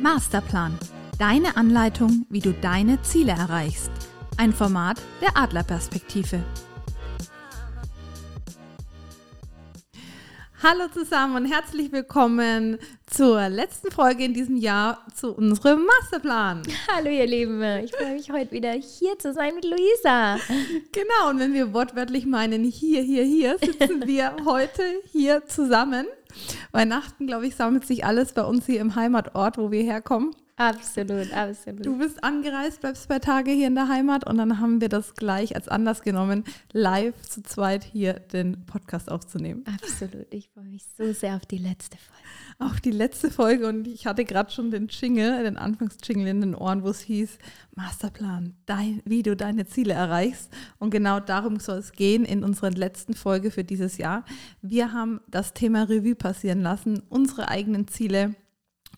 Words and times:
Masterplan. 0.00 0.78
Deine 1.18 1.56
Anleitung, 1.56 2.26
wie 2.28 2.40
du 2.40 2.52
deine 2.52 3.00
Ziele 3.02 3.32
erreichst. 3.32 3.90
Ein 4.36 4.52
Format 4.52 5.00
der 5.22 5.36
Adlerperspektive. 5.36 6.44
Hallo 10.62 10.88
zusammen 10.92 11.36
und 11.36 11.46
herzlich 11.46 11.92
willkommen 11.92 12.78
zur 13.06 13.48
letzten 13.48 13.90
Folge 13.90 14.24
in 14.24 14.34
diesem 14.34 14.56
Jahr 14.56 15.06
zu 15.14 15.32
unserem 15.32 15.86
Masterplan. 15.86 16.62
Hallo 16.94 17.08
ihr 17.08 17.26
Lieben, 17.26 17.62
ich 17.84 17.94
freue 17.94 18.14
mich 18.14 18.30
heute 18.30 18.52
wieder 18.52 18.72
hier 18.72 19.18
zu 19.18 19.32
sein 19.32 19.54
mit 19.54 19.64
Luisa. 19.64 20.38
Genau, 20.92 21.30
und 21.30 21.38
wenn 21.38 21.54
wir 21.54 21.72
wortwörtlich 21.72 22.26
meinen 22.26 22.64
hier, 22.64 23.00
hier, 23.02 23.22
hier, 23.22 23.56
sitzen 23.58 24.02
wir 24.06 24.34
heute 24.44 24.82
hier 25.12 25.46
zusammen. 25.46 26.06
Weihnachten, 26.76 27.26
glaube 27.26 27.46
ich, 27.46 27.56
sammelt 27.56 27.86
sich 27.86 28.04
alles 28.04 28.32
bei 28.32 28.42
uns 28.42 28.66
hier 28.66 28.80
im 28.80 28.94
Heimatort, 28.94 29.56
wo 29.56 29.70
wir 29.70 29.82
herkommen. 29.82 30.32
Absolut, 30.58 31.30
absolut. 31.34 31.84
Du 31.84 31.98
bist 31.98 32.24
angereist, 32.24 32.80
bleibst 32.80 33.02
zwei 33.02 33.18
Tage 33.18 33.50
hier 33.50 33.66
in 33.66 33.74
der 33.74 33.88
Heimat 33.88 34.26
und 34.26 34.38
dann 34.38 34.58
haben 34.58 34.80
wir 34.80 34.88
das 34.88 35.14
gleich 35.14 35.54
als 35.54 35.68
Anlass 35.68 36.00
genommen, 36.00 36.44
live 36.72 37.20
zu 37.20 37.42
zweit 37.42 37.84
hier 37.84 38.14
den 38.14 38.64
Podcast 38.64 39.10
aufzunehmen. 39.10 39.64
Absolut, 39.66 40.32
ich 40.32 40.48
freue 40.48 40.64
mich 40.64 40.84
so 40.96 41.12
sehr 41.12 41.36
auf 41.36 41.44
die 41.44 41.58
letzte 41.58 41.98
Folge. 41.98 42.22
Auf 42.58 42.80
die 42.80 42.90
letzte 42.90 43.30
Folge 43.30 43.68
und 43.68 43.86
ich 43.86 44.06
hatte 44.06 44.24
gerade 44.24 44.50
schon 44.50 44.70
den 44.70 44.88
Jingle, 44.88 45.42
den 45.42 45.58
Anfangsjingle 45.58 46.30
in 46.30 46.40
den 46.40 46.54
Ohren, 46.54 46.82
wo 46.82 46.88
es 46.88 47.00
hieß, 47.00 47.36
Masterplan, 47.74 48.54
dein, 48.64 49.02
wie 49.04 49.22
du 49.22 49.36
deine 49.36 49.66
Ziele 49.66 49.92
erreichst. 49.92 50.50
Und 50.78 50.88
genau 50.88 51.20
darum 51.20 51.60
soll 51.60 51.80
es 51.80 51.92
gehen 51.92 52.24
in 52.24 52.42
unserer 52.42 52.70
letzten 52.70 53.12
Folge 53.12 53.50
für 53.50 53.62
dieses 53.62 53.98
Jahr. 53.98 54.24
Wir 54.62 54.94
haben 54.94 55.20
das 55.28 55.52
Thema 55.52 55.82
Revue 55.82 56.14
passieren 56.14 56.62
lassen, 56.62 57.02
unsere 57.10 57.48
eigenen 57.48 57.88
Ziele 57.88 58.34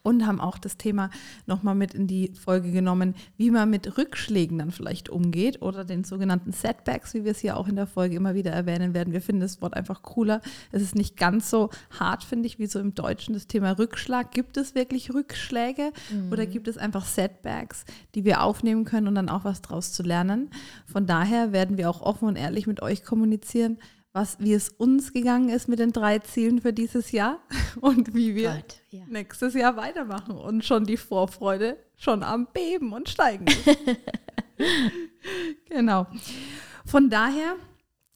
und 0.03 0.27
haben 0.27 0.41
auch 0.41 0.59
das 0.59 0.77
Thema 0.77 1.11
nochmal 1.47 1.75
mit 1.75 1.95
in 1.95 2.07
die 2.07 2.33
Folge 2.35 2.71
genommen, 2.71 3.15
wie 3.37 3.51
man 3.51 3.71
mit 3.71 3.99
Rückschlägen 3.99 4.59
dann 4.59 4.71
vielleicht 4.71 5.09
umgeht 5.09 5.63
oder 5.63 5.85
den 5.85 6.05
sogenannten 6.05 6.53
Setbacks, 6.53 7.15
wie 7.15 7.25
wir 7.25 7.33
es 7.33 7.39
hier 7.39 7.57
auch 7.57 7.69
in 7.69 7.77
der 7.77 7.87
Folge 7.87 8.17
immer 8.17 8.35
wieder 8.35 8.53
erwähnen 8.53 8.95
werden. 8.95 9.13
Wir 9.13 9.21
finden 9.21 9.41
das 9.41 9.61
Wort 9.63 9.75
einfach 9.75 10.03
cooler. 10.03 10.41
Es 10.73 10.83
ist 10.83 10.95
nicht 10.95 11.17
ganz 11.17 11.51
so 11.51 11.71
hart, 11.99 12.25
finde 12.25 12.47
ich, 12.47 12.59
wie 12.59 12.67
so 12.67 12.79
im 12.79 12.95
Deutschen 12.95 13.35
das 13.35 13.47
Thema 13.47 13.73
Rückschlag. 13.73 14.31
Gibt 14.33 14.57
es 14.57 14.75
wirklich 14.75 15.13
Rückschläge 15.13 15.93
mhm. 16.11 16.33
oder 16.33 16.47
gibt 16.47 16.69
es 16.69 16.79
einfach 16.79 17.05
Setbacks, 17.05 17.85
die 18.15 18.25
wir 18.25 18.43
aufnehmen 18.43 18.85
können 18.85 19.09
und 19.09 19.15
dann 19.15 19.29
auch 19.29 19.45
was 19.45 19.63
draus 19.63 19.93
zu 19.93 20.03
lernen? 20.03 20.51
Von 20.87 21.07
daher 21.07 21.53
werden 21.53 21.77
wir 21.77 21.91
auch 21.91 22.01
offen 22.01 22.29
und 22.29 22.37
ehrlich 22.37 22.67
mit 22.67 22.83
euch 22.83 23.05
kommunizieren 23.05 23.79
was, 24.13 24.39
wie 24.41 24.55
es 24.55 24.71
uns 24.71 25.13
gegangen 25.13 25.49
ist 25.49 25.69
mit 25.69 25.79
den 25.79 25.93
drei 25.93 26.19
Zielen 26.19 26.61
für 26.61 26.73
dieses 26.73 27.13
Jahr 27.13 27.41
und 27.81 28.15
wie 28.15 28.35
wir 28.35 28.53
Gott, 28.53 28.83
ja. 28.91 29.05
nächstes 29.09 29.55
Jahr 29.55 29.77
weitermachen 29.77 30.37
und 30.37 30.65
schon 30.65 30.85
die 30.85 30.97
Vorfreude 30.97 31.77
schon 31.97 32.23
am 32.23 32.49
Beben 32.53 32.93
und 32.93 33.09
Steigen 33.09 33.47
genau. 35.69 36.07
Von 36.85 37.11
daher 37.11 37.57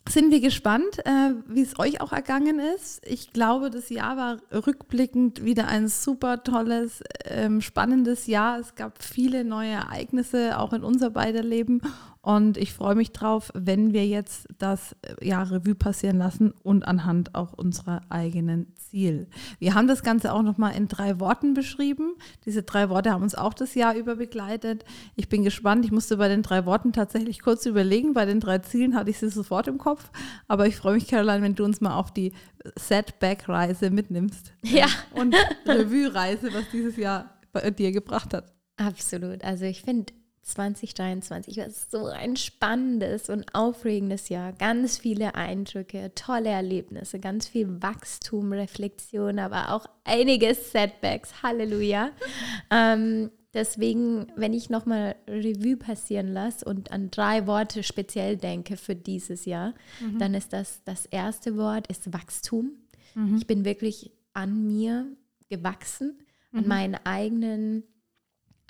sind 0.08 0.30
wir 0.30 0.40
gespannt, 0.40 0.98
äh, 1.04 1.34
wie 1.46 1.62
es 1.62 1.78
euch 1.78 2.00
auch 2.00 2.12
ergangen 2.12 2.58
ist. 2.58 3.06
Ich 3.06 3.32
glaube, 3.32 3.70
das 3.70 3.88
Jahr 3.88 4.16
war 4.16 4.38
rückblickend 4.66 5.44
wieder 5.44 5.68
ein 5.68 5.88
super 5.88 6.42
tolles, 6.42 7.02
ähm, 7.24 7.60
spannendes 7.60 8.26
Jahr. 8.26 8.58
Es 8.58 8.74
gab 8.74 9.02
viele 9.02 9.44
neue 9.44 9.70
Ereignisse, 9.70 10.58
auch 10.58 10.72
in 10.72 10.82
unser 10.82 11.10
beider 11.10 11.42
Leben. 11.42 11.80
Und 12.24 12.56
ich 12.56 12.72
freue 12.72 12.94
mich 12.94 13.10
drauf, 13.10 13.50
wenn 13.52 13.92
wir 13.92 14.06
jetzt 14.06 14.46
das 14.56 14.94
äh, 15.02 15.26
Jahr 15.26 15.50
Revue 15.50 15.74
passieren 15.74 16.18
lassen 16.18 16.52
und 16.62 16.86
anhand 16.86 17.34
auch 17.34 17.52
unserer 17.52 18.00
eigenen 18.10 18.72
Ziel. 18.76 19.26
Wir 19.58 19.74
haben 19.74 19.88
das 19.88 20.04
Ganze 20.04 20.32
auch 20.32 20.42
nochmal 20.42 20.76
in 20.76 20.86
drei 20.86 21.18
Worten 21.18 21.52
beschrieben. 21.52 22.14
Diese 22.44 22.62
drei 22.62 22.88
Worte 22.88 23.10
haben 23.10 23.24
uns 23.24 23.34
auch 23.34 23.54
das 23.54 23.74
Jahr 23.74 23.96
über 23.96 24.14
begleitet. 24.14 24.84
Ich 25.16 25.28
bin 25.28 25.42
gespannt. 25.42 25.84
Ich 25.84 25.90
musste 25.90 26.16
bei 26.16 26.28
den 26.28 26.42
drei 26.42 26.64
Worten 26.64 26.92
tatsächlich 26.92 27.42
kurz 27.42 27.66
überlegen. 27.66 28.14
Bei 28.14 28.24
den 28.24 28.38
drei 28.38 28.58
Zielen 28.58 28.94
hatte 28.94 29.10
ich 29.10 29.18
sie 29.18 29.28
sofort 29.28 29.66
im 29.66 29.78
Kopf. 29.78 30.08
Aber 30.46 30.68
ich 30.68 30.76
freue 30.76 30.94
mich, 30.94 31.08
Caroline, 31.08 31.42
wenn 31.42 31.56
du 31.56 31.64
uns 31.64 31.80
mal 31.80 31.96
auf 31.96 32.12
die 32.12 32.32
Setback-Reise 32.78 33.90
mitnimmst. 33.90 34.52
Ja. 34.62 34.86
Und 35.14 35.34
Revue-Reise, 35.66 36.54
was 36.54 36.70
dieses 36.70 36.96
Jahr 36.96 37.36
bei 37.52 37.68
dir 37.72 37.90
gebracht 37.90 38.32
hat. 38.32 38.52
Absolut. 38.76 39.42
Also 39.42 39.64
ich 39.64 39.82
finde, 39.82 40.12
2023 40.42 41.56
war 41.58 41.70
so 41.70 42.06
ein 42.06 42.36
spannendes 42.36 43.30
und 43.30 43.54
aufregendes 43.54 44.28
Jahr. 44.28 44.52
Ganz 44.52 44.98
viele 44.98 45.34
Eindrücke, 45.36 46.12
tolle 46.14 46.50
Erlebnisse, 46.50 47.20
ganz 47.20 47.46
viel 47.46 47.80
Wachstum, 47.80 48.52
Reflexion, 48.52 49.38
aber 49.38 49.72
auch 49.72 49.86
einige 50.04 50.54
Setbacks. 50.54 51.42
Halleluja. 51.44 52.10
ähm, 52.70 53.30
deswegen, 53.54 54.26
wenn 54.34 54.52
ich 54.52 54.68
nochmal 54.68 55.14
Revue 55.28 55.76
passieren 55.76 56.28
lasse 56.28 56.64
und 56.64 56.90
an 56.90 57.10
drei 57.12 57.46
Worte 57.46 57.84
speziell 57.84 58.36
denke 58.36 58.76
für 58.76 58.96
dieses 58.96 59.44
Jahr, 59.44 59.74
mhm. 60.00 60.18
dann 60.18 60.34
ist 60.34 60.52
das, 60.52 60.82
das 60.84 61.06
erste 61.06 61.56
Wort 61.56 61.86
ist 61.86 62.12
Wachstum. 62.12 62.72
Mhm. 63.14 63.36
Ich 63.36 63.46
bin 63.46 63.64
wirklich 63.64 64.10
an 64.34 64.66
mir 64.66 65.06
gewachsen, 65.48 66.18
mhm. 66.50 66.58
an 66.58 66.66
meinen 66.66 66.94
eigenen 67.04 67.84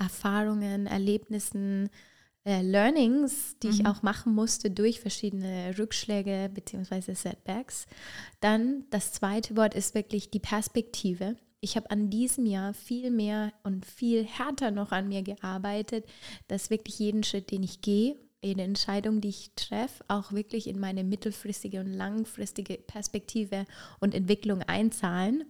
Erfahrungen, 0.03 0.87
Erlebnissen, 0.87 1.91
äh, 2.45 2.63
Learnings, 2.63 3.57
die 3.63 3.69
mhm. 3.69 3.73
ich 3.73 3.87
auch 3.87 4.03
machen 4.03 4.35
musste 4.35 4.71
durch 4.71 5.01
verschiedene 5.01 5.79
Rückschläge 5.79 6.51
bzw. 6.53 7.15
Setbacks. 7.15 7.87
Dann 8.41 8.85
das 8.91 9.13
zweite 9.13 9.57
Wort 9.57 9.75
ist 9.75 9.95
wirklich 9.95 10.31
die 10.31 10.41
Perspektive. 10.41 11.37
Ich 11.61 11.77
habe 11.77 11.91
an 11.91 12.11
diesem 12.11 12.45
Jahr 12.47 12.75
viel 12.75 13.11
mehr 13.11 13.53
und 13.63 13.87
viel 13.87 14.25
härter 14.25 14.73
noch 14.73 14.91
an 14.91 15.09
mir 15.09 15.23
gearbeitet, 15.23 16.05
dass 16.49 16.71
wirklich 16.71 16.99
jeden 16.99 17.23
Schritt, 17.23 17.53
den 17.53 17.63
ich 17.63 17.81
gehe, 17.81 18.17
jede 18.43 18.63
Entscheidung, 18.63 19.21
die 19.21 19.29
ich 19.29 19.53
treffe, 19.55 20.05
auch 20.09 20.33
wirklich 20.33 20.67
in 20.67 20.81
meine 20.81 21.05
mittelfristige 21.05 21.79
und 21.79 21.93
langfristige 21.93 22.75
Perspektive 22.75 23.67
und 24.01 24.15
Entwicklung 24.15 24.63
einzahlen. 24.63 25.45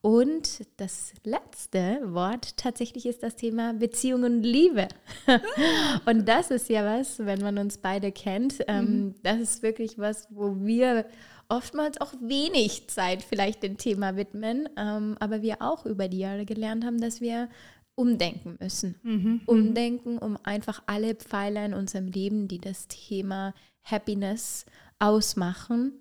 Und 0.00 0.66
das 0.78 1.12
letzte 1.22 2.00
Wort 2.12 2.56
tatsächlich 2.56 3.06
ist 3.06 3.22
das 3.22 3.36
Thema 3.36 3.72
Beziehung 3.72 4.24
und 4.24 4.42
Liebe. 4.42 4.88
und 6.06 6.26
das 6.26 6.50
ist 6.50 6.68
ja 6.68 6.84
was, 6.84 7.20
wenn 7.20 7.40
man 7.40 7.58
uns 7.58 7.78
beide 7.78 8.10
kennt, 8.10 8.64
ähm, 8.66 8.84
mhm. 8.84 9.14
das 9.22 9.38
ist 9.38 9.62
wirklich 9.62 9.98
was, 9.98 10.26
wo 10.30 10.56
wir 10.58 11.06
oftmals 11.48 12.00
auch 12.00 12.14
wenig 12.20 12.88
Zeit 12.88 13.22
vielleicht 13.22 13.62
dem 13.62 13.76
Thema 13.76 14.16
widmen, 14.16 14.68
ähm, 14.76 15.16
aber 15.20 15.42
wir 15.42 15.60
auch 15.60 15.86
über 15.86 16.08
die 16.08 16.18
Jahre 16.18 16.46
gelernt 16.46 16.84
haben, 16.84 17.00
dass 17.00 17.20
wir 17.20 17.48
umdenken 17.94 18.56
müssen. 18.60 18.96
Mhm. 19.02 19.12
mhm. 19.12 19.40
Umdenken, 19.46 20.18
um 20.18 20.36
einfach 20.42 20.82
alle 20.86 21.14
Pfeiler 21.14 21.64
in 21.64 21.74
unserem 21.74 22.08
Leben, 22.08 22.48
die 22.48 22.58
das 22.58 22.88
Thema 22.88 23.54
Happiness 23.84 24.66
ausmachen, 24.98 25.92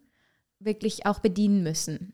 wirklich 0.60 1.06
auch 1.06 1.20
bedienen 1.20 1.64
müssen. 1.64 2.14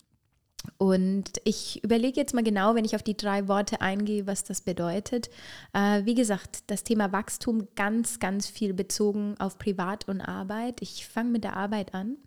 Und 0.77 1.31
ich 1.43 1.83
überlege 1.83 2.19
jetzt 2.19 2.33
mal 2.33 2.43
genau, 2.43 2.75
wenn 2.75 2.85
ich 2.85 2.95
auf 2.95 3.03
die 3.03 3.17
drei 3.17 3.47
Worte 3.47 3.81
eingehe, 3.81 4.27
was 4.27 4.43
das 4.43 4.61
bedeutet. 4.61 5.29
Äh, 5.73 6.05
wie 6.05 6.13
gesagt, 6.13 6.63
das 6.67 6.83
Thema 6.83 7.11
Wachstum 7.11 7.67
ganz, 7.75 8.19
ganz 8.19 8.47
viel 8.47 8.73
bezogen 8.73 9.35
auf 9.39 9.57
Privat 9.57 10.07
und 10.07 10.21
Arbeit. 10.21 10.81
Ich 10.81 11.07
fange 11.07 11.31
mit 11.31 11.43
der 11.43 11.55
Arbeit 11.55 11.93
an. 11.93 12.17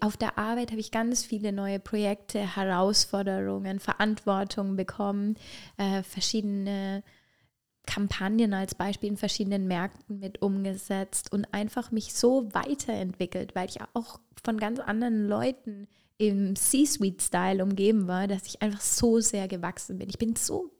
Auf 0.00 0.16
der 0.16 0.36
Arbeit 0.36 0.70
habe 0.70 0.80
ich 0.80 0.90
ganz 0.90 1.24
viele 1.24 1.52
neue 1.52 1.80
Projekte, 1.80 2.56
Herausforderungen, 2.56 3.80
Verantwortung 3.80 4.76
bekommen, 4.76 5.36
äh, 5.76 6.02
verschiedene 6.02 7.02
Kampagnen 7.86 8.52
als 8.52 8.74
Beispiel 8.74 9.08
in 9.08 9.16
verschiedenen 9.16 9.66
Märkten 9.66 10.20
mit 10.20 10.42
umgesetzt 10.42 11.32
und 11.32 11.52
einfach 11.52 11.90
mich 11.90 12.14
so 12.14 12.48
weiterentwickelt, 12.52 13.54
weil 13.54 13.68
ich 13.68 13.78
auch 13.94 14.20
von 14.44 14.58
ganz 14.58 14.78
anderen 14.80 15.26
Leuten 15.26 15.88
im 16.20 16.54
C-Suite-Style 16.54 17.62
umgeben 17.64 18.06
war, 18.06 18.28
dass 18.28 18.46
ich 18.46 18.60
einfach 18.60 18.82
so 18.82 19.20
sehr 19.20 19.48
gewachsen 19.48 19.96
bin. 19.96 20.10
Ich 20.10 20.18
bin 20.18 20.36
so 20.36 20.70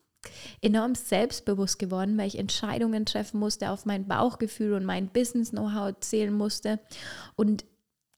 enorm 0.60 0.94
selbstbewusst 0.94 1.78
geworden, 1.78 2.18
weil 2.18 2.28
ich 2.28 2.38
Entscheidungen 2.38 3.06
treffen 3.06 3.40
musste, 3.40 3.70
auf 3.70 3.86
mein 3.86 4.06
Bauchgefühl 4.06 4.74
und 4.74 4.84
mein 4.84 5.08
Business-Know-how 5.08 5.94
zählen 6.00 6.34
musste. 6.34 6.78
Und 7.36 7.64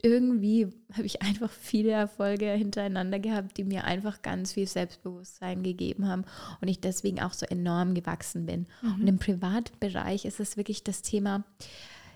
irgendwie 0.03 0.67
habe 0.95 1.07
ich 1.07 1.23
einfach 1.23 1.51
viele 1.51 1.93
Erfolge 1.93 2.51
hintereinander 2.51 3.21
gehabt, 3.21 3.57
die 3.57 3.63
mir 3.63 3.85
einfach 3.85 4.21
ganz 4.23 4.55
viel 4.55 4.67
Selbstbewusstsein 4.67 5.63
gegeben 5.63 6.09
haben 6.09 6.25
und 6.61 6.67
ich 6.67 6.81
deswegen 6.81 7.23
auch 7.23 7.35
so 7.35 7.47
enorm 7.47 7.95
gewachsen 7.95 8.47
bin. 8.47 8.67
Mhm. 8.83 8.95
Und 8.95 9.07
im 9.07 9.19
Privatbereich 9.21 10.25
ist 10.25 10.41
es 10.41 10.57
wirklich 10.57 10.83
das 10.83 11.03
Thema, 11.03 11.45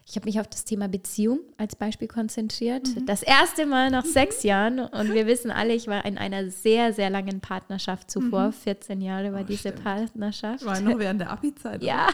ich 0.09 0.15
habe 0.15 0.27
mich 0.27 0.39
auf 0.39 0.47
das 0.47 0.65
Thema 0.65 0.89
Beziehung 0.89 1.41
als 1.57 1.75
Beispiel 1.75 2.07
konzentriert. 2.07 2.87
Mhm. 2.95 3.07
Das 3.07 3.25
erste 3.25 3.67
Mal 3.67 3.91
nach 3.91 4.05
sechs 4.05 4.45
Jahren. 4.45 4.79
Und 4.79 5.13
wir 5.13 5.27
wissen 5.27 5.51
alle, 5.51 5.75
ich 5.75 5.89
war 5.89 6.05
in 6.05 6.17
einer 6.17 6.49
sehr, 6.49 6.93
sehr 6.93 7.11
langen 7.11 7.41
Partnerschaft 7.41 8.09
zuvor. 8.09 8.49
Mhm. 8.49 8.53
14 8.53 9.01
Jahre 9.01 9.33
war 9.33 9.41
oh, 9.41 9.47
diese 9.47 9.71
stimmt. 9.71 9.83
Partnerschaft. 9.83 10.65
War 10.65 10.81
noch 10.81 10.99
während 11.01 11.23
der 11.23 11.33
Abi-Zeit. 11.33 11.83
Ja. 11.83 12.09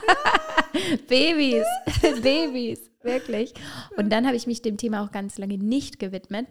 Babys. 1.08 1.66
Babys. 2.22 2.80
Wirklich. 3.02 3.52
Und 3.96 4.10
dann 4.10 4.26
habe 4.26 4.36
ich 4.36 4.46
mich 4.46 4.62
dem 4.62 4.78
Thema 4.78 5.04
auch 5.04 5.10
ganz 5.10 5.36
lange 5.36 5.58
nicht 5.58 5.98
gewidmet. 5.98 6.46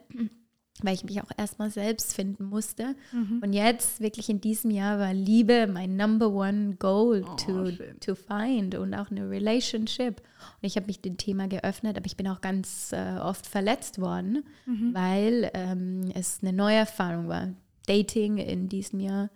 Weil 0.81 0.95
ich 0.95 1.03
mich 1.03 1.21
auch 1.21 1.29
erstmal 1.37 1.69
selbst 1.69 2.15
finden 2.15 2.45
musste. 2.45 2.95
Mhm. 3.11 3.41
Und 3.43 3.53
jetzt, 3.53 3.99
wirklich 3.99 4.29
in 4.29 4.41
diesem 4.41 4.71
Jahr, 4.71 4.99
war 4.99 5.13
Liebe 5.13 5.67
mein 5.67 5.95
number 5.95 6.29
one 6.29 6.75
goal 6.77 7.23
oh, 7.27 7.35
to, 7.35 7.71
to 7.99 8.15
find 8.15 8.75
und 8.75 8.93
auch 8.93 9.11
eine 9.11 9.29
Relationship. 9.29 10.21
Und 10.21 10.67
ich 10.67 10.75
habe 10.75 10.87
mich 10.87 11.01
dem 11.01 11.17
Thema 11.17 11.47
geöffnet, 11.47 11.97
aber 11.97 12.05
ich 12.05 12.17
bin 12.17 12.27
auch 12.27 12.41
ganz 12.41 12.91
äh, 12.93 13.17
oft 13.19 13.45
verletzt 13.45 13.99
worden, 13.99 14.43
mhm. 14.65 14.93
weil 14.93 15.51
ähm, 15.53 16.11
es 16.13 16.39
eine 16.41 16.53
neue 16.53 16.77
Erfahrung 16.77 17.27
war. 17.27 17.49
Dating 17.87 18.37
in 18.37 18.69
diesem 18.69 18.99
Jahr 18.99 19.29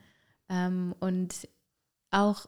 ähm, 0.49 0.93
und 0.99 1.47
auch 2.11 2.45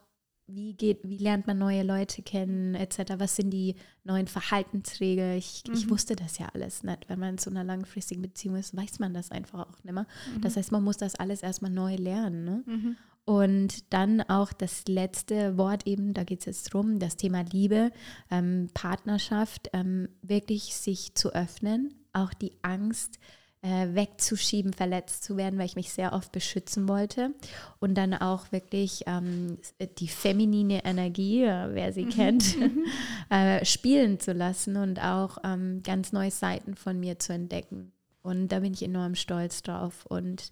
wie 0.48 0.74
geht, 0.74 1.00
wie 1.04 1.18
lernt 1.18 1.46
man 1.46 1.58
neue 1.58 1.84
Leute 1.84 2.22
kennen, 2.22 2.74
etc. 2.74 3.16
Was 3.18 3.36
sind 3.36 3.52
die 3.52 3.76
neuen 4.04 4.28
Verhaltensregeln? 4.28 5.38
Ich, 5.38 5.64
mhm. 5.68 5.74
ich 5.74 5.90
wusste 5.90 6.16
das 6.16 6.38
ja 6.38 6.48
alles 6.54 6.84
nicht. 6.84 7.10
Wenn 7.10 7.20
man 7.20 7.32
in 7.32 7.38
so 7.38 7.50
einer 7.50 7.66
langfristigen 7.66 8.22
Beziehung 8.22 8.56
ist, 8.56 8.76
weiß 8.76 9.00
man 9.00 9.14
das 9.14 9.32
einfach 9.32 9.68
auch 9.68 9.84
nicht 9.84 9.94
mehr. 9.94 10.08
Mhm. 10.36 10.42
Das 10.42 10.56
heißt, 10.56 10.72
man 10.72 10.84
muss 10.84 10.98
das 10.98 11.16
alles 11.16 11.44
erstmal 11.44 11.72
neu 11.72 11.96
lernen. 11.96 12.46
Ne? 12.46 12.64
Mhm. 12.66 12.96
Und 13.26 13.92
dann 13.92 14.22
auch 14.22 14.54
das 14.54 14.88
letzte 14.88 15.58
Wort 15.58 15.86
eben, 15.86 16.14
da 16.14 16.24
geht 16.24 16.40
es 16.40 16.46
jetzt 16.46 16.74
drum, 16.74 16.98
das 16.98 17.18
Thema 17.18 17.42
Liebe, 17.42 17.92
ähm, 18.32 18.70
Partnerschaft, 18.74 19.70
ähm, 19.74 20.08
wirklich 20.22 20.76
sich 20.76 21.14
zu 21.14 21.34
öffnen, 21.34 21.94
auch 22.14 22.34
die 22.34 22.54
Angst 22.62 23.20
äh, 23.62 23.96
wegzuschieben, 23.96 24.74
verletzt 24.74 25.24
zu 25.24 25.38
werden, 25.38 25.58
weil 25.58 25.66
ich 25.66 25.76
mich 25.76 25.92
sehr 25.92 26.14
oft 26.14 26.32
beschützen 26.32 26.88
wollte. 26.88 27.34
Und 27.80 27.96
dann 27.96 28.14
auch 28.14 28.52
wirklich 28.52 29.04
ähm, 29.08 29.58
die 30.00 30.08
feminine 30.08 30.86
Energie, 30.86 31.44
äh, 31.44 31.74
wer 31.74 31.94
sie 31.94 32.06
mhm. 32.06 32.10
kennt, 32.10 32.56
äh, 33.30 33.66
spielen 33.66 34.20
zu 34.20 34.34
lassen 34.34 34.78
und 34.78 35.04
auch 35.04 35.38
ähm, 35.44 35.82
ganz 35.84 36.14
neue 36.14 36.32
Seiten 36.32 36.76
von 36.76 37.00
mir 37.00 37.20
zu 37.20 37.34
entdecken. 37.34 37.92
Und 38.22 38.50
da 38.50 38.60
bin 38.60 38.74
ich 38.74 38.84
enorm 38.84 39.16
stolz 39.16 39.62
drauf. 39.62 40.06
Und 40.06 40.52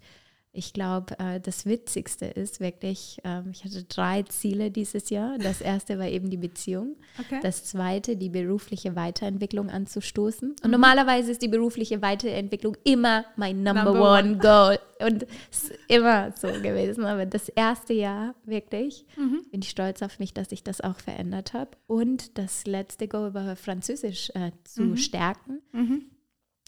ich 0.56 0.72
glaube, 0.72 1.18
äh, 1.18 1.38
das 1.40 1.66
Witzigste 1.66 2.24
ist 2.26 2.60
wirklich, 2.60 3.20
ähm, 3.24 3.50
ich 3.52 3.64
hatte 3.64 3.84
drei 3.84 4.22
Ziele 4.22 4.70
dieses 4.70 5.10
Jahr. 5.10 5.36
Das 5.38 5.60
erste 5.60 5.98
war 5.98 6.06
eben 6.06 6.30
die 6.30 6.38
Beziehung. 6.38 6.96
Okay. 7.20 7.40
Das 7.42 7.64
zweite, 7.64 8.16
die 8.16 8.30
berufliche 8.30 8.96
Weiterentwicklung 8.96 9.68
anzustoßen. 9.68 10.50
Und 10.50 10.64
mhm. 10.64 10.70
normalerweise 10.70 11.30
ist 11.30 11.42
die 11.42 11.48
berufliche 11.48 12.00
Weiterentwicklung 12.00 12.76
immer 12.84 13.26
mein 13.36 13.62
Number, 13.62 13.84
Number 13.84 14.18
one, 14.18 14.30
one, 14.30 14.38
Goal. 14.38 14.78
Und 15.06 15.26
es 15.50 15.64
ist 15.64 15.78
immer 15.88 16.32
so 16.32 16.48
gewesen. 16.48 17.04
Aber 17.04 17.26
das 17.26 17.50
erste 17.50 17.92
Jahr 17.92 18.34
wirklich 18.44 19.04
mhm. 19.16 19.42
bin 19.50 19.60
ich 19.60 19.68
stolz 19.68 20.00
auf 20.00 20.18
mich, 20.18 20.32
dass 20.32 20.52
ich 20.52 20.64
das 20.64 20.80
auch 20.80 20.98
verändert 20.98 21.52
habe. 21.52 21.72
Und 21.86 22.38
das 22.38 22.66
letzte 22.66 23.08
Goal 23.08 23.34
war 23.34 23.56
Französisch 23.56 24.30
äh, 24.34 24.52
zu 24.64 24.82
mhm. 24.82 24.96
stärken. 24.96 25.60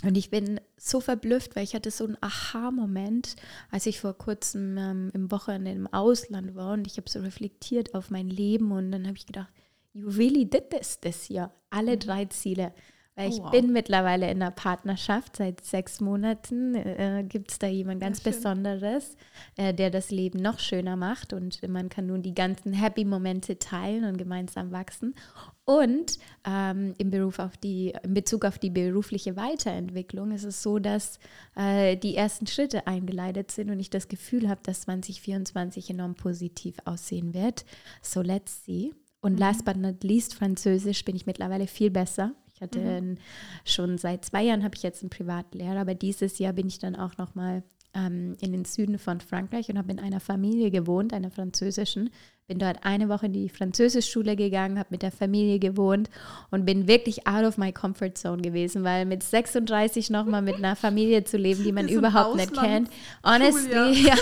Und 0.05 0.17
ich 0.17 0.31
bin 0.31 0.61
so 0.77 1.01
verblüfft, 1.01 1.57
weil 1.57 1.65
ich 1.65 1.75
hatte 1.75 1.91
so 1.91 2.05
einen 2.05 2.17
Aha-Moment, 2.21 3.35
als 3.71 3.87
ich 3.87 4.01
vor 4.01 4.17
kurzem 4.17 4.79
ähm, 4.79 5.11
im 5.13 5.31
Wochenende 5.33 5.73
im 5.73 5.93
Ausland 5.93 6.55
war 6.55 6.75
und 6.75 6.87
ich 6.87 6.99
habe 6.99 7.11
so 7.11 7.19
reflektiert 7.19 7.95
auf 7.95 8.11
mein 8.11 8.29
Leben 8.29 8.71
und 8.71 8.93
dann 8.93 9.07
habe 9.09 9.17
ich 9.17 9.27
gedacht, 9.27 9.53
you 9.93 10.09
really 10.09 10.49
did 10.49 10.71
this 10.71 11.01
this 11.01 11.29
year. 11.29 11.51
Alle 11.71 11.97
mhm. 11.97 12.01
drei 12.01 12.25
Ziele. 12.27 12.73
Weil 13.17 13.31
ich 13.31 13.41
oh, 13.41 13.45
wow. 13.45 13.51
bin 13.51 13.73
mittlerweile 13.73 14.31
in 14.31 14.41
einer 14.41 14.53
Partnerschaft, 14.53 15.35
seit 15.35 15.65
sechs 15.65 16.01
Monaten 16.01 16.77
äh, 16.77 17.25
gibt 17.29 17.51
es 17.51 17.59
da 17.59 17.67
jemand 17.67 18.01
ganz 18.01 18.23
ja, 18.23 18.31
Besonderes, 18.31 19.17
äh, 19.57 19.75
der 19.75 19.91
das 19.91 20.13
Leben 20.13 20.39
noch 20.39 20.61
schöner 20.61 20.95
macht 20.95 21.33
und 21.33 21.61
man 21.69 21.89
kann 21.89 22.07
nun 22.07 22.23
die 22.23 22.35
ganzen 22.35 22.73
Happy-Momente 22.73 23.59
teilen 23.59 24.05
und 24.05 24.19
gemeinsam 24.19 24.71
wachsen. 24.71 25.17
Und 25.69 26.19
ähm, 26.47 26.95
im, 26.97 27.11
Beruf 27.11 27.39
auf 27.39 27.59
die, 27.59 27.93
in 28.03 28.15
Bezug 28.15 28.47
auf 28.47 28.59
die 28.59 28.71
berufliche 28.71 29.37
Weiterentwicklung 29.37 30.31
ist 30.31 30.45
es 30.45 30.63
so, 30.63 30.79
dass 30.79 31.19
äh, 31.57 31.95
die 31.95 32.17
ersten 32.17 32.47
Schritte 32.47 32.87
eingeleitet 32.87 33.51
sind 33.51 33.69
und 33.69 33.79
ich 33.79 33.91
das 33.91 34.09
Gefühl 34.09 34.49
habe, 34.49 34.63
dass 34.63 34.81
2024 34.83 35.91
enorm 35.91 36.15
positiv 36.15 36.77
aussehen 36.87 37.35
wird. 37.35 37.67
So 38.01 38.23
let's 38.23 38.65
see. 38.65 38.95
Und 39.21 39.35
mhm. 39.35 39.41
last 39.41 39.67
but 39.67 39.77
not 39.77 40.03
least, 40.03 40.35
Französisch 40.35 41.05
bin 41.05 41.15
ich 41.15 41.27
mittlerweile 41.27 41.67
viel 41.67 41.91
besser. 41.91 42.33
Ich 42.55 42.63
hatte 42.63 43.03
mhm. 43.03 43.19
schon 43.67 43.99
seit 43.99 44.25
zwei 44.25 44.45
Jahren 44.45 44.65
habe 44.65 44.75
ich 44.75 44.83
jetzt 44.83 45.03
einen 45.03 45.11
Privatlehrer, 45.11 45.81
aber 45.81 45.95
dieses 45.95 46.39
Jahr 46.39 46.55
bin 46.55 46.69
ich 46.69 46.79
dann 46.79 46.97
auch 46.97 47.19
noch 47.19 47.35
mal 47.35 47.63
ähm, 47.93 48.39
in 48.41 48.53
den 48.53 48.65
Süden 48.65 48.99
von 48.99 49.21
Frankreich 49.21 49.69
und 49.69 49.77
habe 49.77 49.93
in 49.93 50.01
einer 50.01 50.21
Familie 50.21 50.71
gewohnt, 50.71 51.13
einer 51.13 51.31
französischen, 51.31 52.09
bin 52.49 52.59
dort 52.59 52.79
eine 52.83 53.11
Woche 53.11 53.27
in 53.27 53.35
die 53.35 53.51
Französischschule 53.51 54.35
gegangen, 54.35 54.79
habe 54.79 54.89
mit 54.91 55.03
der 55.03 55.13
Familie 55.13 55.59
gewohnt 55.59 56.09
und 56.51 56.65
bin 56.65 56.89
wirklich 56.89 57.27
out 57.27 57.45
of 57.45 57.59
my 57.59 57.73
comfort 57.73 58.13
zone 58.15 58.41
gewesen, 58.41 58.85
weil 58.85 59.05
mit 59.05 59.23
36 59.23 60.09
nochmal 60.09 60.41
mit 60.41 60.57
einer 60.57 60.75
Familie 60.75 61.25
zu 61.25 61.37
leben, 61.37 61.63
die 61.63 61.73
man 61.73 61.89
überhaupt 61.89 62.37
nicht 62.37 62.55
kennt. 62.55 62.89
Honestly, 63.23 64.03
ja. 64.07 64.15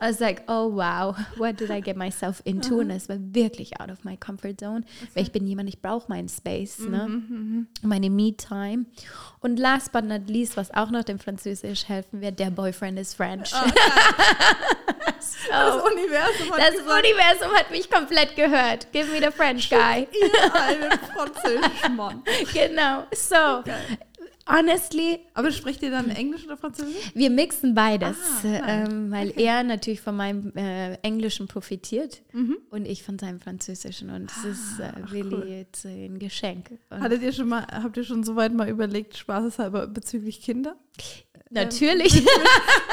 I 0.00 0.08
was 0.08 0.20
like, 0.20 0.42
oh 0.48 0.74
wow, 0.74 1.14
what 1.36 1.60
did 1.60 1.68
I 1.68 1.82
get 1.82 1.98
myself 1.98 2.40
into? 2.44 2.78
Und 2.78 2.90
es 2.90 3.10
war 3.10 3.18
wirklich 3.20 3.78
out 3.78 3.90
of 3.90 4.04
my 4.04 4.16
comfort 4.16 4.54
zone, 4.58 4.82
weil 5.12 5.24
ich 5.24 5.32
bin 5.32 5.46
jemand, 5.46 5.68
ich 5.68 5.82
brauche 5.82 6.08
meinen 6.08 6.30
Space, 6.30 6.78
ne? 6.78 7.06
Mhm, 7.06 7.26
mhm. 7.28 7.66
meine 7.82 8.08
Me-Time. 8.08 8.86
Und 9.40 9.58
last 9.58 9.92
but 9.92 10.04
not 10.04 10.28
least, 10.28 10.56
was 10.56 10.72
auch 10.72 10.90
noch 10.90 11.04
dem 11.04 11.18
Französisch 11.18 11.88
helfen 11.88 12.22
wird, 12.22 12.38
der 12.38 12.50
Boyfriend 12.50 12.98
is 12.98 13.12
French. 13.12 13.52
Oh, 13.54 13.68
so, 15.20 15.50
das 15.50 15.82
Universum 15.84 16.52
hat, 16.52 16.58
das 16.58 16.74
Universum 16.80 17.52
hat 17.54 17.65
mich 17.70 17.90
komplett 17.90 18.36
gehört. 18.36 18.90
Give 18.92 19.06
me 19.12 19.20
the 19.20 19.30
French 19.30 19.68
guy. 19.70 20.06
Ihr 20.22 20.54
einen 20.54 20.98
französischen 21.14 21.96
Mann. 21.96 22.22
Genau. 22.52 23.04
So, 23.12 23.60
okay. 23.60 23.98
Honestly. 24.48 25.20
Aber 25.34 25.50
spricht 25.50 25.82
ihr 25.82 25.90
dann 25.90 26.08
Englisch 26.08 26.44
oder 26.44 26.56
Französisch? 26.56 27.10
Wir 27.14 27.30
mixen 27.30 27.74
beides, 27.74 28.16
ah, 28.44 28.68
ähm, 28.68 29.10
weil 29.10 29.30
okay. 29.30 29.44
er 29.44 29.62
natürlich 29.64 30.00
von 30.00 30.16
meinem 30.16 30.52
äh, 30.56 30.94
Englischen 31.02 31.48
profitiert 31.48 32.22
mhm. 32.32 32.56
und 32.70 32.86
ich 32.86 33.02
von 33.02 33.18
seinem 33.18 33.40
Französischen. 33.40 34.10
Und 34.10 34.30
es 34.30 34.44
ah, 34.44 34.48
ist 34.48 34.78
äh, 34.78 35.00
really 35.12 35.34
cool. 35.34 35.48
jetzt 35.48 35.84
ein 35.84 36.18
Geschenk. 36.20 36.70
Und 36.90 37.00
Hattet 37.00 37.22
ihr 37.22 37.32
schon 37.32 37.48
mal, 37.48 37.66
habt 37.66 37.96
ihr 37.96 38.04
schon 38.04 38.22
so 38.22 38.36
weit 38.36 38.54
mal 38.54 38.68
überlegt, 38.68 39.16
spaßeshalber 39.16 39.88
bezüglich 39.88 40.40
Kinder? 40.40 40.76
Natürlich. 41.50 42.16
Ähm, 42.16 42.24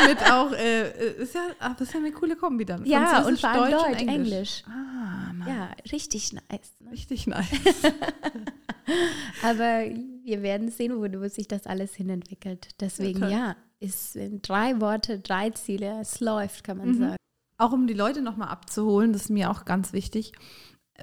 mit, 0.08 0.20
mit, 0.20 0.32
auch, 0.32 0.52
äh, 0.52 1.14
ist 1.16 1.34
ja, 1.34 1.42
ach, 1.60 1.76
das 1.76 1.88
ist 1.88 1.94
ja 1.94 2.00
eine 2.00 2.12
coole 2.12 2.36
Kombi 2.36 2.66
dann. 2.66 2.86
Ja, 2.86 3.26
und 3.26 3.40
vor 3.40 3.50
allem 3.50 3.72
Deutsch, 3.72 3.84
Deutsch 3.84 4.02
und 4.02 4.08
Englisch. 4.08 4.16
Englisch. 4.16 4.64
Ah, 4.68 5.34
nice. 5.34 5.48
Ja, 5.48 5.72
richtig 5.92 6.34
nice. 6.34 6.76
Ne? 6.80 6.92
Richtig 6.92 7.28
nice. 7.28 7.48
Aber 9.44 9.86
wir 10.24 10.42
werden 10.44 10.70
sehen, 10.70 10.96
wo 10.96 11.28
sich 11.28 11.48
das 11.48 11.66
alles 11.66 11.96
hin 11.96 12.10
entwickelt. 12.10 12.70
Deswegen 12.80 13.22
ja, 13.24 13.30
ja 13.30 13.56
ist 13.80 14.18
drei 14.42 14.80
Worte, 14.80 15.20
drei 15.20 15.50
Ziele, 15.50 16.00
es 16.00 16.20
läuft, 16.20 16.64
kann 16.64 16.78
man 16.78 16.90
mhm. 16.90 17.00
sagen. 17.00 17.16
Auch 17.58 17.72
um 17.72 17.88
die 17.88 17.94
Leute 17.94 18.22
nochmal 18.22 18.50
abzuholen, 18.50 19.14
das 19.14 19.24
ist 19.24 19.30
mir 19.30 19.50
auch 19.50 19.66
ganz 19.66 19.94
wichtig 19.94 20.34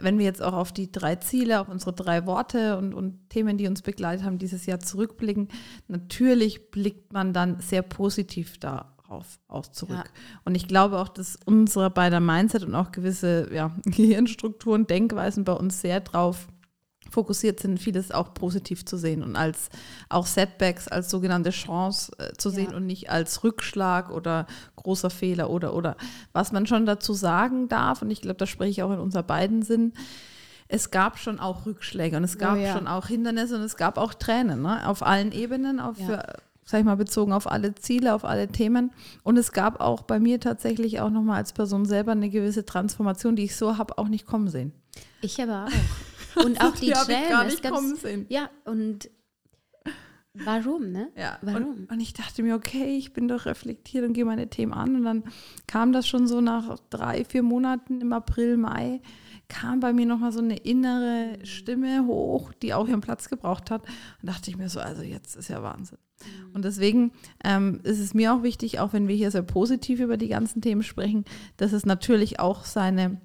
wenn 0.00 0.18
wir 0.18 0.25
jetzt 0.25 0.42
auch 0.42 0.52
auf 0.52 0.73
die 0.73 0.92
drei 0.92 1.16
Ziele, 1.16 1.61
auf 1.61 1.68
unsere 1.68 1.92
drei 1.92 2.26
Worte 2.26 2.78
und, 2.78 2.94
und 2.94 3.28
Themen, 3.28 3.59
die 3.59 3.66
uns 3.66 3.82
begleitet 3.82 4.25
haben, 4.25 4.38
dieses 4.38 4.66
Jahr 4.66 4.80
zurückblicken, 4.80 5.49
natürlich 5.88 6.70
blickt 6.70 7.12
man 7.12 7.32
dann 7.32 7.61
sehr 7.61 7.82
positiv 7.82 8.59
darauf 8.59 9.40
aus 9.49 9.73
zurück. 9.73 9.97
Ja. 9.97 10.04
Und 10.44 10.54
ich 10.54 10.68
glaube 10.68 10.99
auch, 10.99 11.09
dass 11.09 11.37
unser 11.44 11.90
beider 11.90 12.20
Mindset 12.20 12.62
und 12.64 12.75
auch 12.75 12.92
gewisse 12.92 13.52
ja, 13.52 13.76
Gehirnstrukturen, 13.85 14.87
Denkweisen 14.87 15.44
bei 15.44 15.52
uns 15.52 15.80
sehr 15.80 16.00
drauf 16.00 16.47
fokussiert 17.10 17.60
sind, 17.60 17.78
vieles 17.78 18.12
auch 18.12 18.32
positiv 18.34 18.84
zu 18.84 18.96
sehen 18.96 19.22
und 19.22 19.36
als 19.36 19.68
auch 20.08 20.26
Setbacks 20.26 20.88
als 20.88 21.10
sogenannte 21.10 21.50
Chance 21.50 22.12
äh, 22.18 22.32
zu 22.36 22.50
sehen 22.50 22.74
und 22.74 22.86
nicht 22.86 23.10
als 23.10 23.44
Rückschlag 23.44 24.10
oder 24.10 24.46
großer 24.76 25.10
Fehler 25.10 25.50
oder 25.50 25.74
oder 25.74 25.96
was 26.32 26.52
man 26.52 26.66
schon 26.66 26.86
dazu 26.86 27.12
sagen 27.12 27.68
darf 27.68 28.02
und 28.02 28.10
ich 28.10 28.22
glaube, 28.22 28.36
da 28.36 28.46
spreche 28.46 28.70
ich 28.70 28.82
auch 28.82 28.92
in 28.92 29.00
unser 29.00 29.22
beiden 29.22 29.62
Sinn. 29.62 29.92
Es 30.72 30.92
gab 30.92 31.18
schon 31.18 31.40
auch 31.40 31.66
Rückschläge 31.66 32.16
und 32.16 32.22
es 32.22 32.38
gab 32.38 32.56
oh, 32.56 32.60
ja. 32.60 32.72
schon 32.72 32.86
auch 32.86 33.08
Hindernisse 33.08 33.56
und 33.56 33.62
es 33.62 33.76
gab 33.76 33.98
auch 33.98 34.14
Tränen 34.14 34.62
ne? 34.62 34.88
auf 34.88 35.02
allen 35.02 35.32
Ebenen, 35.32 35.80
auf 35.80 35.98
ja. 35.98 36.06
für, 36.06 36.22
sag 36.64 36.78
ich 36.78 36.86
mal, 36.86 36.96
bezogen 36.96 37.32
auf 37.32 37.50
alle 37.50 37.74
Ziele, 37.74 38.14
auf 38.14 38.24
alle 38.24 38.46
Themen. 38.46 38.92
Und 39.24 39.36
es 39.36 39.50
gab 39.50 39.80
auch 39.80 40.02
bei 40.02 40.20
mir 40.20 40.38
tatsächlich 40.38 41.00
auch 41.00 41.10
nochmal 41.10 41.38
als 41.38 41.52
Person 41.52 41.86
selber 41.86 42.12
eine 42.12 42.30
gewisse 42.30 42.64
Transformation, 42.64 43.34
die 43.34 43.44
ich 43.44 43.56
so 43.56 43.78
habe 43.78 43.98
auch 43.98 44.06
nicht 44.06 44.26
kommen 44.26 44.46
sehen. 44.46 44.72
Ich 45.22 45.42
aber 45.42 45.66
auch. 45.66 46.06
Und 46.44 46.61
auch 46.61 46.75
die, 46.75 46.87
die 46.87 46.92
Tränen. 46.92 47.28
gar 47.28 47.44
nicht. 47.44 48.30
Ja, 48.30 48.50
und 48.64 49.11
warum, 50.35 50.92
ne? 50.92 51.11
Ja, 51.16 51.38
warum? 51.42 51.70
Und, 51.70 51.92
und, 51.92 52.00
ich 52.00 52.12
dachte 52.12 52.42
mir, 52.42 52.54
okay, 52.54 52.97
ich 52.97 53.12
bin 53.12 53.28
doch 53.28 53.47
reflektiert 53.47 54.04
und 54.04 54.12
gehe 54.12 54.25
meine 54.25 54.49
Themen 54.49 54.73
an. 54.73 54.97
Und 54.97 55.04
dann 55.04 55.25
kam 55.66 55.92
das 55.92 56.06
schon 56.06 56.26
so 56.26 56.40
nach 56.40 56.78
drei, 56.90 57.25
vier 57.25 57.42
Monaten 57.42 58.00
im 58.00 58.12
April, 58.12 58.56
Mai, 58.56 59.00
kam 59.49 59.80
bei 59.80 59.92
mir 59.92 60.06
nochmal 60.06 60.32
so 60.32 60.38
eine 60.38 60.56
innere 60.56 61.38
Stimme 61.44 62.06
hoch, 62.06 62.52
die 62.62 62.73
auch 62.73 62.87
ihren 62.87 63.00
Platz 63.00 63.28
gebraucht 63.28 63.70
hat. 63.70 63.82
Und 64.23 64.28
dachte 64.28 64.50
ich 64.50 64.56
mir 64.56 64.68
so, 64.68 64.80
also 64.80 65.02
jetzt 65.02 65.37
ist 65.37 65.49
ja 65.49 65.62
Wahnsinn. 65.62 65.99
Mhm. 66.20 66.54
Und 66.54 66.64
deswegen 66.64 67.12
ähm, 67.44 67.80
ist 67.82 67.99
es 67.99 68.14
mir 68.14 68.32
auch 68.32 68.42
wichtig, 68.42 68.78
auch 68.78 68.92
wenn 68.92 69.09
wir 69.09 69.16
hier 69.16 69.30
sehr 69.30 69.42
positiv 69.42 70.00
über 70.00 70.16
die 70.16 70.28
ganzen 70.28 70.62
Themen 70.62 70.82
sprechen, 70.82 71.25
dass 71.56 71.73
es 71.73 71.85
natürlich 71.85 72.38
auch 72.38 72.64
seine 72.64 73.20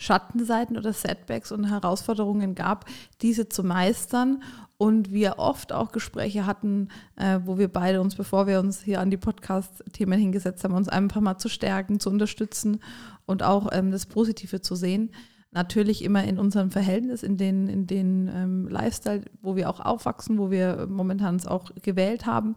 Schattenseiten 0.00 0.78
oder 0.78 0.92
Setbacks 0.94 1.52
und 1.52 1.64
Herausforderungen 1.64 2.54
gab, 2.54 2.86
diese 3.20 3.48
zu 3.48 3.62
meistern. 3.62 4.42
Und 4.78 5.12
wir 5.12 5.38
oft 5.38 5.74
auch 5.74 5.92
Gespräche 5.92 6.46
hatten, 6.46 6.88
äh, 7.16 7.40
wo 7.44 7.58
wir 7.58 7.68
beide 7.68 8.00
uns, 8.00 8.14
bevor 8.14 8.46
wir 8.46 8.60
uns 8.60 8.80
hier 8.80 9.00
an 9.00 9.10
die 9.10 9.18
Podcast-Themen 9.18 10.18
hingesetzt 10.18 10.64
haben, 10.64 10.72
uns 10.72 10.88
einfach 10.88 11.20
mal 11.20 11.36
zu 11.36 11.50
stärken, 11.50 12.00
zu 12.00 12.08
unterstützen 12.08 12.80
und 13.26 13.42
auch 13.42 13.68
ähm, 13.72 13.90
das 13.90 14.06
Positive 14.06 14.62
zu 14.62 14.74
sehen. 14.74 15.10
Natürlich 15.52 16.04
immer 16.04 16.22
in 16.22 16.38
unserem 16.38 16.70
Verhältnis, 16.70 17.24
in 17.24 17.36
den, 17.36 17.66
in 17.66 17.88
den 17.88 18.30
ähm, 18.32 18.68
Lifestyle, 18.68 19.24
wo 19.42 19.56
wir 19.56 19.68
auch 19.68 19.80
aufwachsen, 19.80 20.38
wo 20.38 20.52
wir 20.52 20.86
momentan 20.88 21.34
es 21.34 21.46
auch 21.46 21.72
gewählt 21.82 22.24
haben. 22.24 22.54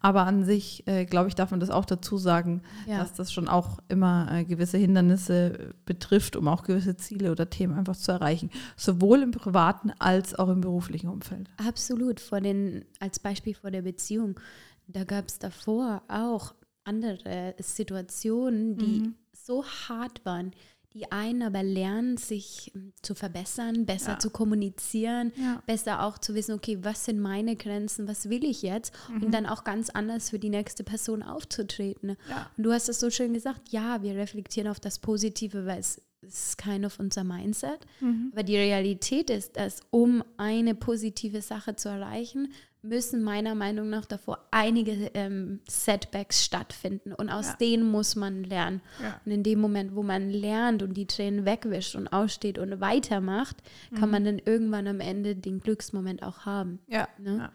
Aber 0.00 0.26
an 0.26 0.44
sich, 0.44 0.84
äh, 0.88 1.04
glaube 1.04 1.28
ich, 1.28 1.36
darf 1.36 1.52
man 1.52 1.60
das 1.60 1.70
auch 1.70 1.84
dazu 1.84 2.18
sagen, 2.18 2.62
ja. 2.88 2.98
dass 2.98 3.12
das 3.12 3.32
schon 3.32 3.46
auch 3.46 3.78
immer 3.88 4.28
äh, 4.32 4.44
gewisse 4.44 4.76
Hindernisse 4.76 5.72
betrifft, 5.84 6.34
um 6.34 6.48
auch 6.48 6.64
gewisse 6.64 6.96
Ziele 6.96 7.30
oder 7.30 7.48
Themen 7.48 7.78
einfach 7.78 7.96
zu 7.96 8.10
erreichen. 8.10 8.50
Sowohl 8.76 9.22
im 9.22 9.30
privaten 9.30 9.92
als 10.00 10.34
auch 10.34 10.48
im 10.48 10.62
beruflichen 10.62 11.10
Umfeld. 11.10 11.48
Absolut. 11.64 12.18
Vor 12.18 12.40
den, 12.40 12.84
als 12.98 13.20
Beispiel 13.20 13.54
vor 13.54 13.70
der 13.70 13.82
Beziehung, 13.82 14.40
da 14.88 15.04
gab 15.04 15.28
es 15.28 15.38
davor 15.38 16.02
auch 16.08 16.54
andere 16.82 17.54
Situationen, 17.60 18.76
die 18.76 19.00
mhm. 19.00 19.14
so 19.32 19.64
hart 19.64 20.24
waren 20.24 20.50
die 20.94 21.10
einen 21.10 21.42
aber 21.42 21.62
lernen, 21.62 22.16
sich 22.16 22.72
ähm, 22.74 22.92
zu 23.02 23.14
verbessern, 23.14 23.86
besser 23.86 24.12
ja. 24.12 24.18
zu 24.18 24.30
kommunizieren, 24.30 25.32
ja. 25.36 25.62
besser 25.66 26.02
auch 26.02 26.18
zu 26.18 26.34
wissen, 26.34 26.54
okay, 26.54 26.78
was 26.82 27.04
sind 27.04 27.20
meine 27.20 27.56
Grenzen, 27.56 28.08
was 28.08 28.28
will 28.28 28.44
ich 28.44 28.62
jetzt 28.62 28.92
mhm. 29.08 29.24
und 29.24 29.30
dann 29.32 29.46
auch 29.46 29.64
ganz 29.64 29.90
anders 29.90 30.30
für 30.30 30.38
die 30.38 30.50
nächste 30.50 30.84
Person 30.84 31.22
aufzutreten. 31.22 32.16
Ja. 32.28 32.50
Und 32.56 32.64
du 32.64 32.72
hast 32.72 32.88
es 32.88 33.00
so 33.00 33.10
schön 33.10 33.32
gesagt, 33.34 33.70
ja, 33.70 34.02
wir 34.02 34.14
reflektieren 34.16 34.68
auf 34.68 34.80
das 34.80 34.98
Positive, 34.98 35.66
weil 35.66 35.78
es 35.78 36.00
ist 36.22 36.58
kein 36.58 36.84
of 36.84 36.98
unser 37.00 37.24
Mindset. 37.24 37.80
Mhm. 38.00 38.30
Aber 38.32 38.42
die 38.42 38.56
Realität 38.56 39.30
ist, 39.30 39.56
dass 39.56 39.80
um 39.90 40.22
eine 40.36 40.74
positive 40.74 41.42
Sache 41.42 41.74
zu 41.76 41.88
erreichen, 41.88 42.52
müssen 42.82 43.22
meiner 43.22 43.54
Meinung 43.54 43.88
nach 43.88 44.04
davor 44.04 44.38
einige 44.50 45.10
ähm, 45.14 45.60
Setbacks 45.68 46.44
stattfinden 46.44 47.12
und 47.12 47.30
aus 47.30 47.48
ja. 47.48 47.56
denen 47.60 47.90
muss 47.90 48.16
man 48.16 48.42
lernen. 48.42 48.82
Ja. 49.00 49.20
Und 49.24 49.32
in 49.32 49.42
dem 49.42 49.60
Moment, 49.60 49.94
wo 49.94 50.02
man 50.02 50.30
lernt 50.30 50.82
und 50.82 50.94
die 50.94 51.06
Tränen 51.06 51.44
wegwischt 51.44 51.94
und 51.94 52.08
aussteht 52.08 52.58
und 52.58 52.80
weitermacht, 52.80 53.56
mhm. 53.90 53.96
kann 53.96 54.10
man 54.10 54.24
dann 54.24 54.40
irgendwann 54.44 54.88
am 54.88 55.00
Ende 55.00 55.36
den 55.36 55.60
Glücksmoment 55.60 56.22
auch 56.22 56.44
haben. 56.44 56.80
Ja. 56.88 57.08
Ne? 57.18 57.38
ja. 57.38 57.52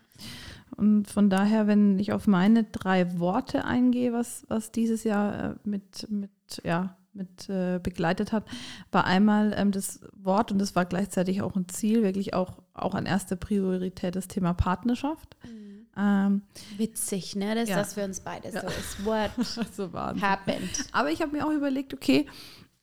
Und 0.77 1.07
von 1.07 1.29
daher, 1.29 1.67
wenn 1.67 1.99
ich 1.99 2.13
auf 2.13 2.27
meine 2.27 2.63
drei 2.63 3.19
Worte 3.19 3.65
eingehe, 3.65 4.13
was, 4.13 4.45
was 4.47 4.71
dieses 4.71 5.03
Jahr 5.03 5.51
äh, 5.51 5.55
mit, 5.63 6.09
mit, 6.09 6.31
ja, 6.63 6.95
mit 7.17 7.49
äh, 7.49 7.79
begleitet 7.81 8.31
hat, 8.31 8.45
war 8.91 9.05
einmal 9.05 9.53
ähm, 9.57 9.71
das 9.71 9.99
Wort 10.15 10.51
und 10.51 10.59
das 10.59 10.75
war 10.75 10.85
gleichzeitig 10.85 11.41
auch 11.41 11.55
ein 11.55 11.67
Ziel, 11.67 12.03
wirklich 12.03 12.33
auch, 12.33 12.59
auch 12.73 12.95
an 12.95 13.05
erster 13.05 13.35
Priorität 13.35 14.15
das 14.15 14.27
Thema 14.27 14.53
Partnerschaft. 14.53 15.35
Mhm. 15.43 15.87
Ähm, 15.97 16.41
Witzig, 16.77 17.35
ne? 17.35 17.55
Das 17.55 17.69
ja. 17.69 17.77
das 17.77 17.95
für 17.95 18.05
uns 18.05 18.19
beide 18.19 18.49
ja. 18.49 18.61
so 18.61 18.67
ist. 18.67 19.05
What 19.05 19.31
so 19.75 19.91
happened? 19.93 20.85
Aber 20.91 21.11
ich 21.11 21.21
habe 21.21 21.35
mir 21.35 21.45
auch 21.45 21.51
überlegt, 21.51 21.93
okay, 21.93 22.27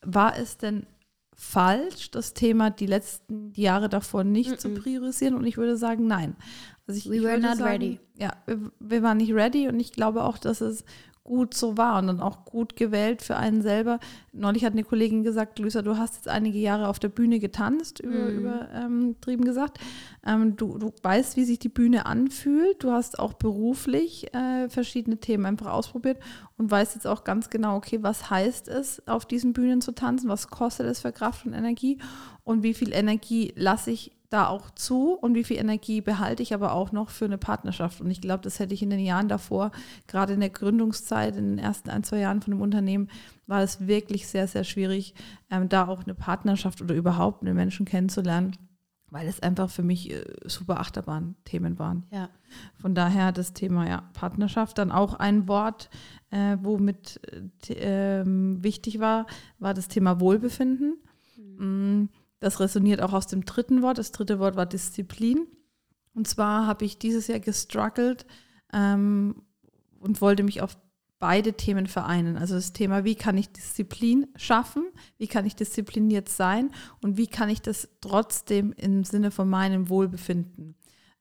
war 0.03 0.37
es 0.37 0.59
denn 0.59 0.87
falsch, 1.37 2.11
das 2.11 2.35
Thema 2.35 2.71
die 2.71 2.87
letzten 2.87 3.53
Jahre 3.55 3.88
davor 3.88 4.25
nicht 4.25 4.50
mm 4.50 4.55
-mm. 4.55 4.59
zu 4.59 4.69
priorisieren? 4.71 5.35
Und 5.35 5.47
ich 5.47 5.57
würde 5.57 5.76
sagen, 5.76 6.07
nein. 6.07 6.37
Also 6.87 6.99
ich, 6.99 7.11
We 7.11 7.23
were 7.23 7.38
not 7.38 7.59
sagen, 7.59 7.71
ready. 7.71 8.00
Ja, 8.19 8.33
wir, 8.47 8.73
wir, 8.79 9.03
waren 9.03 9.17
nicht 9.17 9.33
ready 9.33 9.69
und 9.69 9.79
ich 9.81 9.93
glaube 9.93 10.25
auch, 10.25 10.38
dass 10.38 10.61
es 10.61 10.85
gut 11.25 11.54
so 11.54 11.78
war 11.78 11.99
und 11.99 12.07
dann 12.07 12.21
auch 12.21 12.45
gut 12.45 12.76
gewählt 12.76 13.23
für 13.23 13.37
einen 13.37 13.62
selber. 13.62 13.99
Neulich 14.33 14.64
hat 14.64 14.75
eine 14.75 14.85
Kollegin 14.85 15.25
gesagt, 15.25 15.59
Luisa, 15.59 15.81
du 15.81 15.97
hast 15.97 16.16
jetzt 16.16 16.28
einige 16.28 16.59
Jahre 16.59 16.87
auf 16.87 16.99
der 16.99 17.09
Bühne 17.09 17.38
getanzt, 17.38 18.00
über, 18.00 18.31
mhm. 18.31 18.38
übertrieben 18.38 19.43
ähm, 19.43 19.47
gesagt. 19.47 19.78
Ähm, 20.26 20.54
du, 20.57 20.76
du 20.76 20.93
weißt, 21.02 21.38
wie 21.38 21.45
sich 21.45 21.59
die 21.59 21.71
Bühne 21.71 22.04
anfühlt. 22.04 22.85
Du 22.85 22.93
hast 22.93 23.19
auch 23.19 23.33
beruflich 23.33 24.35
äh, 24.35 24.69
verschiedene 24.69 25.16
Themen 25.16 25.47
einfach 25.47 25.73
ausprobiert 25.73 26.19
und 26.59 26.71
weißt 26.71 26.95
jetzt 26.95 27.07
auch 27.07 27.25
ganz 27.25 27.49
genau, 27.49 27.76
okay, 27.76 28.02
was 28.02 28.28
heißt 28.28 28.69
es, 28.69 29.07
auf 29.09 29.25
diesen 29.25 29.54
Bühnen 29.54 29.81
zu 29.81 29.93
tanzen? 29.93 30.28
Was 30.28 30.49
kostet 30.49 30.87
es 30.87 31.00
für 31.00 31.12
Kraft 31.12 31.47
und 31.47 31.54
Energie? 31.54 31.99
Und 32.45 32.62
wie 32.62 32.75
viel 32.75 32.93
Energie 32.93 33.54
lasse 33.57 33.90
ich 33.90 34.12
da 34.35 34.49
auch 34.49 34.71
zu 34.71 35.12
und 35.12 35.37
wie 35.37 35.45
viel 35.45 35.59
Energie 35.59 36.00
behalte 36.00 36.43
ich 36.43 36.53
aber 36.53 36.73
auch 36.73 36.91
noch 36.91 37.11
für 37.11 37.25
eine 37.25 37.38
Partnerschaft. 37.38 38.00
Und 38.00 38.11
ich 38.11 38.21
glaube, 38.21 38.43
das 38.43 38.59
hätte 38.59 38.75
ich 38.75 38.83
in 38.83 38.91
den 38.91 38.99
Jahren 38.99 39.29
davor, 39.29 39.71
gerade 40.09 40.33
in 40.33 40.41
der 40.41 40.50
Gründungszeit, 40.50 41.37
in 41.37 41.57
den 41.57 41.59
ersten 41.59 41.88
ein, 41.88 42.03
zwei 42.03 42.19
Jahren 42.19 42.43
von 42.43 42.50
dem 42.50 42.61
Unternehmen, 42.61 43.09
war 43.47 43.62
es 43.62 43.87
wirklich 43.87 44.26
sehr, 44.26 44.49
sehr 44.49 44.64
schwierig, 44.64 45.14
ähm, 45.50 45.69
da 45.69 45.87
auch 45.87 46.03
eine 46.03 46.17
Partnerschaft 46.17 46.83
oder 46.83 46.97
überhaupt 46.97 47.43
einen 47.43 47.55
Menschen 47.55 47.87
kennenzulernen, 47.87 48.57
weil 49.09 49.29
es 49.29 49.38
einfach 49.38 49.71
für 49.71 49.85
mich 49.85 50.11
äh, 50.11 50.25
super 50.47 50.81
Achterbahn-Themen 50.81 51.79
waren. 51.79 52.05
Ja. 52.11 52.29
Von 52.75 52.97
daher 52.97 53.31
das 53.31 53.53
Thema 53.53 53.88
ja, 53.88 54.11
Partnerschaft. 54.14 54.79
Dann 54.79 54.91
auch 54.91 55.14
ein 55.14 55.47
Wort, 55.47 55.91
äh, 56.31 56.57
womit 56.61 57.21
äh, 57.71 58.25
wichtig 58.26 58.99
war, 58.99 59.26
war 59.61 59.75
das 59.75 59.87
Thema 59.87 60.19
Wohlbefinden. 60.19 60.97
Mhm. 61.37 62.00
Mm, 62.00 62.09
das 62.41 62.61
resoniert 62.61 63.00
auch 63.00 63.12
aus 63.12 63.26
dem 63.26 63.45
dritten 63.45 63.83
Wort. 63.83 63.99
Das 63.99 64.12
dritte 64.12 64.38
Wort 64.38 64.57
war 64.57 64.67
Disziplin. 64.67 65.47
Und 66.14 66.29
zwar 66.29 66.67
habe 66.67 66.85
ich 66.85 66.99
dieses 66.99 67.26
Jahr 67.26 67.41
gestruggelt 67.41 68.26
ähm, 68.73 69.43
und 69.99 70.21
wollte 70.21 70.43
mich 70.43 70.62
auf 70.62 70.76
beide 71.19 71.55
Themen 71.55 71.87
vereinen. 71.87 72.37
Also 72.37 72.55
das 72.55 72.73
Thema, 72.73 73.05
wie 73.05 73.14
kann 73.14 73.38
ich 73.38 73.50
Disziplin 73.50 74.26
schaffen, 74.37 74.85
wie 75.17 75.26
kann 75.26 75.47
ich 75.47 75.57
diszipliniert 75.57 76.29
sein 76.29 76.71
und 77.00 77.17
wie 77.17 77.26
kann 77.26 77.49
ich 77.49 77.62
das 77.62 77.88
trotzdem 78.00 78.73
im 78.76 79.05
Sinne 79.05 79.31
von 79.31 79.49
meinem 79.49 79.88
Wohlbefinden 79.88 80.75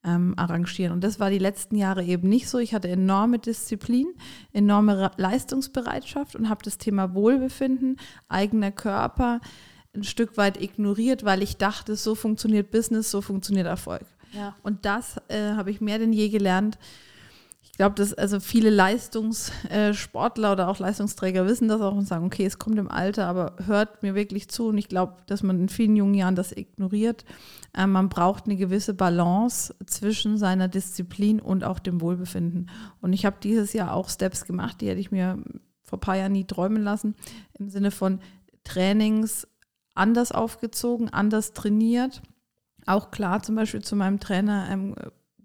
ähm, 0.04 0.34
arrangieren. 0.36 0.92
Und 0.92 1.04
das 1.04 1.20
war 1.20 1.30
die 1.30 1.40
letzten 1.40 1.78
Jahre 1.78 2.04
eben 2.04 2.28
nicht 2.28 2.50
so. 2.50 2.58
Ich 2.58 2.74
hatte 2.74 2.90
enorme 2.90 3.40
Disziplin, 3.40 4.08
enorme 4.52 5.12
Leistungsbereitschaft 5.16 6.36
und 6.36 6.50
habe 6.50 6.64
das 6.64 6.78
Thema 6.78 7.14
Wohlbefinden, 7.14 7.98
eigener 8.28 8.72
Körper, 8.72 9.40
ein 9.96 10.04
Stück 10.04 10.38
weit 10.38 10.62
ignoriert, 10.62 11.24
weil 11.24 11.44
ich 11.44 11.58
dachte, 11.58 11.96
so 11.96 12.16
funktioniert 12.16 12.72
Business, 12.72 13.12
so 13.12 13.22
funktioniert 13.22 13.68
Erfolg. 13.68 14.06
Ja. 14.34 14.56
Und 14.64 14.86
das 14.86 15.18
äh, 15.28 15.54
habe 15.54 15.72
ich 15.72 15.82
mehr 15.82 16.00
denn 16.00 16.14
je 16.14 16.30
gelernt. 16.30 16.78
Ich 17.62 17.78
glaube, 17.78 17.96
dass 17.96 18.14
also 18.14 18.40
viele 18.40 18.70
Leistungssportler 18.70 20.52
oder 20.52 20.68
auch 20.68 20.78
Leistungsträger 20.80 21.48
wissen 21.48 21.68
das 21.68 21.82
auch 21.82 21.96
und 21.96 22.08
sagen, 22.08 22.26
okay, 22.26 22.46
es 22.46 22.60
kommt 22.60 22.78
im 22.78 22.90
Alter, 22.90 23.26
aber 23.26 23.56
hört 23.66 24.04
mir 24.04 24.14
wirklich 24.16 24.48
zu. 24.48 24.68
Und 24.68 24.78
ich 24.78 24.90
glaube, 24.90 25.16
dass 25.28 25.42
man 25.42 25.60
in 25.60 25.70
vielen 25.70 25.96
jungen 25.96 26.14
Jahren 26.14 26.36
das 26.36 26.52
ignoriert. 26.52 27.26
Äh, 27.76 27.88
man 27.88 28.10
braucht 28.10 28.46
eine 28.46 28.58
gewisse 28.58 28.94
Balance 28.94 29.76
zwischen 29.86 30.38
seiner 30.38 30.68
Disziplin 30.68 31.40
und 31.40 31.64
auch 31.64 31.80
dem 31.80 32.02
Wohlbefinden. 32.02 32.70
Und 33.02 33.14
ich 33.14 33.26
habe 33.26 33.38
dieses 33.42 33.74
Jahr 33.74 33.94
auch 33.94 34.10
Steps 34.10 34.46
gemacht, 34.46 34.82
die 34.82 34.90
hätte 34.90 35.00
ich 35.00 35.12
mir 35.12 35.40
vor 35.82 35.98
ein 35.98 36.02
paar 36.02 36.18
Jahren 36.18 36.32
nie 36.32 36.46
träumen 36.46 36.84
lassen, 36.84 37.16
im 37.58 37.70
Sinne 37.70 37.92
von 37.92 38.20
Trainings 38.64 39.48
anders 39.96 40.32
aufgezogen, 40.32 41.10
anders 41.10 41.54
trainiert. 41.54 42.22
Auch 42.86 43.12
klar 43.12 43.42
zum 43.44 43.56
Beispiel 43.56 43.82
zu 43.82 43.96
meinem 43.96 44.20
Trainer 44.20 44.68
ähm, 44.70 44.96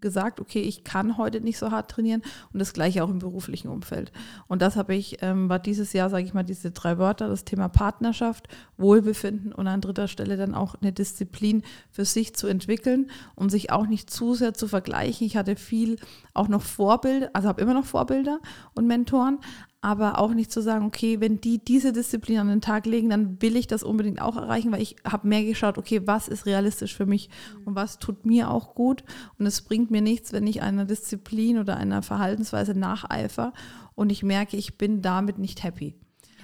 gesagt, 0.00 0.40
okay, 0.40 0.60
ich 0.60 0.84
kann 0.84 1.16
heute 1.16 1.40
nicht 1.40 1.58
so 1.58 1.70
hart 1.70 1.90
trainieren 1.90 2.22
und 2.52 2.58
das 2.58 2.72
gleiche 2.72 3.02
auch 3.02 3.08
im 3.08 3.18
beruflichen 3.18 3.68
Umfeld. 3.68 4.12
Und 4.46 4.62
das 4.62 4.76
habe 4.76 4.94
ich, 4.94 5.18
ähm, 5.22 5.48
war 5.48 5.58
dieses 5.58 5.92
Jahr, 5.92 6.10
sage 6.10 6.24
ich 6.24 6.34
mal, 6.34 6.42
diese 6.42 6.70
drei 6.70 6.98
Wörter, 6.98 7.28
das 7.28 7.44
Thema 7.44 7.68
Partnerschaft, 7.68 8.48
Wohlbefinden 8.76 9.52
und 9.52 9.66
an 9.66 9.80
dritter 9.80 10.08
Stelle 10.08 10.36
dann 10.36 10.54
auch 10.54 10.74
eine 10.76 10.92
Disziplin 10.92 11.62
für 11.90 12.04
sich 12.04 12.34
zu 12.34 12.46
entwickeln 12.46 13.10
und 13.34 13.50
sich 13.50 13.70
auch 13.70 13.86
nicht 13.86 14.10
zu 14.10 14.34
sehr 14.34 14.54
zu 14.54 14.68
vergleichen. 14.68 15.26
Ich 15.26 15.36
hatte 15.36 15.56
viel 15.56 15.96
auch 16.34 16.48
noch 16.48 16.62
Vorbilder, 16.62 17.30
also 17.32 17.48
habe 17.48 17.60
immer 17.60 17.74
noch 17.74 17.84
Vorbilder 17.84 18.40
und 18.74 18.86
Mentoren, 18.86 19.38
aber 19.80 20.18
auch 20.18 20.34
nicht 20.34 20.50
zu 20.50 20.60
sagen, 20.60 20.84
okay, 20.84 21.20
wenn 21.20 21.40
die 21.40 21.58
diese 21.64 21.92
Disziplin 21.92 22.38
an 22.38 22.48
den 22.48 22.60
Tag 22.60 22.84
legen, 22.84 23.10
dann 23.10 23.40
will 23.40 23.56
ich 23.56 23.68
das 23.68 23.84
unbedingt 23.84 24.20
auch 24.20 24.36
erreichen, 24.36 24.72
weil 24.72 24.82
ich 24.82 24.96
habe 25.04 25.28
mehr 25.28 25.44
geschaut, 25.44 25.78
okay, 25.78 26.02
was 26.04 26.26
ist 26.26 26.46
realistisch 26.46 26.96
für 26.96 27.06
mich 27.06 27.30
und 27.64 27.76
was 27.76 28.00
tut 28.00 28.26
mir 28.26 28.50
auch 28.50 28.74
gut. 28.74 29.04
Und 29.38 29.46
es 29.46 29.62
bringt 29.62 29.90
mir 29.90 30.02
nichts, 30.02 30.32
wenn 30.32 30.46
ich 30.48 30.62
einer 30.62 30.84
Disziplin 30.84 31.58
oder 31.58 31.76
einer 31.76 32.02
Verhaltensweise 32.02 32.76
nacheifer 32.76 33.52
und 33.94 34.10
ich 34.10 34.24
merke, 34.24 34.56
ich 34.56 34.78
bin 34.78 35.00
damit 35.00 35.38
nicht 35.38 35.62
happy. 35.62 35.94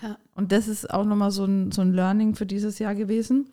Ja. 0.01 0.17
Und 0.35 0.53
das 0.53 0.69
ist 0.69 0.93
auch 0.93 1.05
nochmal 1.05 1.33
so 1.33 1.45
ein, 1.45 1.73
so 1.73 1.83
ein 1.83 1.93
Learning 1.93 2.37
für 2.37 2.47
dieses 2.47 2.79
Jahr 2.79 2.95
gewesen. 2.95 3.51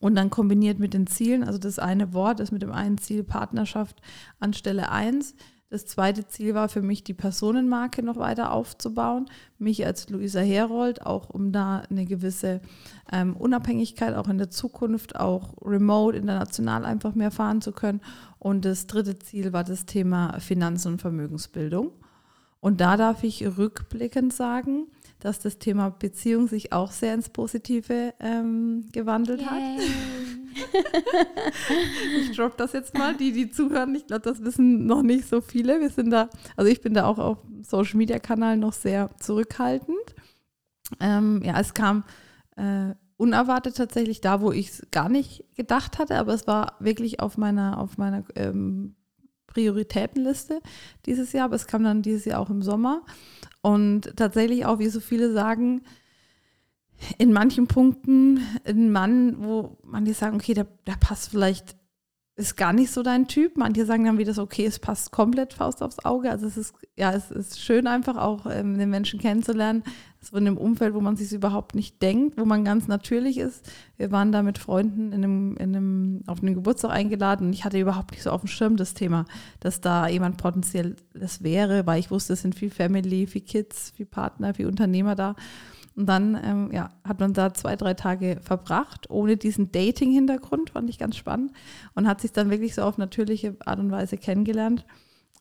Und 0.00 0.16
dann 0.16 0.30
kombiniert 0.30 0.80
mit 0.80 0.94
den 0.94 1.06
Zielen, 1.06 1.44
also 1.44 1.60
das 1.60 1.78
eine 1.78 2.12
Wort 2.12 2.40
ist 2.40 2.50
mit 2.50 2.62
dem 2.62 2.72
einen 2.72 2.98
Ziel 2.98 3.22
Partnerschaft 3.22 4.00
anstelle 4.40 4.90
eins 4.90 5.36
das 5.72 5.86
zweite 5.86 6.26
Ziel 6.26 6.54
war 6.54 6.68
für 6.68 6.82
mich, 6.82 7.02
die 7.02 7.14
Personenmarke 7.14 8.02
noch 8.02 8.18
weiter 8.18 8.52
aufzubauen, 8.52 9.30
mich 9.58 9.86
als 9.86 10.10
Luisa 10.10 10.40
Herold, 10.40 11.00
auch 11.00 11.30
um 11.30 11.50
da 11.50 11.82
eine 11.88 12.04
gewisse 12.04 12.60
ähm, 13.10 13.34
Unabhängigkeit 13.34 14.14
auch 14.14 14.28
in 14.28 14.36
der 14.36 14.50
Zukunft, 14.50 15.16
auch 15.16 15.54
remote, 15.62 16.18
international 16.18 16.84
einfach 16.84 17.14
mehr 17.14 17.30
fahren 17.30 17.62
zu 17.62 17.72
können. 17.72 18.02
Und 18.38 18.66
das 18.66 18.86
dritte 18.86 19.18
Ziel 19.18 19.54
war 19.54 19.64
das 19.64 19.86
Thema 19.86 20.38
Finanzen 20.40 20.88
und 20.92 21.00
Vermögensbildung. 21.00 21.92
Und 22.60 22.82
da 22.82 22.98
darf 22.98 23.24
ich 23.24 23.42
rückblickend 23.56 24.34
sagen, 24.34 24.88
dass 25.20 25.38
das 25.38 25.56
Thema 25.56 25.88
Beziehung 25.88 26.48
sich 26.48 26.74
auch 26.74 26.92
sehr 26.92 27.14
ins 27.14 27.30
Positive 27.30 28.12
ähm, 28.20 28.84
gewandelt 28.92 29.46
hat. 29.50 29.62
ich 32.20 32.36
drop 32.36 32.56
das 32.56 32.72
jetzt 32.72 32.96
mal, 32.96 33.14
die, 33.14 33.32
die 33.32 33.50
zuhören, 33.50 33.94
ich 33.94 34.06
glaube, 34.06 34.22
das 34.22 34.42
wissen 34.42 34.86
noch 34.86 35.02
nicht 35.02 35.28
so 35.28 35.40
viele. 35.40 35.80
Wir 35.80 35.90
sind 35.90 36.10
da, 36.10 36.28
also 36.56 36.70
ich 36.70 36.80
bin 36.80 36.94
da 36.94 37.06
auch 37.06 37.18
auf 37.18 37.38
Social 37.62 37.96
Media 37.96 38.18
Kanal 38.18 38.56
noch 38.56 38.72
sehr 38.72 39.10
zurückhaltend. 39.18 40.14
Ähm, 41.00 41.42
ja, 41.44 41.58
es 41.58 41.74
kam 41.74 42.04
äh, 42.56 42.94
unerwartet 43.16 43.76
tatsächlich 43.76 44.20
da, 44.20 44.40
wo 44.40 44.52
ich 44.52 44.68
es 44.68 44.86
gar 44.90 45.08
nicht 45.08 45.44
gedacht 45.54 45.98
hatte, 45.98 46.16
aber 46.16 46.34
es 46.34 46.46
war 46.46 46.76
wirklich 46.80 47.20
auf 47.20 47.38
meiner, 47.38 47.78
auf 47.78 47.96
meiner 47.98 48.24
ähm, 48.34 48.96
Prioritätenliste 49.46 50.60
dieses 51.06 51.32
Jahr, 51.32 51.46
aber 51.46 51.56
es 51.56 51.66
kam 51.66 51.84
dann 51.84 52.02
dieses 52.02 52.24
Jahr 52.24 52.40
auch 52.40 52.50
im 52.50 52.62
Sommer. 52.62 53.02
Und 53.60 54.16
tatsächlich 54.16 54.66
auch, 54.66 54.78
wie 54.80 54.88
so 54.88 55.00
viele 55.00 55.32
sagen, 55.32 55.82
in 57.18 57.32
manchen 57.32 57.66
Punkten 57.66 58.40
ein 58.64 58.90
Mann, 58.90 59.36
wo 59.38 59.78
manche 59.84 60.14
sagen, 60.14 60.36
okay, 60.36 60.54
der, 60.54 60.66
der 60.86 60.96
passt 61.00 61.30
vielleicht, 61.30 61.76
ist 62.34 62.56
gar 62.56 62.72
nicht 62.72 62.90
so 62.90 63.02
dein 63.02 63.28
Typ. 63.28 63.56
Manche 63.56 63.84
sagen 63.84 64.04
dann 64.04 64.18
wieder 64.18 64.32
so, 64.32 64.42
okay, 64.42 64.64
es 64.64 64.78
passt 64.78 65.10
komplett 65.10 65.52
Faust 65.52 65.82
aufs 65.82 66.04
Auge. 66.04 66.30
Also 66.30 66.46
es 66.46 66.56
ist, 66.56 66.74
ja, 66.96 67.12
es 67.12 67.30
ist 67.30 67.60
schön 67.60 67.86
einfach 67.86 68.16
auch 68.16 68.46
ähm, 68.46 68.78
den 68.78 68.88
Menschen 68.88 69.20
kennenzulernen, 69.20 69.84
so 70.20 70.36
in 70.36 70.46
einem 70.46 70.56
Umfeld, 70.56 70.94
wo 70.94 71.00
man 71.00 71.16
sich 71.16 71.32
überhaupt 71.32 71.74
nicht 71.74 72.00
denkt, 72.00 72.38
wo 72.38 72.44
man 72.44 72.64
ganz 72.64 72.88
natürlich 72.88 73.38
ist. 73.38 73.70
Wir 73.96 74.12
waren 74.12 74.32
da 74.32 74.42
mit 74.42 74.56
Freunden 74.56 75.12
in 75.12 75.24
einem, 75.24 75.56
in 75.56 75.76
einem, 75.76 76.20
auf 76.26 76.42
einen 76.42 76.54
Geburtstag 76.54 76.92
eingeladen 76.92 77.48
und 77.48 77.52
ich 77.52 77.64
hatte 77.64 77.78
überhaupt 77.78 78.12
nicht 78.12 78.22
so 78.22 78.30
auf 78.30 78.40
dem 78.40 78.48
Schirm 78.48 78.76
das 78.76 78.94
Thema, 78.94 79.26
dass 79.60 79.80
da 79.80 80.08
jemand 80.08 80.36
potenziell 80.36 80.96
das 81.12 81.42
wäre, 81.42 81.86
weil 81.86 82.00
ich 82.00 82.10
wusste, 82.10 82.32
es 82.32 82.42
sind 82.42 82.54
viel 82.54 82.70
Family, 82.70 83.26
viel 83.26 83.42
Kids, 83.42 83.90
viel 83.96 84.06
Partner, 84.06 84.54
viel 84.54 84.66
Unternehmer 84.66 85.16
da. 85.16 85.34
Und 85.94 86.06
dann 86.06 86.38
ähm, 86.42 86.70
ja, 86.72 86.90
hat 87.04 87.20
man 87.20 87.32
da 87.34 87.52
zwei, 87.52 87.76
drei 87.76 87.94
Tage 87.94 88.38
verbracht, 88.40 89.10
ohne 89.10 89.36
diesen 89.36 89.72
Dating-Hintergrund, 89.72 90.70
fand 90.70 90.88
ich 90.88 90.98
ganz 90.98 91.16
spannend. 91.16 91.52
Und 91.94 92.08
hat 92.08 92.20
sich 92.20 92.32
dann 92.32 92.50
wirklich 92.50 92.74
so 92.74 92.82
auf 92.82 92.98
natürliche 92.98 93.56
Art 93.64 93.78
und 93.78 93.90
Weise 93.90 94.16
kennengelernt 94.16 94.86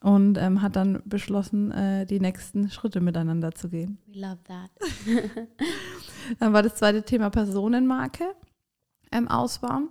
und 0.02 0.38
ähm, 0.38 0.62
hat 0.62 0.76
dann 0.76 1.02
beschlossen, 1.06 1.72
äh, 1.72 2.06
die 2.06 2.20
nächsten 2.20 2.70
Schritte 2.70 3.02
miteinander 3.02 3.52
zu 3.52 3.70
gehen. 3.70 4.00
We 4.08 4.20
love 4.20 4.40
that. 4.46 4.72
dann 6.40 6.54
war 6.54 6.64
das 6.64 6.76
zweite 6.76 7.04
Thema 7.04 7.30
Personenmarke 7.30 8.26
ähm, 9.12 9.28
ausbauen. 9.28 9.90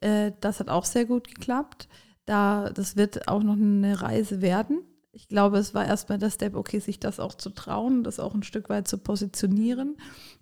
Äh, 0.00 0.32
das 0.40 0.60
hat 0.60 0.68
auch 0.68 0.84
sehr 0.84 1.04
gut 1.04 1.28
geklappt. 1.28 1.88
Da, 2.24 2.70
das 2.70 2.96
wird 2.96 3.28
auch 3.28 3.42
noch 3.42 3.54
eine 3.54 4.02
Reise 4.02 4.42
werden 4.42 4.80
ich 5.12 5.28
glaube, 5.28 5.58
es 5.58 5.74
war 5.74 5.86
erstmal 5.86 6.18
der 6.18 6.30
Step, 6.30 6.56
okay, 6.56 6.78
sich 6.78 6.98
das 6.98 7.20
auch 7.20 7.34
zu 7.34 7.50
trauen, 7.50 8.02
das 8.02 8.18
auch 8.18 8.34
ein 8.34 8.42
Stück 8.42 8.70
weit 8.70 8.88
zu 8.88 8.98
positionieren. 8.98 9.96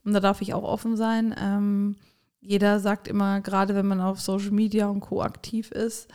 Und 0.05 0.13
da 0.13 0.21
darf 0.21 0.41
ich 0.41 0.55
auch 0.55 0.63
offen 0.63 0.97
sein. 0.97 1.35
Ähm, 1.39 1.97
jeder 2.41 2.79
sagt 2.79 3.09
immer, 3.09 3.41
gerade 3.41 3.75
wenn 3.75 3.87
man 3.87 4.01
auf 4.01 4.21
Social 4.21 4.53
Media 4.53 4.87
und 4.87 5.01
Co. 5.01 5.23
aktiv 5.23 5.73
ist, 5.73 6.09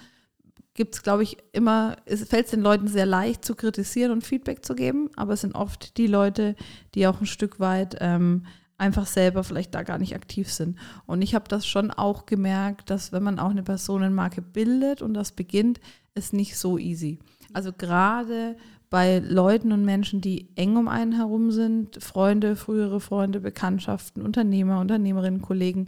gibt 0.74 0.96
es, 0.96 1.04
glaube 1.04 1.24
ich, 1.24 1.38
immer, 1.52 1.98
es 2.06 2.28
fällt 2.28 2.52
den 2.52 2.62
Leuten 2.62 2.88
sehr 2.88 3.06
leicht 3.06 3.46
zu 3.46 3.56
kritisieren 3.56 4.12
und 4.12 4.26
Feedback 4.26 4.66
zu 4.66 4.74
geben, 4.74 5.10
aber 5.16 5.34
es 5.34 5.42
sind 5.42 5.56
oft 5.56 5.98
die 5.98 6.08
Leute, 6.08 6.56
die 6.96 7.08
auch 7.08 7.20
ein 7.22 7.28
Stück 7.28 7.60
weit 7.60 7.98
ähm, 8.00 8.46
einfach 8.78 9.08
selber 9.08 9.44
vielleicht 9.44 9.74
da 9.74 9.84
gar 9.84 9.98
nicht 9.98 10.16
aktiv 10.16 10.52
sind. 10.52 10.78
Und 11.06 11.22
ich 11.22 11.36
habe 11.36 11.48
das 11.48 11.66
schon 11.66 11.92
auch 11.92 12.26
gemerkt, 12.26 12.90
dass 12.90 13.12
wenn 13.12 13.24
man 13.24 13.40
auch 13.40 13.52
eine 13.52 13.64
Personenmarke 13.64 14.42
bildet 14.42 15.02
und 15.02 15.14
das 15.14 15.32
beginnt, 15.32 15.80
ist 16.14 16.34
nicht 16.34 16.58
so 16.58 16.78
easy. 16.78 17.20
Also 17.56 17.72
gerade 17.72 18.58
bei 18.90 19.20
Leuten 19.20 19.72
und 19.72 19.86
Menschen, 19.86 20.20
die 20.20 20.50
eng 20.58 20.76
um 20.76 20.90
einen 20.90 21.14
herum 21.14 21.52
sind, 21.52 22.04
Freunde, 22.04 22.58
frühere 22.58 23.00
Freunde, 23.00 23.40
Bekanntschaften, 23.40 24.22
Unternehmer, 24.22 24.82
Unternehmerinnen, 24.82 25.42
Kollegen, 25.42 25.88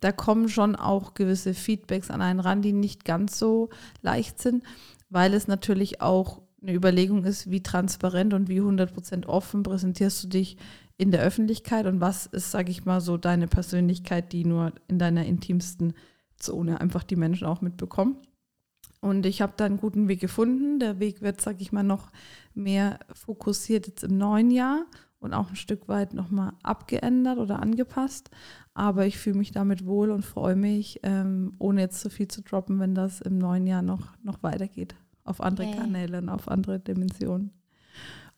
da 0.00 0.12
kommen 0.12 0.50
schon 0.50 0.76
auch 0.76 1.14
gewisse 1.14 1.54
Feedbacks 1.54 2.10
an 2.10 2.20
einen 2.20 2.40
ran, 2.40 2.60
die 2.60 2.74
nicht 2.74 3.06
ganz 3.06 3.38
so 3.38 3.70
leicht 4.02 4.42
sind, 4.42 4.62
weil 5.08 5.32
es 5.32 5.48
natürlich 5.48 6.02
auch 6.02 6.42
eine 6.60 6.74
Überlegung 6.74 7.24
ist, 7.24 7.50
wie 7.50 7.62
transparent 7.62 8.34
und 8.34 8.50
wie 8.50 8.60
100% 8.60 9.24
offen 9.24 9.62
präsentierst 9.62 10.24
du 10.24 10.28
dich 10.28 10.58
in 10.98 11.12
der 11.12 11.22
Öffentlichkeit 11.22 11.86
und 11.86 12.02
was 12.02 12.26
ist, 12.26 12.50
sage 12.50 12.70
ich 12.70 12.84
mal, 12.84 13.00
so 13.00 13.16
deine 13.16 13.48
Persönlichkeit, 13.48 14.34
die 14.34 14.44
nur 14.44 14.72
in 14.86 14.98
deiner 14.98 15.24
intimsten 15.24 15.94
Zone 16.36 16.78
einfach 16.78 17.04
die 17.04 17.16
Menschen 17.16 17.46
auch 17.46 17.62
mitbekommen. 17.62 18.18
Und 19.06 19.24
ich 19.24 19.40
habe 19.40 19.52
da 19.56 19.66
einen 19.66 19.76
guten 19.76 20.08
Weg 20.08 20.20
gefunden. 20.20 20.80
Der 20.80 20.98
Weg 20.98 21.22
wird, 21.22 21.40
sage 21.40 21.58
ich 21.60 21.70
mal, 21.70 21.84
noch 21.84 22.10
mehr 22.54 22.98
fokussiert 23.14 23.86
jetzt 23.86 24.02
im 24.02 24.18
neuen 24.18 24.50
Jahr 24.50 24.84
und 25.20 25.32
auch 25.32 25.48
ein 25.48 25.54
Stück 25.54 25.86
weit 25.86 26.12
nochmal 26.12 26.54
abgeändert 26.64 27.38
oder 27.38 27.62
angepasst. 27.62 28.30
Aber 28.74 29.06
ich 29.06 29.16
fühle 29.16 29.38
mich 29.38 29.52
damit 29.52 29.86
wohl 29.86 30.10
und 30.10 30.24
freue 30.24 30.56
mich, 30.56 30.98
ähm, 31.04 31.54
ohne 31.60 31.82
jetzt 31.82 32.00
zu 32.00 32.10
viel 32.10 32.26
zu 32.26 32.42
droppen, 32.42 32.80
wenn 32.80 32.96
das 32.96 33.20
im 33.20 33.38
neuen 33.38 33.68
Jahr 33.68 33.80
noch, 33.80 34.16
noch 34.24 34.42
weitergeht. 34.42 34.96
Auf 35.22 35.40
andere 35.40 35.68
okay. 35.68 35.76
Kanäle 35.78 36.18
und 36.18 36.28
auf 36.28 36.48
andere 36.48 36.80
Dimensionen. 36.80 37.52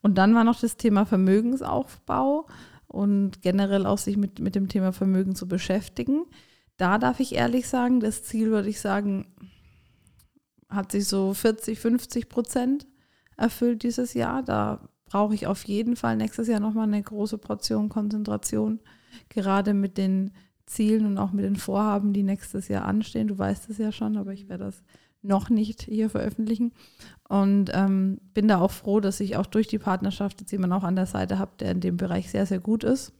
Und 0.02 0.18
dann 0.18 0.34
war 0.34 0.44
noch 0.44 0.60
das 0.60 0.76
Thema 0.76 1.06
Vermögensaufbau 1.06 2.46
und 2.88 3.40
generell 3.40 3.86
auch 3.86 3.98
sich 3.98 4.18
mit, 4.18 4.38
mit 4.38 4.54
dem 4.54 4.68
Thema 4.68 4.92
Vermögen 4.92 5.34
zu 5.34 5.48
beschäftigen. 5.48 6.26
Da 6.76 6.98
darf 6.98 7.20
ich 7.20 7.34
ehrlich 7.34 7.68
sagen, 7.68 8.00
das 8.00 8.22
Ziel 8.22 8.50
würde 8.50 8.68
ich 8.68 8.80
sagen, 8.80 9.34
hat 10.68 10.92
sich 10.92 11.06
so 11.06 11.34
40, 11.34 11.78
50 11.78 12.28
Prozent 12.28 12.86
erfüllt 13.36 13.82
dieses 13.82 14.14
Jahr. 14.14 14.42
Da 14.42 14.88
brauche 15.06 15.34
ich 15.34 15.46
auf 15.46 15.64
jeden 15.64 15.96
Fall 15.96 16.16
nächstes 16.16 16.48
Jahr 16.48 16.60
nochmal 16.60 16.88
eine 16.88 17.02
große 17.02 17.38
Portion 17.38 17.88
Konzentration, 17.88 18.80
gerade 19.28 19.74
mit 19.74 19.96
den 19.96 20.32
Zielen 20.66 21.06
und 21.06 21.18
auch 21.18 21.32
mit 21.32 21.44
den 21.44 21.56
Vorhaben, 21.56 22.12
die 22.12 22.22
nächstes 22.22 22.68
Jahr 22.68 22.84
anstehen. 22.84 23.28
Du 23.28 23.38
weißt 23.38 23.70
es 23.70 23.78
ja 23.78 23.90
schon, 23.90 24.16
aber 24.18 24.32
ich 24.32 24.48
werde 24.48 24.64
das 24.64 24.82
noch 25.22 25.48
nicht 25.48 25.82
hier 25.82 26.10
veröffentlichen. 26.10 26.72
Und 27.28 27.70
ähm, 27.72 28.18
bin 28.34 28.48
da 28.48 28.60
auch 28.60 28.70
froh, 28.70 29.00
dass 29.00 29.20
ich 29.20 29.36
auch 29.36 29.46
durch 29.46 29.66
die 29.66 29.78
Partnerschaft 29.78 30.40
jetzt 30.40 30.52
jemanden 30.52 30.74
auch 30.74 30.84
an 30.84 30.96
der 30.96 31.06
Seite 31.06 31.38
habe, 31.38 31.52
der 31.58 31.72
in 31.72 31.80
dem 31.80 31.96
Bereich 31.96 32.30
sehr, 32.30 32.46
sehr 32.46 32.60
gut 32.60 32.84
ist 32.84 33.12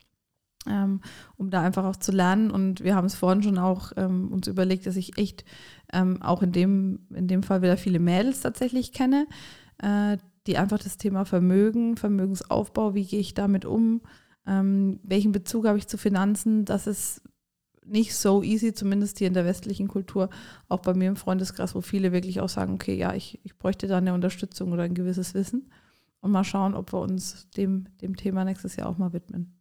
ähm, 0.66 1.00
um 1.36 1.50
da 1.50 1.62
einfach 1.62 1.84
auch 1.84 1.96
zu 1.96 2.12
lernen. 2.12 2.50
Und 2.50 2.82
wir 2.82 2.94
haben 2.94 3.06
es 3.06 3.14
vorhin 3.14 3.42
schon 3.42 3.58
auch 3.58 3.92
ähm, 3.96 4.32
uns 4.32 4.46
überlegt, 4.46 4.86
dass 4.86 4.96
ich 4.96 5.18
echt 5.18 5.44
ähm, 5.92 6.22
auch 6.22 6.42
in 6.42 6.52
dem, 6.52 7.06
in 7.14 7.28
dem 7.28 7.42
Fall 7.42 7.62
wieder 7.62 7.76
viele 7.76 7.98
Mädels 7.98 8.40
tatsächlich 8.40 8.92
kenne, 8.92 9.26
äh, 9.78 10.18
die 10.46 10.58
einfach 10.58 10.78
das 10.78 10.96
Thema 10.96 11.24
Vermögen, 11.24 11.96
Vermögensaufbau, 11.96 12.94
wie 12.94 13.04
gehe 13.04 13.20
ich 13.20 13.34
damit 13.34 13.64
um, 13.64 14.00
ähm, 14.46 14.98
welchen 15.02 15.32
Bezug 15.32 15.66
habe 15.66 15.78
ich 15.78 15.86
zu 15.86 15.98
Finanzen, 15.98 16.64
das 16.64 16.86
ist 16.86 17.22
nicht 17.84 18.14
so 18.14 18.42
easy, 18.42 18.74
zumindest 18.74 19.18
hier 19.18 19.28
in 19.28 19.34
der 19.34 19.46
westlichen 19.46 19.88
Kultur, 19.88 20.28
auch 20.68 20.80
bei 20.80 20.94
mir 20.94 21.08
im 21.08 21.16
Freundeskreis, 21.16 21.74
wo 21.74 21.80
viele 21.80 22.12
wirklich 22.12 22.40
auch 22.40 22.48
sagen, 22.48 22.74
okay, 22.74 22.94
ja, 22.94 23.14
ich, 23.14 23.40
ich 23.44 23.56
bräuchte 23.56 23.86
da 23.86 23.98
eine 23.98 24.12
Unterstützung 24.12 24.72
oder 24.72 24.82
ein 24.82 24.94
gewisses 24.94 25.32
Wissen. 25.32 25.70
Und 26.20 26.32
mal 26.32 26.44
schauen, 26.44 26.74
ob 26.74 26.92
wir 26.92 26.98
uns 26.98 27.48
dem, 27.56 27.86
dem 28.02 28.16
Thema 28.16 28.44
nächstes 28.44 28.76
Jahr 28.76 28.88
auch 28.88 28.98
mal 28.98 29.12
widmen 29.12 29.57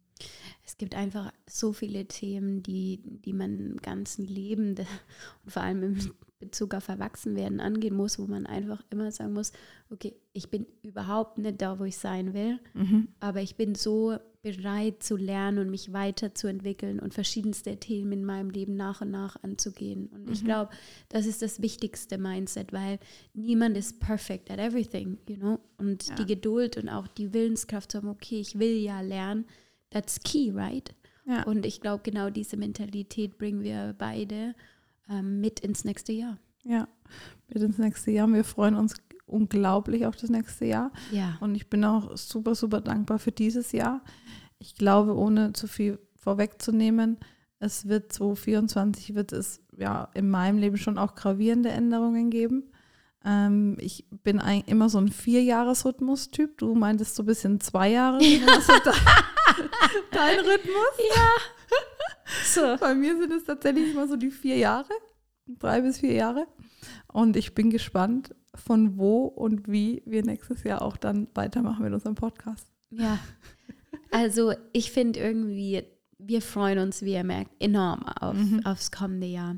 es 0.68 0.76
gibt 0.76 0.94
einfach 0.94 1.32
so 1.48 1.72
viele 1.72 2.04
Themen, 2.04 2.62
die, 2.62 3.00
die 3.24 3.32
man 3.32 3.58
im 3.58 3.76
ganzen 3.78 4.26
Leben 4.26 4.76
und 5.44 5.50
vor 5.50 5.62
allem 5.62 5.82
im 5.82 6.12
Bezug 6.40 6.74
auf 6.74 6.88
Erwachsenwerden 6.88 7.58
angehen 7.58 7.96
muss, 7.96 8.18
wo 8.18 8.26
man 8.26 8.44
einfach 8.44 8.82
immer 8.90 9.10
sagen 9.10 9.32
muss, 9.32 9.52
okay, 9.88 10.14
ich 10.34 10.50
bin 10.50 10.66
überhaupt 10.82 11.38
nicht 11.38 11.62
da, 11.62 11.78
wo 11.78 11.84
ich 11.84 11.96
sein 11.96 12.34
will, 12.34 12.60
mhm. 12.74 13.08
aber 13.18 13.40
ich 13.40 13.56
bin 13.56 13.74
so 13.74 14.18
bereit 14.42 15.02
zu 15.02 15.16
lernen 15.16 15.58
und 15.58 15.70
mich 15.70 15.94
weiterzuentwickeln 15.94 17.00
und 17.00 17.14
verschiedenste 17.14 17.78
Themen 17.78 18.12
in 18.12 18.24
meinem 18.26 18.50
Leben 18.50 18.76
nach 18.76 19.00
und 19.00 19.10
nach 19.10 19.42
anzugehen. 19.42 20.08
Und 20.08 20.26
mhm. 20.26 20.32
ich 20.32 20.44
glaube, 20.44 20.70
das 21.08 21.24
ist 21.24 21.40
das 21.40 21.62
wichtigste 21.62 22.18
Mindset, 22.18 22.74
weil 22.74 22.98
niemand 23.32 23.74
ist 23.76 24.00
perfect 24.00 24.50
at 24.50 24.58
everything, 24.58 25.16
you 25.26 25.36
know? 25.36 25.58
Und 25.78 26.08
ja. 26.08 26.14
die 26.16 26.26
Geduld 26.26 26.76
und 26.76 26.90
auch 26.90 27.08
die 27.08 27.32
Willenskraft 27.32 27.90
zu 27.90 27.98
haben, 27.98 28.08
okay, 28.08 28.38
ich 28.38 28.58
will 28.58 28.76
ja 28.76 29.00
lernen, 29.00 29.46
that's 29.90 30.20
key, 30.20 30.50
right? 30.54 30.94
Ja. 31.26 31.42
Und 31.44 31.66
ich 31.66 31.80
glaube, 31.80 32.02
genau 32.02 32.30
diese 32.30 32.56
Mentalität 32.56 33.38
bringen 33.38 33.62
wir 33.62 33.94
beide 33.98 34.54
ähm, 35.08 35.40
mit 35.40 35.60
ins 35.60 35.84
nächste 35.84 36.12
Jahr. 36.12 36.38
Ja, 36.64 36.88
mit 37.48 37.62
ins 37.62 37.78
nächste 37.78 38.10
Jahr. 38.10 38.28
Wir 38.28 38.44
freuen 38.44 38.74
uns 38.74 38.94
unglaublich 39.26 40.06
auf 40.06 40.16
das 40.16 40.30
nächste 40.30 40.64
Jahr. 40.64 40.90
Ja. 41.12 41.36
Und 41.40 41.54
ich 41.54 41.68
bin 41.68 41.84
auch 41.84 42.16
super, 42.16 42.54
super 42.54 42.80
dankbar 42.80 43.18
für 43.18 43.32
dieses 43.32 43.72
Jahr. 43.72 44.02
Ich 44.58 44.74
glaube, 44.74 45.16
ohne 45.16 45.52
zu 45.52 45.66
viel 45.66 45.98
vorwegzunehmen, 46.16 47.18
es 47.60 47.88
wird 47.88 48.12
2024 48.12 49.14
wird 49.14 49.32
es 49.32 49.60
ja 49.76 50.08
in 50.14 50.30
meinem 50.30 50.58
Leben 50.58 50.76
schon 50.76 50.98
auch 50.98 51.14
gravierende 51.14 51.70
Änderungen 51.70 52.30
geben. 52.30 52.70
Ähm, 53.24 53.76
ich 53.80 54.06
bin 54.22 54.38
ein, 54.40 54.62
immer 54.66 54.88
so 54.88 54.98
ein 54.98 55.08
Vierjahresrhythmus-Typ. 55.08 56.58
Du 56.58 56.74
meintest 56.74 57.16
so 57.16 57.22
ein 57.22 57.26
bisschen 57.26 57.60
zwei 57.60 57.90
Jahre. 57.90 58.18
Dein 60.12 60.38
Rhythmus? 60.40 60.98
Ja. 61.16 61.28
So. 62.44 62.76
Bei 62.78 62.94
mir 62.94 63.16
sind 63.16 63.32
es 63.32 63.44
tatsächlich 63.44 63.92
immer 63.92 64.06
so 64.06 64.16
die 64.16 64.30
vier 64.30 64.58
Jahre, 64.58 64.92
drei 65.46 65.80
bis 65.80 66.00
vier 66.00 66.12
Jahre. 66.12 66.46
Und 67.10 67.36
ich 67.36 67.54
bin 67.54 67.70
gespannt, 67.70 68.34
von 68.54 68.98
wo 68.98 69.24
und 69.24 69.66
wie 69.66 70.02
wir 70.04 70.22
nächstes 70.22 70.62
Jahr 70.62 70.82
auch 70.82 70.98
dann 70.98 71.28
weitermachen 71.34 71.84
mit 71.84 71.94
unserem 71.94 72.16
Podcast. 72.16 72.66
Ja. 72.90 73.18
Also 74.10 74.52
ich 74.72 74.92
finde 74.92 75.20
irgendwie, 75.20 75.84
wir 76.28 76.42
freuen 76.42 76.78
uns, 76.78 77.00
wie 77.02 77.14
ihr 77.14 77.24
merkt, 77.24 77.50
enorm 77.58 78.02
auf, 78.20 78.36
Mhm. 78.36 78.60
aufs 78.66 78.90
kommende 78.92 79.26
Jahr. 79.26 79.56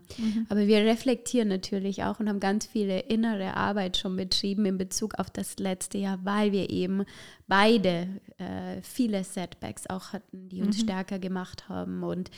Aber 0.49 0.67
wir 0.69 0.79
reflektieren 0.79 1.49
natürlich 1.49 2.05
auch 2.05 2.21
und 2.21 2.29
haben 2.29 2.39
ganz 2.41 2.65
viele 2.65 3.01
innere 3.01 3.57
Arbeit 3.57 3.97
schon 3.97 4.17
betrieben 4.17 4.65
in 4.67 4.79
Bezug 4.79 5.19
auf 5.19 5.31
das 5.31 5.59
letzte 5.59 5.99
Jahr, 5.99 6.21
weil 6.25 6.53
wir 6.53 6.71
eben 6.71 7.03
beide 7.49 8.09
äh, 8.39 8.81
viele 8.83 9.25
Setbacks 9.25 9.89
auch 9.89 10.13
hatten, 10.13 10.49
die 10.49 10.61
Mhm. 10.61 10.69
uns 10.69 10.81
stärker 10.81 11.19
gemacht 11.19 11.69
haben 11.69 12.03
und 12.05 12.31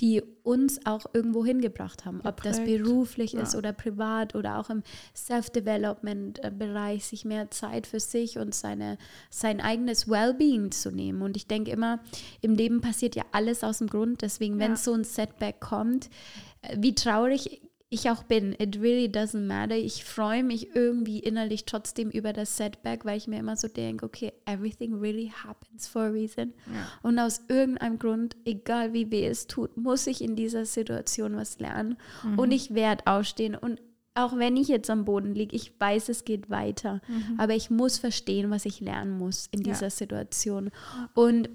die 0.00 0.22
uns 0.42 0.84
auch 0.84 1.06
irgendwo 1.14 1.44
hingebracht 1.44 2.04
haben, 2.04 2.20
ob 2.24 2.42
das 2.42 2.62
beruflich 2.62 3.32
Ja. 3.32 3.40
ist 3.42 3.54
oder 3.54 3.72
privat 3.72 4.34
oder 4.34 4.58
auch 4.58 4.68
im 4.68 4.82
Self-Development-Bereich, 5.14 7.04
sich 7.06 7.24
mehr 7.24 7.50
Zeit 7.50 7.86
für 7.86 8.00
sich 8.00 8.38
und 8.38 8.54
seine, 8.54 8.98
sein 9.30 9.60
eigenes 9.60 10.08
Wellbeing 10.08 10.70
zu 10.70 10.90
nehmen. 10.90 11.22
Und 11.22 11.36
ich 11.36 11.46
denke 11.46 11.70
immer, 11.70 12.00
im 12.40 12.54
Leben 12.54 12.80
passiert 12.80 13.16
ja 13.16 13.24
alles 13.32 13.64
aus 13.64 13.78
dem 13.78 13.86
Grund. 13.88 14.22
Deswegen, 14.22 14.58
wenn 14.58 14.72
Ja. 14.72 14.76
so 14.76 14.92
ein 14.92 15.04
Setback 15.04 15.60
kommt, 15.60 16.10
äh, 16.62 16.76
wie 16.78 16.94
traurig 16.94 17.60
ich 17.88 18.10
auch 18.10 18.24
bin, 18.24 18.52
it 18.58 18.80
really 18.80 19.06
doesn't 19.06 19.46
matter. 19.46 19.76
Ich 19.76 20.04
freue 20.04 20.42
mich 20.42 20.74
irgendwie 20.74 21.20
innerlich 21.20 21.66
trotzdem 21.66 22.10
über 22.10 22.32
das 22.32 22.56
Setback, 22.56 23.04
weil 23.04 23.16
ich 23.16 23.28
mir 23.28 23.38
immer 23.38 23.56
so 23.56 23.68
denke, 23.68 24.04
okay, 24.04 24.32
everything 24.44 24.94
really 24.94 25.28
happens 25.44 25.86
for 25.86 26.02
a 26.02 26.08
reason. 26.08 26.52
Und 27.02 27.18
aus 27.20 27.42
irgendeinem 27.48 27.98
Grund, 27.98 28.36
egal 28.44 28.92
wie 28.92 29.10
weh 29.12 29.26
es 29.26 29.46
tut, 29.46 29.76
muss 29.76 30.06
ich 30.08 30.20
in 30.20 30.34
dieser 30.34 30.64
Situation 30.66 31.36
was 31.36 31.60
lernen. 31.60 31.96
Und 32.36 32.50
ich 32.50 32.74
werde 32.74 33.06
aufstehen. 33.06 33.54
Und 33.54 33.80
auch 34.14 34.36
wenn 34.36 34.56
ich 34.56 34.66
jetzt 34.68 34.90
am 34.90 35.04
Boden 35.04 35.34
liege, 35.34 35.54
ich 35.54 35.78
weiß, 35.78 36.08
es 36.08 36.24
geht 36.24 36.50
weiter. 36.50 37.00
Aber 37.38 37.54
ich 37.54 37.70
muss 37.70 37.98
verstehen, 37.98 38.50
was 38.50 38.64
ich 38.64 38.80
lernen 38.80 39.16
muss 39.16 39.46
in 39.52 39.60
Ja. 39.62 39.72
dieser 39.74 39.90
Situation. 39.90 40.70
Und 41.14 41.50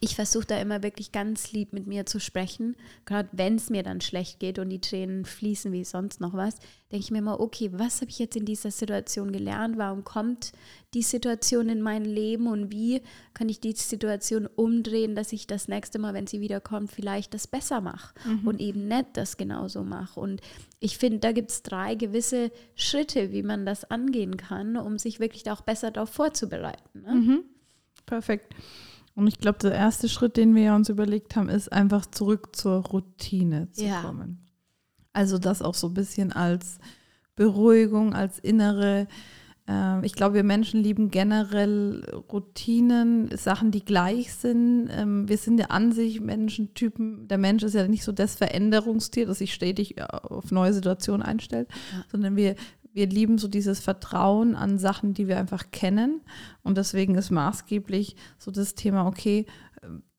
ich 0.00 0.14
versuche 0.14 0.46
da 0.46 0.60
immer 0.60 0.82
wirklich 0.82 1.12
ganz 1.12 1.52
lieb 1.52 1.72
mit 1.72 1.86
mir 1.86 2.04
zu 2.04 2.20
sprechen. 2.20 2.76
Gerade 3.06 3.28
wenn 3.32 3.56
es 3.56 3.70
mir 3.70 3.82
dann 3.82 4.00
schlecht 4.00 4.38
geht 4.38 4.58
und 4.58 4.68
die 4.68 4.80
Tränen 4.80 5.24
fließen 5.24 5.72
wie 5.72 5.84
sonst 5.84 6.20
noch 6.20 6.34
was, 6.34 6.56
denke 6.92 7.04
ich 7.04 7.10
mir 7.10 7.18
immer, 7.18 7.40
okay, 7.40 7.70
was 7.72 8.00
habe 8.00 8.10
ich 8.10 8.18
jetzt 8.18 8.36
in 8.36 8.44
dieser 8.44 8.70
Situation 8.70 9.32
gelernt? 9.32 9.78
Warum 9.78 10.04
kommt 10.04 10.52
die 10.94 11.02
Situation 11.02 11.68
in 11.68 11.80
mein 11.80 12.04
Leben 12.04 12.46
und 12.46 12.70
wie 12.70 13.02
kann 13.34 13.48
ich 13.48 13.60
die 13.60 13.72
Situation 13.72 14.46
umdrehen, 14.46 15.16
dass 15.16 15.32
ich 15.32 15.46
das 15.46 15.68
nächste 15.68 15.98
Mal, 15.98 16.14
wenn 16.14 16.26
sie 16.26 16.40
wiederkommt, 16.40 16.92
vielleicht 16.92 17.34
das 17.34 17.46
besser 17.46 17.80
mache 17.80 18.14
und 18.44 18.60
eben 18.60 18.88
nicht 18.88 19.08
das 19.14 19.36
genauso 19.36 19.84
mache. 19.84 20.20
Und 20.20 20.40
ich 20.80 20.98
finde, 20.98 21.18
da 21.18 21.32
gibt 21.32 21.50
es 21.50 21.62
drei 21.62 21.94
gewisse 21.94 22.52
Schritte, 22.74 23.32
wie 23.32 23.42
man 23.42 23.66
das 23.66 23.90
angehen 23.90 24.36
kann, 24.36 24.76
um 24.76 24.98
sich 24.98 25.18
wirklich 25.18 25.42
da 25.42 25.54
auch 25.54 25.62
besser 25.62 25.90
darauf 25.90 26.10
vorzubereiten. 26.10 27.02
Ne? 27.02 27.12
Perfekt. 28.06 28.54
Und 29.18 29.26
ich 29.26 29.38
glaube, 29.38 29.58
der 29.58 29.72
erste 29.72 30.08
Schritt, 30.08 30.36
den 30.36 30.54
wir 30.54 30.62
ja 30.62 30.76
uns 30.76 30.88
überlegt 30.88 31.34
haben, 31.34 31.48
ist 31.48 31.72
einfach 31.72 32.06
zurück 32.06 32.54
zur 32.54 32.84
Routine 32.86 33.68
zu 33.72 33.84
Ja. 33.84 34.00
kommen. 34.02 34.46
Also 35.12 35.38
das 35.38 35.60
auch 35.60 35.74
so 35.74 35.88
ein 35.88 35.94
bisschen 35.94 36.30
als 36.32 36.78
Beruhigung, 37.34 38.14
als 38.14 38.38
innere, 38.38 39.08
äh, 39.68 40.06
ich 40.06 40.12
glaube, 40.12 40.36
wir 40.36 40.44
Menschen 40.44 40.80
lieben 40.84 41.10
generell 41.10 42.04
Routinen, 42.32 43.36
Sachen, 43.36 43.72
die 43.72 43.84
gleich 43.84 44.32
sind. 44.34 44.88
Ähm, 44.92 45.28
wir 45.28 45.36
sind 45.36 45.58
ja 45.58 45.66
an 45.66 45.90
sich 45.90 46.20
Menschentypen. 46.20 47.26
Der 47.26 47.38
Mensch 47.38 47.64
ist 47.64 47.74
ja 47.74 47.88
nicht 47.88 48.04
so 48.04 48.12
das 48.12 48.36
Veränderungstier, 48.36 49.26
das 49.26 49.38
sich 49.38 49.52
stetig 49.52 49.98
äh, 49.98 50.02
auf 50.04 50.52
neue 50.52 50.72
Situationen 50.72 51.22
einstellt, 51.22 51.68
sondern 52.10 52.36
wir, 52.36 52.54
wir 52.92 53.06
lieben 53.06 53.38
so 53.38 53.48
dieses 53.48 53.80
Vertrauen 53.80 54.54
an 54.54 54.78
Sachen, 54.78 55.14
die 55.14 55.28
wir 55.28 55.38
einfach 55.38 55.70
kennen. 55.70 56.22
Und 56.62 56.78
deswegen 56.78 57.14
ist 57.14 57.30
maßgeblich 57.30 58.16
so 58.38 58.50
das 58.50 58.74
Thema, 58.74 59.06
okay, 59.06 59.46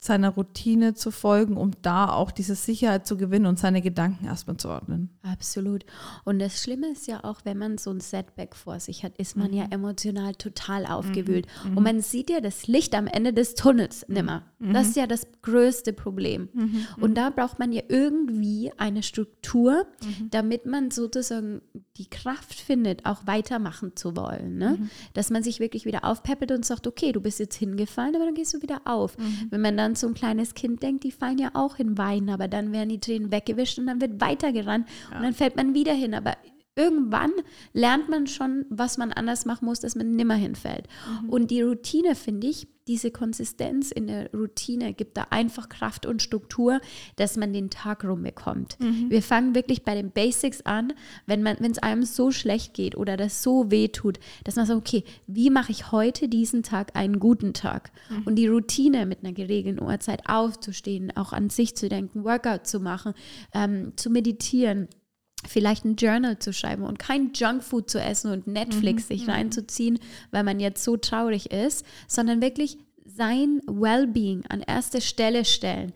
seiner 0.02 0.30
Routine 0.30 0.94
zu 0.94 1.12
folgen, 1.12 1.58
um 1.58 1.72
da 1.82 2.10
auch 2.10 2.32
diese 2.32 2.56
Sicherheit 2.56 3.06
zu 3.06 3.18
gewinnen 3.18 3.46
und 3.46 3.60
seine 3.60 3.82
Gedanken 3.82 4.26
erstmal 4.26 4.56
zu 4.56 4.70
ordnen. 4.70 5.10
Absolut. 5.24 5.86
Und 6.24 6.40
das 6.40 6.64
Schlimme 6.64 6.88
ist 6.88 7.08
ja 7.08 7.26
auch, 7.26 7.42
wenn 7.44 7.58
man 7.58 7.78
so 7.78 7.92
ein 7.92 8.00
Setback 8.00 8.56
vor 8.56 8.80
sich 8.80 9.04
hat, 9.04 9.18
ist 9.18 9.36
man 9.36 9.52
ja 9.54 9.66
emotional 9.70 10.36
total 10.36 10.86
aufgewühlt. 10.86 11.48
Und 11.76 11.84
man 11.84 12.00
sieht 12.02 12.30
ja 12.30 12.40
das 12.40 12.68
Licht 12.68 12.96
am 12.96 13.08
Ende 13.08 13.34
des 13.34 13.56
Tunnels 13.56 14.06
nimmer. 14.08 14.44
Das 14.60 14.88
ist 14.88 14.96
ja 14.96 15.06
das 15.06 15.28
größte 15.42 15.92
Problem. 15.92 16.48
Und 17.02 17.16
da 17.16 17.30
braucht 17.30 17.60
man 17.60 17.74
ja 17.74 17.82
irgendwie 17.90 18.72
eine 18.78 19.04
Struktur, 19.04 19.86
damit 20.30 20.66
man 20.66 20.92
sozusagen 20.92 21.62
die 21.98 22.10
Kraft 22.10 22.54
findet, 22.54 23.06
auch 23.06 23.28
weitermachen 23.28 23.98
zu 23.98 24.16
wollen. 24.16 24.58
Ne? 24.58 24.90
Dass 25.14 25.30
man 25.30 25.44
sich 25.44 25.60
wirklich 25.60 25.84
wieder 25.84 26.06
aufpeppelt 26.06 26.54
und 26.54 26.66
sagt, 26.66 26.88
okay, 26.88 27.12
du 27.12 27.20
bist 27.20 27.40
jetzt 27.40 27.56
hingefallen, 27.56 28.16
aber 28.16 28.24
dann 28.24 28.34
gehst 28.36 28.54
du 28.54 28.62
wieder 28.62 28.82
auf. 28.86 29.18
Wenn 29.50 29.60
man 29.60 29.76
dann 29.76 29.89
so 29.96 30.08
ein 30.08 30.14
kleines 30.14 30.54
Kind 30.54 30.84
denkt, 30.84 31.04
die 31.04 31.12
fallen 31.12 31.38
ja 31.38 31.52
auch 31.54 31.78
hin 31.78 31.98
Weinen, 31.98 32.30
aber 32.30 32.48
dann 32.48 32.72
werden 32.72 32.90
die 32.90 33.00
Tränen 33.00 33.32
weggewischt 33.32 33.80
und 33.80 33.88
dann 33.88 34.02
wird 34.02 34.22
weitergerannt 34.22 34.88
und 35.16 35.24
dann 35.24 35.34
fällt 35.34 35.56
man 35.56 35.74
wieder 35.74 35.94
hin. 35.94 36.14
Aber 36.14 36.36
irgendwann 36.80 37.32
lernt 37.74 38.10
man 38.10 38.26
schon, 38.26 38.66
was 38.70 38.98
man 38.98 39.12
anders 39.12 39.46
machen 39.46 39.66
muss, 39.66 39.82
dass 39.82 39.96
man 39.96 40.16
nimmer 40.16 40.36
hinfällt. 40.36 40.88
Und 41.28 41.52
die 41.52 41.62
Routine, 41.62 42.16
finde 42.16 42.48
ich, 42.48 42.68
diese 42.88 43.12
Konsistenz 43.12 43.92
in 43.92 44.08
der 44.08 44.32
Routine 44.34 44.96
gibt 44.96 45.16
da 45.16 45.28
einfach 45.30 45.70
Kraft 45.70 46.08
und 46.08 46.24
Struktur, 46.24 46.82
dass 47.18 47.38
man 47.38 47.54
den 47.54 47.70
Tag 47.70 48.04
rumbekommt. 48.04 48.78
Wir 49.10 49.22
fangen 49.22 49.54
wirklich 49.54 49.84
bei 49.84 49.94
den 49.94 50.10
Basics 50.10 50.62
an, 50.62 50.94
wenn 51.28 51.44
man, 51.44 51.58
wenn 51.60 51.72
es 51.72 51.78
einem 51.78 52.02
so 52.02 52.32
schlecht 52.32 52.74
geht 52.74 52.98
oder 52.98 53.16
das 53.16 53.44
so 53.44 53.70
weh 53.70 53.90
tut, 53.90 54.20
dass 54.44 54.56
man 54.56 54.66
sagt, 54.66 54.80
okay, 54.80 55.04
wie 55.28 55.52
mache 55.52 55.72
ich 55.72 55.92
heute 55.92 56.30
diesen 56.30 56.64
Tag 56.64 56.96
einen 56.96 57.20
guten 57.20 57.54
Tag? 57.54 57.92
Und 58.26 58.38
die 58.38 58.48
Routine 58.48 59.06
mit 59.06 59.20
einer 59.24 59.34
geregelten 59.34 59.84
Uhrzeit 59.84 60.28
aufzustehen, 60.28 61.16
auch 61.16 61.32
an 61.32 61.52
sich 61.52 61.76
zu 61.76 61.90
denken, 61.90 62.24
Workout 62.24 62.66
zu 62.66 62.80
machen, 62.80 63.14
ähm, 63.54 63.94
zu 63.98 64.10
meditieren, 64.10 64.88
vielleicht 65.48 65.86
ein 65.86 65.96
Journal 65.96 66.40
zu 66.40 66.54
schreiben 66.54 66.84
und 66.84 67.00
kein 67.00 67.32
Junkfood 67.34 67.90
zu 67.90 68.02
essen 68.02 68.32
und 68.32 68.48
Netflix 68.48 69.08
sich 69.08 69.28
reinzuziehen, 69.28 70.00
weil 70.32 70.44
man 70.44 70.60
jetzt 70.60 70.84
so 70.84 70.98
traurig 70.98 71.52
ist, 71.52 71.86
sondern 72.08 72.42
wirklich 72.42 72.78
sein 73.06 73.62
Wellbeing 73.66 74.46
an 74.48 74.62
erste 74.62 75.02
Stelle 75.02 75.44
stellen 75.44 75.94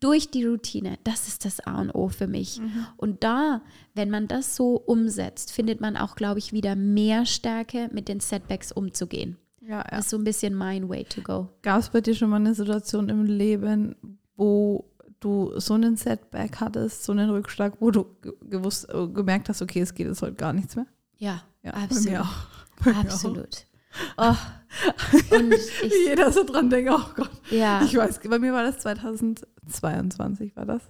durch 0.00 0.30
die 0.30 0.44
Routine. 0.44 0.98
Das 1.04 1.28
ist 1.28 1.44
das 1.44 1.60
A 1.60 1.80
und 1.80 1.90
O 1.94 2.08
für 2.08 2.26
mich. 2.26 2.60
Und 2.96 3.22
da, 3.22 3.62
wenn 3.94 4.10
man 4.10 4.28
das 4.28 4.56
so 4.56 4.76
umsetzt, 4.76 5.52
findet 5.52 5.80
man 5.80 5.96
auch, 5.96 6.16
glaube 6.16 6.38
ich, 6.38 6.52
wieder 6.52 6.74
mehr 6.74 7.26
Stärke, 7.26 7.90
mit 7.92 8.08
den 8.08 8.20
Setbacks 8.20 8.72
umzugehen. 8.72 9.36
Ja, 9.60 9.78
ja. 9.78 9.84
Das 9.90 10.06
ist 10.06 10.10
so 10.10 10.18
ein 10.18 10.24
bisschen 10.24 10.54
mein 10.54 10.88
Way 10.88 11.04
to 11.04 11.22
go. 11.22 11.48
Gab 11.62 11.80
es 11.80 11.90
bei 11.90 12.00
dir 12.00 12.14
schon 12.14 12.30
mal 12.30 12.36
eine 12.36 12.54
Situation 12.54 13.08
im 13.08 13.24
Leben, 13.24 14.18
wo 14.36 14.84
du 15.24 15.58
so 15.58 15.74
einen 15.74 15.96
Setback 15.96 16.60
hattest, 16.60 17.04
so 17.04 17.12
einen 17.12 17.30
Rückschlag, 17.30 17.74
wo 17.80 17.90
du 17.90 18.04
ge- 18.22 18.32
gewusst, 18.48 18.88
äh, 18.88 19.06
gemerkt 19.08 19.48
hast, 19.48 19.60
okay, 19.62 19.80
es 19.80 19.94
geht 19.94 20.06
jetzt 20.06 20.22
heute 20.22 20.34
gar 20.34 20.52
nichts 20.52 20.76
mehr? 20.76 20.86
Ja, 21.18 21.42
Ja, 21.62 21.72
absolut. 21.72 22.26
Absolut. 22.84 23.66
Oh. 24.16 24.34
Und 25.30 25.52
ich, 25.54 25.82
Wie 25.82 26.08
jeder 26.08 26.30
so 26.32 26.44
dran 26.44 26.68
denkt, 26.68 26.90
oh 26.92 27.00
Gott. 27.14 27.30
ja. 27.50 27.82
Ich 27.84 27.96
weiß, 27.96 28.20
bei 28.28 28.38
mir 28.38 28.52
war 28.52 28.64
das 28.64 28.78
2022, 28.80 30.56
war 30.56 30.66
das? 30.66 30.82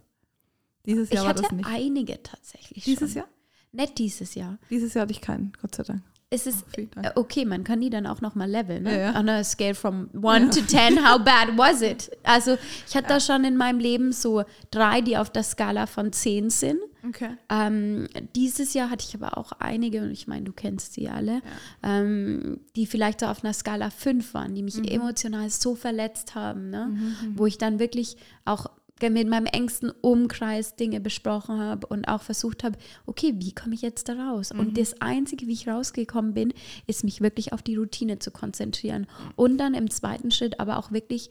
Dieses 0.86 1.08
Ich 1.08 1.14
Jahr 1.14 1.24
war 1.24 1.30
hatte 1.30 1.42
das 1.42 1.52
nicht. 1.52 1.68
einige 1.68 2.22
tatsächlich. 2.22 2.84
Dieses 2.84 3.12
schon. 3.12 3.18
Jahr? 3.22 3.28
Nicht 3.72 3.98
dieses 3.98 4.34
Jahr. 4.34 4.58
Dieses 4.70 4.94
Jahr 4.94 5.02
hatte 5.02 5.12
ich 5.12 5.20
keinen, 5.20 5.52
Gott 5.60 5.74
sei 5.74 5.82
Dank. 5.82 6.02
Es 6.34 6.46
ist 6.46 6.64
Oh, 6.96 7.20
okay, 7.20 7.44
man 7.44 7.62
kann 7.64 7.80
die 7.80 7.90
dann 7.90 8.06
auch 8.06 8.20
nochmal 8.20 8.50
leveln. 8.50 8.82
Ne? 8.82 8.92
Ja, 8.92 9.12
ja. 9.12 9.20
On 9.20 9.28
a 9.28 9.44
scale 9.44 9.74
from 9.74 10.08
1 10.22 10.56
to 10.56 10.62
10, 10.66 10.98
how 11.08 11.18
bad 11.22 11.56
was 11.56 11.80
it? 11.82 12.10
Also 12.24 12.56
ich 12.88 12.96
hatte 12.96 13.08
da 13.08 13.20
schon 13.20 13.44
in 13.44 13.56
meinem 13.56 13.78
Leben 13.78 14.12
so 14.12 14.42
drei, 14.70 15.00
die 15.00 15.16
auf 15.16 15.30
der 15.30 15.42
Skala 15.44 15.86
von 15.86 16.12
10 16.12 16.50
sind. 16.50 16.78
Okay. 17.06 17.36
Ähm, 17.50 18.08
dieses 18.34 18.72
Jahr 18.72 18.88
hatte 18.90 19.04
ich 19.06 19.14
aber 19.14 19.36
auch 19.36 19.52
einige, 19.58 20.00
und 20.02 20.10
ich 20.10 20.26
meine, 20.26 20.44
du 20.46 20.52
kennst 20.52 20.94
sie 20.94 21.08
alle, 21.08 21.42
ähm, 21.82 22.60
die 22.76 22.86
vielleicht 22.86 23.20
so 23.20 23.26
auf 23.26 23.44
einer 23.44 23.52
Skala 23.52 23.90
5 23.90 24.32
waren, 24.34 24.54
die 24.54 24.62
mich 24.62 24.76
Mhm. 24.76 24.84
emotional 24.84 25.50
so 25.50 25.74
verletzt 25.74 26.34
haben, 26.34 26.70
ne? 26.70 26.96
wo 27.34 27.46
ich 27.46 27.58
dann 27.58 27.78
wirklich 27.78 28.16
auch 28.44 28.66
mit 29.10 29.28
meinem 29.28 29.46
engsten 29.46 29.90
Umkreis 30.00 30.76
Dinge 30.76 31.00
besprochen 31.00 31.58
habe 31.58 31.86
und 31.86 32.06
auch 32.06 32.22
versucht 32.22 32.64
habe, 32.64 32.78
okay, 33.06 33.34
wie 33.36 33.52
komme 33.52 33.74
ich 33.74 33.82
jetzt 33.82 34.08
da 34.08 34.14
raus? 34.14 34.52
Mhm. 34.52 34.60
Und 34.60 34.78
das 34.78 35.00
Einzige, 35.00 35.46
wie 35.46 35.52
ich 35.52 35.68
rausgekommen 35.68 36.34
bin, 36.34 36.52
ist 36.86 37.04
mich 37.04 37.20
wirklich 37.20 37.52
auf 37.52 37.62
die 37.62 37.76
Routine 37.76 38.18
zu 38.18 38.30
konzentrieren. 38.30 39.06
Und 39.36 39.58
dann 39.58 39.74
im 39.74 39.90
zweiten 39.90 40.30
Schritt 40.30 40.60
aber 40.60 40.78
auch 40.78 40.92
wirklich 40.92 41.30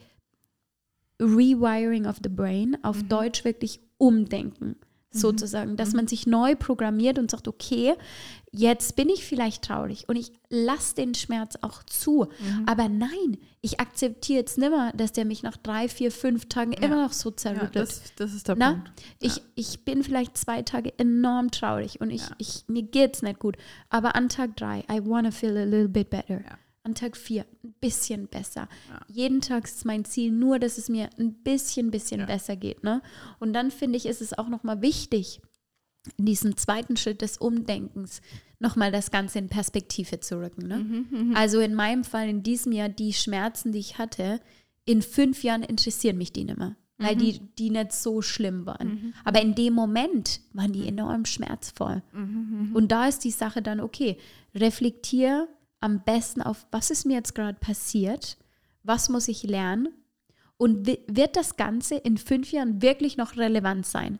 Rewiring 1.20 2.06
of 2.06 2.16
the 2.22 2.28
Brain, 2.28 2.76
auf 2.82 3.02
Mhm. 3.02 3.08
Deutsch 3.08 3.44
wirklich 3.44 3.80
umdenken, 3.98 4.76
sozusagen, 5.20 5.76
dass 5.76 5.92
man 5.92 6.08
sich 6.08 6.26
neu 6.26 6.54
programmiert 6.56 7.18
und 7.18 7.30
sagt, 7.30 7.46
okay, 7.48 7.94
jetzt 8.50 8.94
bin 8.96 9.08
ich 9.08 9.24
vielleicht 9.24 9.62
traurig 9.64 10.04
und 10.08 10.16
ich 10.16 10.32
lasse 10.50 10.94
den 10.94 11.14
Schmerz 11.14 11.54
auch 11.62 11.82
zu, 11.84 12.28
Mhm. 12.40 12.64
aber 12.66 12.88
nein, 12.88 13.38
ich 13.60 13.80
akzeptiere 13.80 14.40
jetzt 14.40 14.58
nimmer, 14.58 14.92
dass 14.94 15.12
der 15.12 15.24
mich 15.24 15.42
nach 15.42 15.56
drei, 15.56 15.88
vier, 15.88 16.12
fünf 16.12 16.48
Tagen 16.48 16.72
immer 16.72 17.02
noch 17.02 17.12
so 17.12 17.30
Ja, 17.30 17.36
zerrüttelt. 17.36 17.76
das, 17.76 18.02
das 18.16 18.34
ist 18.34 18.46
der 18.48 18.56
Na, 18.56 18.72
Punkt. 18.72 18.92
ich, 19.20 19.40
ich 19.54 19.84
bin 19.84 20.04
vielleicht 20.04 20.36
zwei 20.36 20.62
Tage 20.62 20.92
enorm 20.98 21.50
traurig 21.50 22.00
und 22.00 22.10
ich, 22.10 22.22
ich, 22.38 22.64
mir 22.68 22.82
geht's 22.82 23.22
nicht 23.22 23.38
gut. 23.38 23.56
Aber 23.88 24.14
an 24.14 24.28
Tag 24.28 24.56
drei, 24.56 24.80
I 24.92 25.00
wanna 25.04 25.30
feel 25.30 25.56
a 25.56 25.64
little 25.64 25.88
bit 25.88 26.10
better. 26.10 26.40
An 26.84 26.94
Tag 26.94 27.16
vier 27.16 27.46
ein 27.64 27.74
bisschen 27.80 28.28
besser. 28.28 28.68
Ja. 28.90 29.00
Jeden 29.08 29.40
Tag 29.40 29.64
ist 29.64 29.84
mein 29.84 30.04
Ziel 30.04 30.30
nur, 30.30 30.58
dass 30.58 30.78
es 30.78 30.88
mir 30.88 31.08
ein 31.18 31.32
bisschen, 31.32 31.90
bisschen 31.90 32.20
ja. 32.20 32.26
besser 32.26 32.56
geht. 32.56 32.84
Ne? 32.84 33.00
Und 33.40 33.54
dann 33.54 33.70
finde 33.70 33.96
ich, 33.96 34.06
ist 34.06 34.20
es 34.20 34.36
auch 34.36 34.48
nochmal 34.48 34.82
wichtig, 34.82 35.40
in 36.18 36.26
diesem 36.26 36.56
zweiten 36.56 36.96
Schritt 36.96 37.22
des 37.22 37.38
Umdenkens 37.38 38.20
nochmal 38.58 38.92
das 38.92 39.10
Ganze 39.10 39.38
in 39.38 39.48
Perspektive 39.48 40.20
zu 40.20 40.38
rücken. 40.40 40.66
Ne? 40.66 40.78
Mhm, 40.78 41.06
mhm, 41.10 41.36
also 41.36 41.60
in 41.60 41.74
meinem 41.74 42.04
Fall 42.04 42.28
in 42.28 42.42
diesem 42.42 42.72
Jahr 42.72 42.88
die 42.88 43.12
Schmerzen, 43.12 43.72
die 43.72 43.78
ich 43.78 43.98
hatte, 43.98 44.40
in 44.84 45.02
fünf 45.02 45.42
Jahren 45.42 45.62
interessieren 45.62 46.18
mich 46.18 46.32
die 46.32 46.44
nicht 46.44 46.58
mehr, 46.58 46.76
mhm. 46.98 47.04
weil 47.04 47.16
die, 47.16 47.40
die 47.58 47.70
nicht 47.70 47.92
so 47.92 48.22
schlimm 48.22 48.66
waren. 48.66 48.88
Mhm. 48.88 49.14
Aber 49.24 49.40
in 49.40 49.54
dem 49.54 49.72
Moment 49.72 50.40
waren 50.52 50.72
die 50.72 50.86
enorm 50.86 51.24
schmerzvoll. 51.24 52.02
Mhm, 52.12 52.68
mhm, 52.68 52.76
Und 52.76 52.92
da 52.92 53.08
ist 53.08 53.24
die 53.24 53.30
Sache 53.30 53.62
dann, 53.62 53.80
okay, 53.80 54.18
reflektiere 54.54 55.48
am 55.84 56.02
besten 56.02 56.40
auf, 56.40 56.66
was 56.70 56.90
ist 56.90 57.04
mir 57.04 57.14
jetzt 57.14 57.34
gerade 57.34 57.58
passiert, 57.60 58.38
was 58.82 59.10
muss 59.10 59.28
ich 59.28 59.42
lernen 59.42 59.88
und 60.56 60.86
wird 60.86 61.36
das 61.36 61.56
Ganze 61.56 61.96
in 61.96 62.16
fünf 62.16 62.52
Jahren 62.52 62.80
wirklich 62.80 63.18
noch 63.18 63.36
relevant 63.36 63.84
sein? 63.84 64.18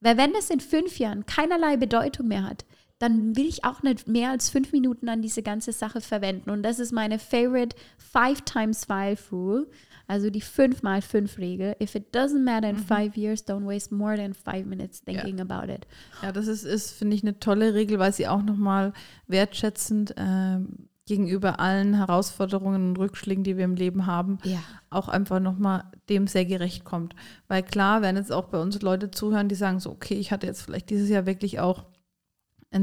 Weil 0.00 0.18
wenn 0.18 0.34
es 0.34 0.50
in 0.50 0.60
fünf 0.60 0.98
Jahren 0.98 1.24
keinerlei 1.24 1.78
Bedeutung 1.78 2.28
mehr 2.28 2.44
hat, 2.44 2.66
dann 2.98 3.34
will 3.34 3.46
ich 3.46 3.64
auch 3.64 3.82
nicht 3.82 4.08
mehr 4.08 4.30
als 4.30 4.50
fünf 4.50 4.72
Minuten 4.72 5.08
an 5.08 5.22
diese 5.22 5.42
ganze 5.42 5.72
Sache 5.72 6.02
verwenden. 6.02 6.50
Und 6.50 6.62
das 6.62 6.78
ist 6.78 6.92
meine 6.92 7.18
favorite 7.18 7.76
Five 7.96 8.42
times 8.42 8.84
Five 8.84 9.32
Rule, 9.32 9.66
also 10.06 10.28
die 10.28 10.42
fünf 10.42 10.82
mal 10.82 11.00
fünf 11.00 11.38
Regel. 11.38 11.76
If 11.80 11.94
it 11.94 12.14
doesn't 12.14 12.44
matter 12.44 12.68
in 12.68 12.76
mhm. 12.76 12.84
five 12.84 13.16
years, 13.16 13.46
don't 13.46 13.66
waste 13.66 13.94
more 13.94 14.16
than 14.16 14.34
five 14.34 14.66
minutes 14.66 15.02
thinking 15.02 15.38
ja. 15.38 15.44
about 15.44 15.72
it. 15.72 15.86
Ja, 16.22 16.30
das 16.30 16.46
ist, 16.46 16.64
ist 16.64 16.92
finde 16.92 17.16
ich, 17.16 17.22
eine 17.22 17.38
tolle 17.38 17.72
Regel, 17.72 17.98
weil 17.98 18.12
sie 18.12 18.28
auch 18.28 18.42
nochmal 18.42 18.92
wertschätzend 19.26 20.14
ähm, 20.18 20.88
gegenüber 21.06 21.60
allen 21.60 21.94
Herausforderungen 21.94 22.90
und 22.90 22.98
Rückschlägen, 22.98 23.44
die 23.44 23.56
wir 23.56 23.64
im 23.64 23.76
Leben 23.76 24.06
haben, 24.06 24.38
ja. 24.42 24.58
auch 24.90 25.08
einfach 25.08 25.38
nochmal 25.38 25.84
dem 26.08 26.26
sehr 26.26 26.44
gerecht 26.44 26.84
kommt. 26.84 27.14
Weil 27.48 27.62
klar, 27.62 28.02
wenn 28.02 28.16
jetzt 28.16 28.32
auch 28.32 28.48
bei 28.48 28.58
uns 28.58 28.82
Leute 28.82 29.10
zuhören, 29.12 29.48
die 29.48 29.54
sagen 29.54 29.78
so, 29.78 29.90
okay, 29.90 30.14
ich 30.14 30.32
hatte 30.32 30.46
jetzt 30.46 30.62
vielleicht 30.62 30.90
dieses 30.90 31.08
Jahr 31.08 31.24
wirklich 31.24 31.60
auch 31.60 31.84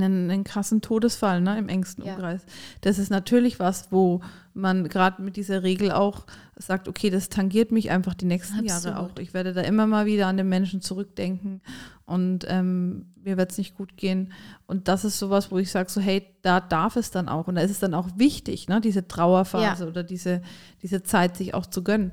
einen, 0.01 0.29
einen 0.29 0.43
krassen 0.43 0.81
Todesfall 0.81 1.41
ne, 1.41 1.57
im 1.57 1.69
engsten 1.69 2.05
ja. 2.05 2.13
Umkreis. 2.13 2.41
Das 2.81 2.99
ist 2.99 3.09
natürlich 3.09 3.59
was, 3.59 3.91
wo 3.91 4.21
man 4.53 4.87
gerade 4.87 5.21
mit 5.21 5.35
dieser 5.35 5.63
Regel 5.63 5.91
auch 5.91 6.25
sagt, 6.55 6.87
okay, 6.87 7.09
das 7.09 7.29
tangiert 7.29 7.71
mich 7.71 7.89
einfach 7.91 8.13
die 8.13 8.25
nächsten 8.25 8.59
Absolut. 8.59 8.83
Jahre 8.83 8.99
auch. 8.99 9.19
Ich 9.19 9.33
werde 9.33 9.53
da 9.53 9.61
immer 9.61 9.87
mal 9.87 10.05
wieder 10.05 10.27
an 10.27 10.37
den 10.37 10.49
Menschen 10.49 10.81
zurückdenken 10.81 11.61
und 12.05 12.45
ähm, 12.47 13.13
mir 13.23 13.37
wird 13.37 13.51
es 13.51 13.57
nicht 13.57 13.75
gut 13.75 13.97
gehen. 13.97 14.33
Und 14.67 14.87
das 14.87 15.05
ist 15.05 15.17
sowas, 15.19 15.51
wo 15.51 15.57
ich 15.57 15.71
sage, 15.71 15.89
so, 15.89 16.01
hey, 16.01 16.27
da 16.41 16.59
darf 16.59 16.95
es 16.95 17.11
dann 17.11 17.29
auch. 17.29 17.47
Und 17.47 17.55
da 17.55 17.61
ist 17.61 17.71
es 17.71 17.79
dann 17.79 17.93
auch 17.93 18.09
wichtig, 18.17 18.67
ne, 18.67 18.81
diese 18.81 19.07
Trauerphase 19.07 19.83
ja. 19.83 19.89
oder 19.89 20.03
diese, 20.03 20.41
diese 20.81 21.03
Zeit 21.03 21.37
sich 21.37 21.53
auch 21.53 21.65
zu 21.65 21.83
gönnen. 21.83 22.11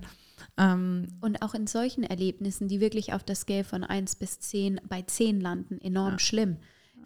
Ähm, 0.56 1.08
und 1.20 1.42
auch 1.42 1.54
in 1.54 1.66
solchen 1.66 2.04
Erlebnissen, 2.04 2.68
die 2.68 2.80
wirklich 2.80 3.12
auf 3.12 3.24
der 3.24 3.34
Scale 3.34 3.64
von 3.64 3.84
1 3.84 4.16
bis 4.16 4.40
10 4.40 4.80
bei 4.88 5.02
10 5.02 5.40
landen, 5.40 5.80
enorm 5.80 6.12
ja. 6.12 6.18
schlimm 6.18 6.56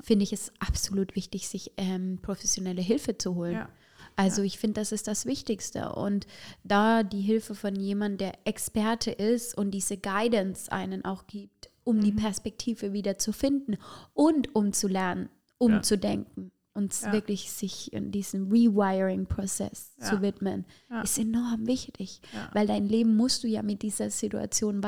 finde 0.00 0.24
ich 0.24 0.32
es 0.32 0.52
absolut 0.58 1.16
wichtig, 1.16 1.48
sich 1.48 1.72
ähm, 1.76 2.18
professionelle 2.22 2.82
Hilfe 2.82 3.18
zu 3.18 3.34
holen. 3.34 3.54
Ja. 3.54 3.68
Also 4.16 4.42
ja. 4.42 4.46
ich 4.46 4.58
finde, 4.58 4.80
das 4.80 4.92
ist 4.92 5.08
das 5.08 5.26
Wichtigste. 5.26 5.92
Und 5.92 6.26
da 6.62 7.02
die 7.02 7.20
Hilfe 7.20 7.54
von 7.54 7.74
jemandem, 7.76 8.18
der 8.18 8.38
Experte 8.44 9.10
ist 9.10 9.56
und 9.56 9.72
diese 9.72 9.96
Guidance 9.96 10.70
einen 10.70 11.04
auch 11.04 11.26
gibt, 11.26 11.70
um 11.84 11.96
mhm. 11.96 12.00
die 12.02 12.12
Perspektive 12.12 12.92
wieder 12.92 13.18
zu 13.18 13.32
finden 13.32 13.76
und 14.12 14.54
um 14.54 14.72
zu 14.72 14.88
lernen, 14.88 15.28
umzudenken 15.58 16.52
und 16.74 17.00
ja. 17.00 17.12
wirklich 17.12 17.50
sich 17.50 17.92
in 17.92 18.10
diesem 18.10 18.50
Rewiring-Prozess 18.50 19.94
ja. 20.00 20.06
zu 20.06 20.22
widmen, 20.22 20.64
ja. 20.90 21.02
ist 21.02 21.18
enorm 21.18 21.66
wichtig, 21.66 22.20
weil 22.52 22.66
dein 22.66 22.88
Leben 22.88 23.16
musst 23.16 23.44
du 23.44 23.48
ja 23.48 23.62
mit 23.62 23.82
dieser 23.82 24.10
Situation 24.10 24.82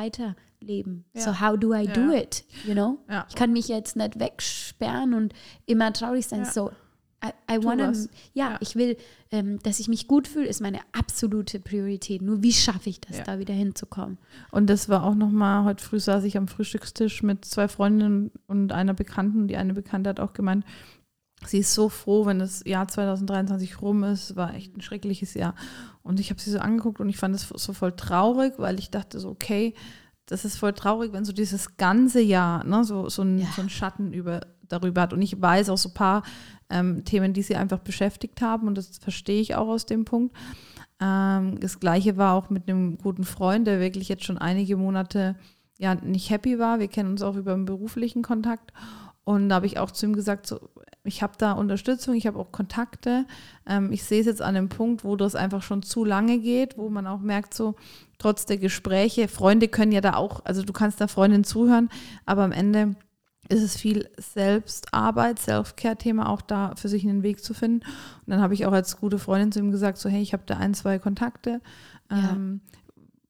weiterleben. 0.61 1.05
So 1.15 1.41
how 1.41 1.57
do 1.57 1.75
I 1.75 1.87
do 1.87 2.13
it? 2.13 2.45
You 2.65 2.75
know? 2.75 2.99
Ich 3.29 3.35
kann 3.35 3.53
mich 3.53 3.69
jetzt 3.69 3.97
nicht 3.97 4.19
wegsperren 4.19 5.15
und 5.15 5.33
immer 5.67 5.93
traurig 5.93 6.27
sein. 6.27 6.45
So 6.45 6.71
I, 7.25 7.31
I 7.51 7.65
wanna, 7.65 7.93
ja, 8.35 8.59
ich 8.61 8.77
will, 8.77 8.97
ähm, 9.31 9.59
dass 9.63 9.81
ich 9.81 9.89
mich 9.89 10.07
gut 10.07 10.29
fühle, 10.29 10.47
ist 10.47 10.61
meine 10.61 10.81
absolute 10.93 11.59
Priorität. 11.59 12.21
Nur 12.21 12.43
wie 12.43 12.53
schaffe 12.53 12.91
ich 12.91 13.01
das, 13.01 13.23
da 13.25 13.39
wieder 13.39 13.55
hinzukommen? 13.55 14.19
Und 14.51 14.69
das 14.69 14.89
war 14.89 15.03
auch 15.03 15.15
nochmal, 15.15 15.65
heute 15.65 15.83
früh 15.83 15.99
saß 15.99 16.25
ich 16.25 16.37
am 16.37 16.47
Frühstückstisch 16.47 17.23
mit 17.23 17.45
zwei 17.45 17.69
Freundinnen 17.69 18.31
und 18.47 18.73
einer 18.73 18.95
Bekannten. 18.95 19.49
Die 19.49 19.57
eine 19.57 19.73
Bekannte 19.73 20.11
hat 20.11 20.21
auch 20.21 20.35
gemeint, 20.35 20.65
sie 21.47 21.59
ist 21.59 21.73
so 21.73 21.89
froh, 21.89 22.27
wenn 22.27 22.39
das 22.39 22.63
Jahr 22.67 22.87
2023 22.87 23.81
rum 23.81 24.05
ist. 24.05 24.37
War 24.37 24.55
echt 24.55 24.77
ein 24.77 24.83
schreckliches 24.83 25.33
Jahr. 25.35 25.55
Und 26.03 26.21
ich 26.21 26.31
habe 26.31 26.41
sie 26.41 26.51
so 26.51 26.59
angeguckt 26.59 27.01
und 27.01 27.09
ich 27.09 27.17
fand 27.17 27.35
es 27.35 27.49
so 27.49 27.73
voll 27.73 27.93
traurig, 27.93 28.55
weil 28.59 28.79
ich 28.79 28.91
dachte 28.91 29.19
so, 29.19 29.31
okay, 29.31 29.75
das 30.27 30.45
ist 30.45 30.59
voll 30.59 30.73
traurig, 30.73 31.13
wenn 31.13 31.25
so 31.25 31.33
dieses 31.33 31.77
ganze 31.77 32.21
Jahr 32.21 32.65
ne, 32.65 32.85
so, 32.85 33.09
so, 33.09 33.23
ein, 33.23 33.39
ja. 33.39 33.47
so 33.55 33.63
einen 33.63 33.71
Schatten 33.71 34.13
über, 34.13 34.41
darüber 34.69 35.03
hat. 35.03 35.13
Und 35.13 35.23
ich 35.23 35.41
weiß 35.41 35.71
auch 35.71 35.79
so 35.79 35.89
ein 35.89 35.95
paar 35.95 36.23
ähm, 36.69 37.05
Themen, 37.05 37.33
die 37.33 37.43
sie 37.43 37.57
einfach 37.57 37.79
beschäftigt 37.79 38.43
haben 38.43 38.67
und 38.67 38.77
das 38.77 38.99
verstehe 38.99 39.41
ich 39.41 39.55
auch 39.55 39.69
aus 39.69 39.87
dem 39.87 40.05
Punkt. 40.05 40.37
Ähm, 41.01 41.61
das 41.61 41.79
gleiche 41.79 42.17
war 42.17 42.35
auch 42.35 42.51
mit 42.51 42.69
einem 42.69 42.99
guten 42.99 43.25
Freund, 43.25 43.67
der 43.67 43.81
wirklich 43.81 44.09
jetzt 44.09 44.25
schon 44.25 44.39
einige 44.39 44.77
Monate 44.77 45.37
ja 45.79 45.95
nicht 45.95 46.31
happy 46.31 46.59
war. 46.59 46.81
Wir 46.81 46.89
kennen 46.89 47.11
uns 47.11 47.23
auch 47.23 47.37
über 47.37 47.55
einen 47.55 47.67
beruflichen 47.67 48.23
Kontakt. 48.23 48.73
Und 49.25 49.49
da 49.49 49.57
habe 49.57 49.67
ich 49.67 49.79
auch 49.79 49.91
zu 49.91 50.07
ihm 50.07 50.15
gesagt, 50.15 50.47
so, 50.47 50.71
ich 51.07 51.23
habe 51.23 51.35
da 51.39 51.53
Unterstützung, 51.53 52.15
ich 52.15 52.27
habe 52.27 52.39
auch 52.39 52.53
Kontakte. 52.53 53.25
Ähm, 53.67 53.93
ich 53.93 54.05
sehe 54.05 54.21
es 54.21 54.27
jetzt 54.27 54.43
an 54.43 54.55
dem 54.55 54.69
Punkt, 54.69 55.05
wo 55.05 55.17
das 55.17 55.35
einfach 55.35 55.63
schon 55.63 55.83
zu 55.83 56.05
lange 56.05 56.39
geht, 56.39 56.77
wo 56.77 56.89
man 56.89 57.07
auch 57.07 57.21
merkt, 57.21 57.55
so 57.55 57.75
trotz 58.19 58.47
der 58.47 58.59
Gespräche, 58.59 59.29
Freunde 59.29 59.69
können 59.69 59.93
ja 59.93 60.01
da 60.01 60.15
auch, 60.15 60.45
also 60.45 60.63
du 60.63 60.73
kannst 60.73 61.01
da 61.01 61.07
Freundin 61.07 61.45
zuhören, 61.45 61.91
aber 62.25 62.43
am 62.43 62.53
Ende 62.53 62.97
ist 63.49 63.63
es 63.63 63.77
viel 63.77 64.09
Selbstarbeit, 64.19 65.39
Self-Care-Thema, 65.39 66.29
auch 66.29 66.41
da 66.41 66.75
für 66.77 66.89
sich 66.89 67.05
einen 67.05 67.23
Weg 67.23 67.43
zu 67.43 67.55
finden. 67.55 67.81
Und 67.81 68.31
dann 68.31 68.41
habe 68.41 68.55
ich 68.55 68.67
auch 68.67 68.73
als 68.73 68.99
gute 68.99 69.19
Freundin 69.19 69.53
zu 69.53 69.61
ihm 69.61 69.71
gesagt, 69.71 69.99
so 69.99 70.09
hey, 70.09 70.21
ich 70.21 70.33
habe 70.33 70.43
da 70.47 70.57
ein, 70.57 70.75
zwei 70.75 70.99
Kontakte. 70.99 71.61
Ja. 72.11 72.33
Ähm, 72.33 72.61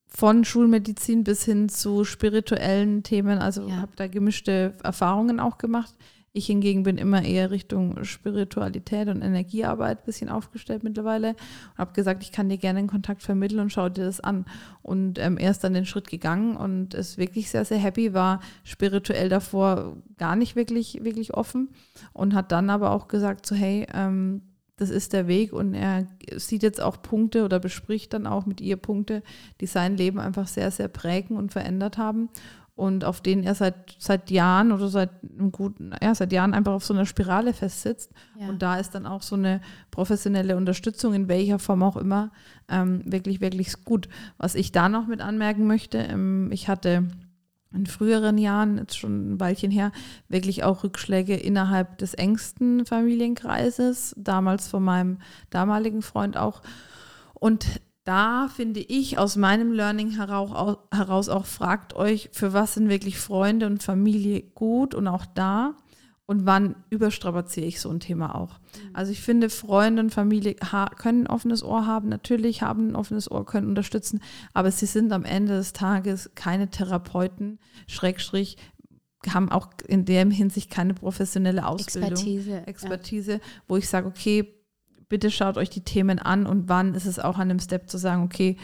von 0.07 0.45
Schulmedizin 0.45 1.23
bis 1.23 1.43
hin 1.43 1.69
zu 1.69 2.03
spirituellen 2.03 3.03
Themen. 3.03 3.37
Also 3.37 3.67
ja. 3.67 3.77
habe 3.77 3.91
da 3.95 4.07
gemischte 4.07 4.73
Erfahrungen 4.83 5.39
auch 5.39 5.57
gemacht. 5.57 5.93
Ich 6.33 6.45
hingegen 6.45 6.83
bin 6.83 6.97
immer 6.97 7.23
eher 7.23 7.49
Richtung 7.49 8.03
Spiritualität 8.03 9.07
und 9.07 9.21
Energiearbeit 9.21 9.99
ein 9.99 10.05
bisschen 10.05 10.29
aufgestellt 10.29 10.83
mittlerweile 10.83 11.29
und 11.29 11.77
habe 11.77 11.93
gesagt, 11.93 12.21
ich 12.23 12.31
kann 12.31 12.49
dir 12.49 12.57
gerne 12.57 12.79
einen 12.79 12.87
Kontakt 12.87 13.23
vermitteln 13.23 13.59
und 13.59 13.71
schau 13.71 13.89
dir 13.89 14.05
das 14.05 14.19
an. 14.19 14.45
Und 14.83 15.17
ähm, 15.19 15.37
er 15.37 15.51
ist 15.51 15.63
dann 15.63 15.73
den 15.73 15.85
Schritt 15.85 16.07
gegangen 16.09 16.55
und 16.55 16.93
ist 16.93 17.17
wirklich 17.17 17.49
sehr, 17.49 17.65
sehr 17.65 17.79
happy, 17.79 18.13
war 18.13 18.41
spirituell 18.63 19.29
davor 19.29 19.97
gar 20.17 20.35
nicht 20.35 20.55
wirklich, 20.55 21.03
wirklich 21.03 21.33
offen 21.33 21.69
und 22.13 22.35
hat 22.35 22.51
dann 22.51 22.69
aber 22.69 22.91
auch 22.91 23.07
gesagt, 23.07 23.45
so 23.45 23.55
hey, 23.55 23.87
ähm, 23.93 24.41
das 24.77 24.91
ist 24.91 25.11
der 25.13 25.27
Weg 25.27 25.53
und 25.53 25.73
er 25.73 26.05
sieht 26.35 26.61
jetzt 26.61 26.79
auch 26.79 27.01
Punkte 27.01 27.43
oder 27.43 27.59
bespricht 27.59 28.13
dann 28.13 28.27
auch 28.27 28.45
mit 28.45 28.61
ihr 28.61 28.77
Punkte, 28.77 29.23
die 29.59 29.65
sein 29.65 29.97
Leben 29.97 30.19
einfach 30.19 30.47
sehr, 30.47 30.69
sehr 30.69 30.87
prägen 30.87 31.35
und 31.35 31.51
verändert 31.51 31.97
haben 31.97 32.29
und 32.77 33.03
auf 33.03 33.21
denen 33.21 33.43
er 33.43 33.55
seit, 33.55 33.95
seit 33.97 34.29
Jahren 34.29 34.71
oder 34.71 34.87
seit 34.87 35.09
einem 35.23 35.51
guten, 35.51 35.93
ja, 35.99 36.13
seit 36.13 36.31
Jahren 36.31 36.53
einfach 36.53 36.73
auf 36.73 36.85
so 36.85 36.93
einer 36.93 37.07
Spirale 37.07 37.51
festsitzt. 37.51 38.11
Ja. 38.39 38.47
Und 38.49 38.61
da 38.61 38.77
ist 38.77 38.91
dann 38.91 39.07
auch 39.07 39.23
so 39.23 39.35
eine 39.35 39.61
professionelle 39.89 40.55
Unterstützung, 40.55 41.15
in 41.15 41.27
welcher 41.27 41.57
Form 41.57 41.81
auch 41.81 41.97
immer, 41.97 42.31
ähm, 42.69 43.01
wirklich, 43.03 43.41
wirklich 43.41 43.83
gut. 43.83 44.07
Was 44.37 44.53
ich 44.53 44.71
da 44.71 44.89
noch 44.89 45.07
mit 45.07 45.21
anmerken 45.21 45.65
möchte, 45.65 45.97
ähm, 45.97 46.51
ich 46.51 46.69
hatte 46.69 47.07
in 47.73 47.87
früheren 47.87 48.37
Jahren, 48.37 48.77
jetzt 48.77 48.97
schon 48.97 49.33
ein 49.33 49.39
Weilchen 49.39 49.71
her, 49.71 49.91
wirklich 50.29 50.63
auch 50.63 50.83
Rückschläge 50.83 51.35
innerhalb 51.35 51.97
des 51.97 52.13
engsten 52.13 52.85
Familienkreises, 52.85 54.13
damals 54.17 54.67
von 54.67 54.83
meinem 54.83 55.17
damaligen 55.49 56.03
Freund 56.03 56.37
auch. 56.37 56.61
Und 57.33 57.81
da 58.07 58.47
finde 58.47 58.79
ich 58.79 59.17
aus 59.17 59.35
meinem 59.35 59.73
Learning 59.73 60.11
heraus, 60.11 61.27
auch, 61.29 61.45
fragt 61.45 61.93
euch, 61.93 62.29
für 62.31 62.53
was 62.53 62.75
sind 62.75 62.87
wirklich 62.87 63.19
Freunde 63.19 63.65
und 63.65 63.83
Familie 63.83 64.41
gut 64.41 64.95
und 64.95 65.07
auch 65.07 65.25
da 65.25 65.75
und 66.25 66.45
wann 66.45 66.75
überstrapaziere 66.89 67.65
ich 67.65 67.81
so 67.81 67.89
ein 67.89 67.99
Thema 67.99 68.35
auch. 68.35 68.59
Mhm. 68.59 68.95
Also 68.95 69.11
ich 69.11 69.21
finde, 69.21 69.49
Freunde 69.49 70.01
und 70.01 70.11
Familie 70.11 70.55
können 70.97 71.23
ein 71.23 71.27
offenes 71.27 71.63
Ohr 71.63 71.85
haben, 71.85 72.07
natürlich 72.07 72.61
haben 72.61 72.89
ein 72.91 72.95
offenes 72.95 73.29
Ohr, 73.29 73.45
können 73.45 73.67
unterstützen, 73.67 74.21
aber 74.53 74.71
sie 74.71 74.85
sind 74.85 75.11
am 75.11 75.25
Ende 75.25 75.57
des 75.57 75.73
Tages 75.73 76.31
keine 76.33 76.69
Therapeuten, 76.69 77.59
Schrägstrich, 77.87 78.57
haben 79.29 79.51
auch 79.51 79.69
in 79.85 80.05
der 80.05 80.29
Hinsicht 80.29 80.69
keine 80.69 80.93
professionelle 80.93 81.65
Ausbildung, 81.65 82.11
Expertise, 82.11 82.67
Expertise 82.67 83.31
ja. 83.33 83.39
wo 83.67 83.75
ich 83.75 83.89
sage, 83.89 84.07
okay, 84.07 84.53
bitte 85.09 85.31
schaut 85.31 85.57
euch 85.57 85.69
die 85.69 85.81
Themen 85.81 86.19
an 86.19 86.45
und 86.45 86.69
wann 86.69 86.93
ist 86.93 87.05
es 87.05 87.19
auch 87.19 87.37
an 87.37 87.49
einem 87.49 87.59
Step 87.59 87.89
zu 87.89 87.97
sagen, 87.97 88.23
okay, 88.23 88.57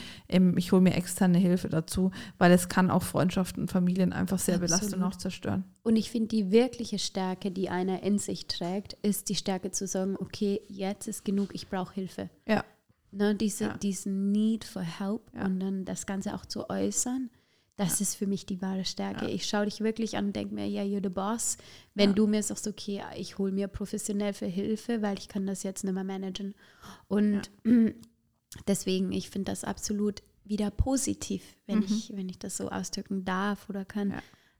ich 0.56 0.72
hole 0.72 0.82
mir 0.82 0.96
externe 0.96 1.38
Hilfe 1.38 1.70
dazu, 1.70 2.12
weil 2.38 2.52
es 2.52 2.70
kann 2.70 2.92
auch 2.92 3.04
Freundschaften 3.04 3.64
und 3.64 3.72
Familien 3.72 4.14
einfach 4.14 4.40
sehr 4.40 4.56
Absolut. 4.56 4.80
belasten 4.80 5.02
und 5.02 5.04
auch 5.04 5.16
zerstören. 5.16 5.64
Und 5.84 5.96
ich 5.96 6.12
finde, 6.12 6.30
die 6.30 6.52
wirkliche 6.52 7.00
Stärke, 7.00 7.52
die 7.52 7.70
einer 7.70 8.04
in 8.04 8.18
sich 8.18 8.48
trägt, 8.48 8.94
ist 9.02 9.30
die 9.30 9.36
Stärke 9.36 9.72
zu 9.72 9.88
sagen, 9.88 10.16
okay, 10.20 10.62
jetzt 10.68 11.08
ist 11.08 11.26
genug, 11.26 11.50
ich 11.54 11.70
brauche 11.70 11.94
Hilfe. 11.94 12.30
Ja. 12.48 12.64
ne, 13.12 13.36
diese, 13.36 13.66
ja. 13.66 13.78
diesen 13.78 14.32
Need 14.32 14.64
for 14.66 14.82
help 14.82 15.22
ja. 15.34 15.46
und 15.46 15.60
dann 15.60 15.86
das 15.86 16.06
Ganze 16.06 16.34
auch 16.34 16.46
zu 16.46 16.70
äußern. 16.70 17.30
Das 17.76 18.00
ja. 18.00 18.04
ist 18.04 18.16
für 18.16 18.28
mich 18.28 18.46
die 18.46 18.62
wahre 18.62 18.86
Stärke. 18.86 19.28
Ich 19.28 19.48
schaue 19.48 19.66
dich 19.66 19.82
wirklich 19.82 20.16
an 20.16 20.28
und 20.28 20.36
denke 20.36 20.54
mir, 20.54 20.68
ja, 20.68 20.84
you're 20.84 21.02
the 21.02 21.10
boss. 21.10 21.58
Wenn 21.96 22.14
du 22.14 22.28
mir 22.28 22.44
sagst, 22.44 22.68
okay, 22.68 23.02
ich 23.18 23.40
hole 23.40 23.52
mir 23.52 23.68
professionell 23.68 24.34
für 24.34 24.46
Hilfe, 24.46 25.02
weil 25.02 25.18
ich 25.18 25.28
kann 25.28 25.48
das 25.48 25.64
jetzt 25.64 25.84
nicht 25.84 25.94
mehr 25.94 26.04
managen. 26.04 26.54
Und 27.08 27.50
deswegen, 28.68 29.12
ich 29.12 29.30
finde 29.32 29.52
das 29.52 29.64
absolut 29.64 30.22
wieder 30.44 30.70
positiv, 30.70 31.42
wenn, 31.66 31.80
mhm. 31.80 31.86
ich, 31.86 32.12
wenn 32.16 32.30
ich 32.30 32.38
das 32.38 32.58
so 32.58 32.70
ausdrücken 32.70 33.26
darf 33.26 33.70
oder 33.70 33.86
kann. 33.86 34.12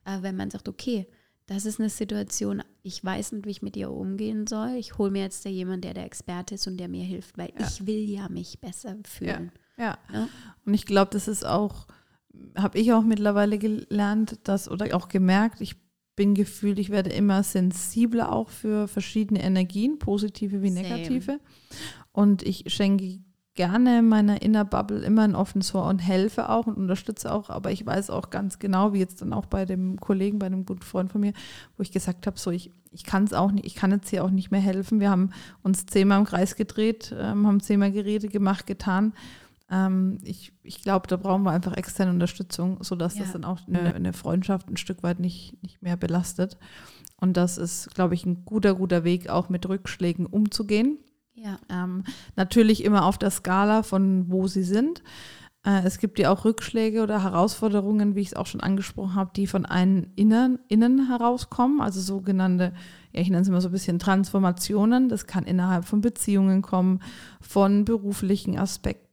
Äh, 0.06 0.22
wenn 0.22 0.36
man 0.36 0.50
sagt, 0.50 0.68
okay, 0.68 1.08
das 1.46 1.66
ist 1.66 1.80
eine 1.80 1.90
Situation, 1.90 2.64
ich 2.84 3.04
weiß 3.04 3.34
nicht, 3.34 3.46
wie 3.46 3.52
ich 3.52 3.62
mit 3.62 3.76
ihr 3.76 3.92
umgehen 3.92 4.48
soll. 4.48 4.76
Ich 4.76 4.98
hole 4.98 5.12
mir 5.12 5.24
jetzt 5.24 5.46
da 5.46 5.50
jemanden, 5.50 5.82
der 5.82 5.94
der 5.94 6.06
Experte 6.06 6.56
ist 6.56 6.68
und 6.68 6.78
der 6.78 6.88
mir 6.88 7.04
hilft, 7.04 7.38
weil 7.38 7.52
ja. 7.58 7.68
ich 7.68 7.86
will 7.86 8.10
ja 8.10 8.30
mich 8.30 8.60
besser 8.60 8.98
fühlen. 9.04 9.52
Ja, 9.78 9.84
ja. 9.84 9.98
ja? 10.14 10.30
und 10.66 10.74
ich 10.74 10.86
glaube, 10.86 11.12
das 11.12 11.28
ist 11.28 11.46
auch, 11.46 11.88
habe 12.56 12.80
ich 12.80 12.94
auch 12.94 13.04
mittlerweile 13.04 13.58
gelernt, 13.58 14.40
dass 14.44 14.70
oder 14.70 14.96
auch 14.96 15.08
gemerkt, 15.08 15.62
ich 15.62 15.76
bin 16.16 16.36
gefühlt, 16.36 16.80
ich 16.80 16.90
werde 16.90 17.10
immer 17.10 17.44
sensibler 17.44 18.32
auch 18.32 18.50
für 18.50 18.88
verschiedene 18.88 19.42
Energien, 19.42 19.98
positive 20.00 20.62
wie 20.62 20.70
negative. 20.70 21.22
Same. 21.22 21.40
Und 22.12 22.44
ich 22.44 22.66
schenke 22.68 23.20
gerne 23.56 24.02
meiner 24.02 24.42
Inner 24.42 24.66
Bubble 24.66 25.02
immer 25.04 25.24
ein 25.24 25.36
offenes 25.36 25.74
Ohr 25.76 25.86
und 25.86 26.00
helfe 26.00 26.50
auch 26.50 26.66
und 26.66 26.78
unterstütze 26.78 27.32
auch, 27.32 27.50
aber 27.50 27.72
ich 27.72 27.86
weiß 27.86 28.10
auch 28.10 28.30
ganz 28.30 28.58
genau, 28.58 28.94
wie 28.94 29.00
jetzt 29.00 29.22
dann 29.22 29.34
auch 29.34 29.46
bei 29.46 29.66
dem 29.66 30.00
Kollegen, 30.00 30.40
bei 30.40 30.48
einem 30.48 30.66
guten 30.66 30.82
Freund 30.82 31.12
von 31.12 31.22
mir, 31.22 31.34
wo 31.78 31.84
ich 31.84 31.92
gesagt 31.92 32.26
habe, 32.26 32.40
so 32.40 32.50
ich, 32.50 32.72
ich 32.92 33.04
kann 33.04 33.26
es 33.26 33.34
auch 33.34 33.52
nicht, 33.52 33.66
ich 33.66 33.76
kann 33.76 33.92
jetzt 33.92 34.10
hier 34.10 34.24
auch 34.24 34.32
nicht 34.32 34.50
mehr 34.50 34.60
helfen. 34.60 35.00
Wir 35.00 35.12
haben 35.12 35.32
uns 35.62 35.86
zehnmal 35.86 36.20
im 36.20 36.26
Kreis 36.26 36.56
gedreht, 36.56 37.14
ähm, 37.18 37.46
haben 37.46 37.60
zehnmal 37.60 37.92
Geräte 37.92 38.28
gemacht, 38.28 38.66
getan. 38.66 39.14
Ähm, 39.74 40.20
ich 40.24 40.54
ich 40.62 40.82
glaube, 40.82 41.08
da 41.08 41.18
brauchen 41.18 41.44
wir 41.44 41.52
einfach 41.52 41.76
externe 41.76 42.12
Unterstützung, 42.12 42.84
sodass 42.84 43.16
ja. 43.16 43.24
das 43.24 43.34
dann 43.34 43.44
auch 43.44 43.60
eine, 43.68 43.96
eine, 43.96 44.14
Freundschaft 44.14 44.70
ein 44.70 44.78
Stück 44.78 45.02
weit 45.02 45.20
nicht, 45.20 45.62
nicht 45.64 45.82
mehr 45.82 45.98
belastet. 45.98 46.58
Und 47.18 47.36
das 47.38 47.58
ist, 47.58 47.94
glaube 47.96 48.14
ich, 48.14 48.26
ein 48.26 48.46
guter, 48.46 48.76
guter 48.76 49.04
Weg, 49.04 49.30
auch 49.30 49.50
mit 49.50 49.68
Rückschlägen 49.68 50.26
umzugehen. 50.26 51.00
Ja. 51.34 51.58
Ähm, 51.70 52.04
natürlich 52.36 52.84
immer 52.84 53.06
auf 53.06 53.18
der 53.18 53.32
Skala 53.32 53.82
von 53.82 54.30
wo 54.30 54.48
sie 54.48 54.64
sind. 54.64 55.02
Äh, 55.66 55.82
es 55.86 55.98
gibt 55.98 56.20
ja 56.20 56.32
auch 56.32 56.46
Rückschläge 56.46 57.02
oder 57.02 57.24
Herausforderungen, 57.24 58.16
wie 58.16 58.22
ich 58.22 58.28
es 58.28 58.34
auch 58.36 58.46
schon 58.46 58.62
angesprochen 58.62 59.16
habe, 59.16 59.32
die 59.36 59.48
von 59.48 59.66
einem 59.66 60.12
innen, 60.16 60.60
innen 60.68 61.08
herauskommen, 61.08 61.82
also 61.82 62.00
sogenannte, 62.00 62.74
ja, 63.12 63.22
ich 63.22 63.30
nenne 63.30 63.42
es 63.42 63.48
immer 63.48 63.62
so 63.62 63.70
ein 63.70 63.74
bisschen 63.74 63.98
Transformationen. 64.00 65.10
Das 65.10 65.26
kann 65.26 65.46
innerhalb 65.46 65.86
von 65.86 66.02
Beziehungen 66.02 66.62
kommen, 66.62 67.00
von 67.42 67.86
beruflichen 67.86 68.60
Aspekten 68.60 69.13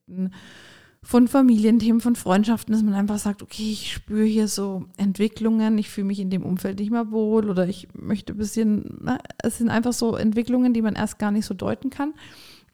von 1.02 1.28
Familienthemen, 1.28 2.00
von 2.00 2.14
Freundschaften, 2.14 2.72
dass 2.72 2.82
man 2.82 2.94
einfach 2.94 3.18
sagt, 3.18 3.42
okay, 3.42 3.72
ich 3.72 3.92
spüre 3.92 4.24
hier 4.24 4.48
so 4.48 4.84
Entwicklungen, 4.98 5.78
ich 5.78 5.88
fühle 5.88 6.08
mich 6.08 6.20
in 6.20 6.30
dem 6.30 6.44
Umfeld 6.44 6.78
nicht 6.78 6.90
mehr 6.90 7.10
wohl 7.10 7.48
oder 7.48 7.66
ich 7.66 7.88
möchte 7.94 8.34
ein 8.34 8.36
bisschen, 8.36 8.98
na, 9.00 9.18
es 9.42 9.58
sind 9.58 9.70
einfach 9.70 9.94
so 9.94 10.14
Entwicklungen, 10.14 10.74
die 10.74 10.82
man 10.82 10.94
erst 10.94 11.18
gar 11.18 11.30
nicht 11.30 11.46
so 11.46 11.54
deuten 11.54 11.88
kann. 11.88 12.12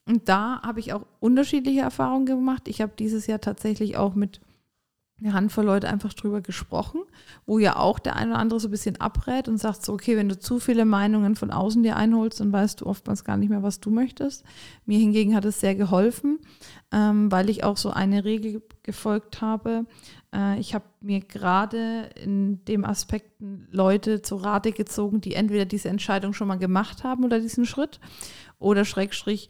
Und 0.06 0.28
da 0.28 0.60
habe 0.62 0.80
ich 0.80 0.92
auch 0.92 1.06
unterschiedliche 1.20 1.80
Erfahrungen 1.80 2.26
gemacht. 2.26 2.68
Ich 2.68 2.80
habe 2.80 2.92
dieses 2.98 3.26
Jahr 3.26 3.40
tatsächlich 3.40 3.96
auch 3.96 4.14
mit 4.14 4.40
eine 5.18 5.32
Handvoll 5.32 5.64
Leute 5.64 5.88
einfach 5.88 6.12
drüber 6.12 6.42
gesprochen, 6.42 7.00
wo 7.46 7.58
ja 7.58 7.76
auch 7.76 7.98
der 7.98 8.16
eine 8.16 8.32
oder 8.32 8.40
andere 8.40 8.60
so 8.60 8.68
ein 8.68 8.70
bisschen 8.70 9.00
abrät 9.00 9.48
und 9.48 9.56
sagt 9.56 9.82
so, 9.82 9.94
okay, 9.94 10.14
wenn 10.14 10.28
du 10.28 10.38
zu 10.38 10.60
viele 10.60 10.84
Meinungen 10.84 11.36
von 11.36 11.50
außen 11.50 11.82
dir 11.82 11.96
einholst, 11.96 12.40
dann 12.40 12.52
weißt 12.52 12.82
du 12.82 12.86
oftmals 12.86 13.24
gar 13.24 13.38
nicht 13.38 13.48
mehr, 13.48 13.62
was 13.62 13.80
du 13.80 13.90
möchtest. 13.90 14.44
Mir 14.84 14.98
hingegen 14.98 15.34
hat 15.34 15.46
es 15.46 15.58
sehr 15.58 15.74
geholfen, 15.74 16.38
ähm, 16.92 17.32
weil 17.32 17.48
ich 17.48 17.64
auch 17.64 17.78
so 17.78 17.90
eine 17.90 18.24
Regel 18.24 18.62
gefolgt 18.82 19.40
habe. 19.40 19.86
Äh, 20.34 20.60
ich 20.60 20.74
habe 20.74 20.84
mir 21.00 21.20
gerade 21.20 22.10
in 22.22 22.62
dem 22.66 22.84
Aspekt 22.84 23.40
Leute 23.70 24.20
zu 24.20 24.36
Rate 24.36 24.72
gezogen, 24.72 25.22
die 25.22 25.32
entweder 25.32 25.64
diese 25.64 25.88
Entscheidung 25.88 26.34
schon 26.34 26.48
mal 26.48 26.58
gemacht 26.58 27.04
haben 27.04 27.24
oder 27.24 27.40
diesen 27.40 27.64
Schritt 27.64 28.00
oder 28.58 28.84
Schrägstrich, 28.84 29.48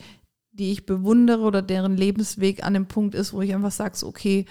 die 0.53 0.71
ich 0.71 0.87
bewundere 0.87 1.43
oder 1.43 1.61
deren 1.61 1.97
Lebensweg 1.97 2.65
an 2.65 2.75
dem 2.75 2.87
Punkt 2.87 3.17
ist, 3.17 3.33
wo 3.33 3.43
ich 3.43 3.53
einfach 3.53 3.73
sage, 3.73 3.97
so, 3.97 4.07
okay, 4.07 4.47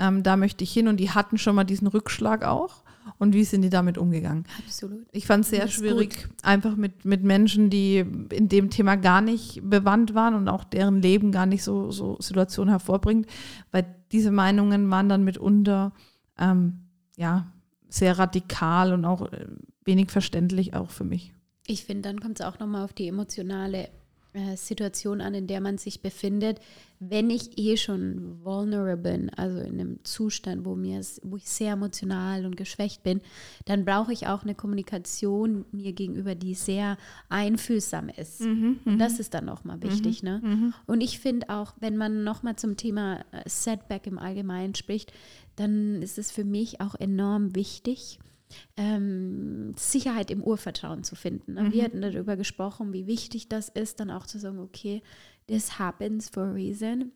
ähm, 0.00 0.22
da 0.22 0.36
möchte 0.36 0.64
ich 0.64 0.72
hin 0.72 0.88
und 0.88 0.96
die 0.98 1.10
hatten 1.10 1.38
schon 1.38 1.54
mal 1.54 1.64
diesen 1.64 1.86
Rückschlag 1.86 2.44
auch. 2.44 2.82
Und 3.18 3.34
wie 3.34 3.44
sind 3.44 3.62
die 3.62 3.70
damit 3.70 3.98
umgegangen? 3.98 4.44
Absolut. 4.64 5.06
Ich 5.12 5.26
fand 5.26 5.44
es 5.44 5.50
sehr 5.50 5.68
schwierig, 5.68 6.22
gut. 6.22 6.30
einfach 6.42 6.76
mit, 6.76 7.04
mit 7.04 7.22
Menschen, 7.22 7.70
die 7.70 7.98
in 7.98 8.48
dem 8.48 8.70
Thema 8.70 8.96
gar 8.96 9.20
nicht 9.20 9.60
bewandt 9.62 10.14
waren 10.14 10.34
und 10.34 10.48
auch 10.48 10.64
deren 10.64 11.02
Leben 11.02 11.32
gar 11.32 11.46
nicht 11.46 11.62
so, 11.62 11.90
so 11.90 12.16
Situationen 12.20 12.70
hervorbringt, 12.70 13.26
weil 13.72 13.86
diese 14.12 14.30
Meinungen 14.30 14.90
waren 14.90 15.08
dann 15.08 15.24
mitunter 15.24 15.92
ähm, 16.38 16.86
ja, 17.16 17.52
sehr 17.88 18.18
radikal 18.18 18.92
und 18.92 19.04
auch 19.04 19.30
äh, 19.32 19.46
wenig 19.84 20.10
verständlich 20.10 20.74
auch 20.74 20.90
für 20.90 21.04
mich. 21.04 21.34
Ich 21.66 21.84
finde, 21.84 22.08
dann 22.08 22.20
kommt 22.20 22.40
es 22.40 22.46
auch 22.46 22.58
nochmal 22.58 22.84
auf 22.84 22.92
die 22.92 23.08
emotionale 23.08 23.90
äh, 24.32 24.56
Situation 24.56 25.20
an, 25.20 25.34
in 25.34 25.46
der 25.46 25.60
man 25.60 25.76
sich 25.76 26.02
befindet, 26.02 26.60
wenn 27.00 27.30
ich 27.30 27.58
eh 27.58 27.76
schon 27.76 28.44
vulnerable 28.44 28.96
bin, 28.96 29.30
also 29.30 29.58
in 29.58 29.80
einem 29.80 30.04
Zustand, 30.04 30.64
wo, 30.64 30.76
mir, 30.76 31.00
wo 31.22 31.36
ich 31.36 31.48
sehr 31.48 31.72
emotional 31.72 32.44
und 32.44 32.56
geschwächt 32.56 33.02
bin, 33.02 33.22
dann 33.64 33.84
brauche 33.84 34.12
ich 34.12 34.26
auch 34.26 34.42
eine 34.42 34.54
Kommunikation 34.54 35.64
mir 35.72 35.92
gegenüber, 35.92 36.34
die 36.34 36.54
sehr 36.54 36.98
einfühlsam 37.28 38.08
ist. 38.10 38.42
Mhm, 38.42 38.80
und 38.84 38.98
das 38.98 39.14
mhm. 39.14 39.20
ist 39.20 39.34
dann 39.34 39.46
nochmal 39.46 39.82
wichtig. 39.82 40.22
Mhm, 40.22 40.28
ne? 40.28 40.40
Mhm. 40.42 40.74
Und 40.86 41.00
ich 41.00 41.18
finde 41.18 41.48
auch, 41.48 41.72
wenn 41.80 41.96
man 41.96 42.22
nochmal 42.22 42.56
zum 42.56 42.76
Thema 42.76 43.24
äh, 43.32 43.48
Setback 43.48 44.06
im 44.06 44.18
Allgemeinen 44.18 44.74
spricht, 44.74 45.12
dann 45.56 46.02
ist 46.02 46.18
es 46.18 46.30
für 46.30 46.44
mich 46.44 46.80
auch 46.80 46.94
enorm 46.94 47.54
wichtig, 47.54 48.18
ähm, 48.76 49.74
Sicherheit 49.76 50.30
im 50.30 50.42
Urvertrauen 50.42 51.04
zu 51.04 51.14
finden. 51.14 51.54
Ne? 51.54 51.62
Mhm. 51.62 51.72
Wir 51.72 51.84
hatten 51.84 52.02
darüber 52.02 52.36
gesprochen, 52.36 52.92
wie 52.92 53.06
wichtig 53.06 53.48
das 53.48 53.68
ist, 53.68 54.00
dann 54.00 54.10
auch 54.10 54.26
zu 54.26 54.38
sagen, 54.38 54.58
okay, 54.58 55.02
this 55.46 55.78
happens 55.78 56.28
for 56.28 56.44
a 56.44 56.52
reason. 56.52 57.12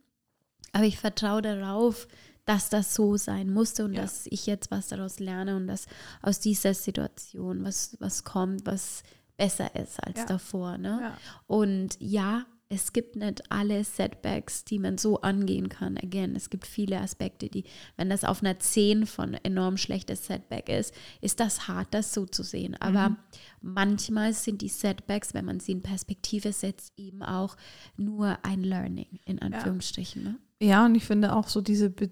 Aber 0.72 0.84
ich 0.84 0.98
vertraue 0.98 1.42
darauf, 1.42 2.08
dass 2.44 2.68
das 2.68 2.94
so 2.94 3.16
sein 3.16 3.50
musste 3.50 3.84
und 3.84 3.94
ja. 3.94 4.02
dass 4.02 4.26
ich 4.26 4.46
jetzt 4.46 4.70
was 4.70 4.88
daraus 4.88 5.18
lerne 5.18 5.56
und 5.56 5.66
dass 5.66 5.86
aus 6.20 6.40
dieser 6.40 6.74
Situation 6.74 7.64
was, 7.64 7.96
was 8.00 8.24
kommt, 8.24 8.66
was 8.66 9.02
besser 9.36 9.74
ist 9.74 10.02
als 10.02 10.18
ja. 10.18 10.26
davor. 10.26 10.78
Ne? 10.78 10.98
Ja. 11.00 11.18
Und 11.46 11.96
ja, 12.00 12.44
es 12.68 12.92
gibt 12.92 13.16
nicht 13.16 13.50
alle 13.50 13.84
Setbacks, 13.84 14.64
die 14.64 14.78
man 14.78 14.98
so 14.98 15.20
angehen 15.20 15.68
kann. 15.68 15.96
Again, 15.98 16.34
es 16.34 16.50
gibt 16.50 16.66
viele 16.66 17.00
Aspekte, 17.00 17.48
die, 17.48 17.64
wenn 17.96 18.10
das 18.10 18.24
auf 18.24 18.42
einer 18.42 18.58
10 18.58 19.06
von 19.06 19.34
enorm 19.34 19.76
schlechtes 19.76 20.26
Setback 20.26 20.68
ist, 20.68 20.94
ist 21.20 21.40
das 21.40 21.68
hart, 21.68 21.88
das 21.92 22.14
so 22.14 22.26
zu 22.26 22.42
sehen. 22.42 22.76
Aber 22.80 23.10
mhm. 23.10 23.16
manchmal 23.60 24.32
sind 24.32 24.62
die 24.62 24.68
Setbacks, 24.68 25.34
wenn 25.34 25.44
man 25.44 25.60
sie 25.60 25.72
in 25.72 25.82
Perspektive 25.82 26.52
setzt, 26.52 26.98
eben 26.98 27.22
auch 27.22 27.56
nur 27.96 28.38
ein 28.42 28.62
Learning, 28.62 29.20
in 29.24 29.40
Anführungsstrichen. 29.40 30.24
Ja, 30.24 30.30
ne? 30.30 30.38
ja 30.60 30.86
und 30.86 30.94
ich 30.94 31.04
finde 31.04 31.34
auch 31.34 31.48
so 31.48 31.60
diese 31.60 31.90
Be 31.90 32.10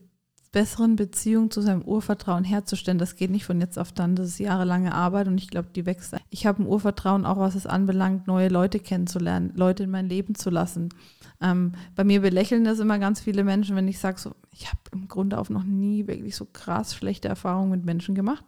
besseren 0.52 0.96
Beziehung 0.96 1.50
zu 1.50 1.62
seinem 1.62 1.82
Urvertrauen 1.82 2.44
herzustellen. 2.44 2.98
Das 2.98 3.16
geht 3.16 3.30
nicht 3.30 3.46
von 3.46 3.60
jetzt 3.60 3.78
auf 3.78 3.90
dann, 3.90 4.14
das 4.14 4.28
ist 4.28 4.38
jahrelange 4.38 4.94
Arbeit 4.94 5.26
und 5.26 5.38
ich 5.38 5.48
glaube, 5.48 5.68
die 5.74 5.86
wächst. 5.86 6.14
Ich 6.28 6.46
habe 6.46 6.62
ein 6.62 6.66
Urvertrauen 6.66 7.24
auch, 7.24 7.38
was 7.38 7.54
es 7.54 7.66
anbelangt, 7.66 8.26
neue 8.26 8.48
Leute 8.48 8.78
kennenzulernen, 8.78 9.52
Leute 9.56 9.84
in 9.84 9.90
mein 9.90 10.08
Leben 10.08 10.34
zu 10.34 10.50
lassen. 10.50 10.90
Ähm, 11.40 11.72
bei 11.96 12.04
mir 12.04 12.20
belächeln 12.20 12.64
das 12.64 12.78
immer 12.78 12.98
ganz 12.98 13.20
viele 13.20 13.44
Menschen, 13.44 13.74
wenn 13.76 13.88
ich 13.88 13.98
sage, 13.98 14.20
so, 14.20 14.32
ich 14.52 14.68
habe 14.68 14.78
im 14.92 15.08
Grunde 15.08 15.38
auch 15.38 15.48
noch 15.48 15.64
nie 15.64 16.06
wirklich 16.06 16.36
so 16.36 16.46
krass 16.52 16.94
schlechte 16.94 17.28
Erfahrungen 17.28 17.70
mit 17.70 17.84
Menschen 17.84 18.14
gemacht. 18.14 18.44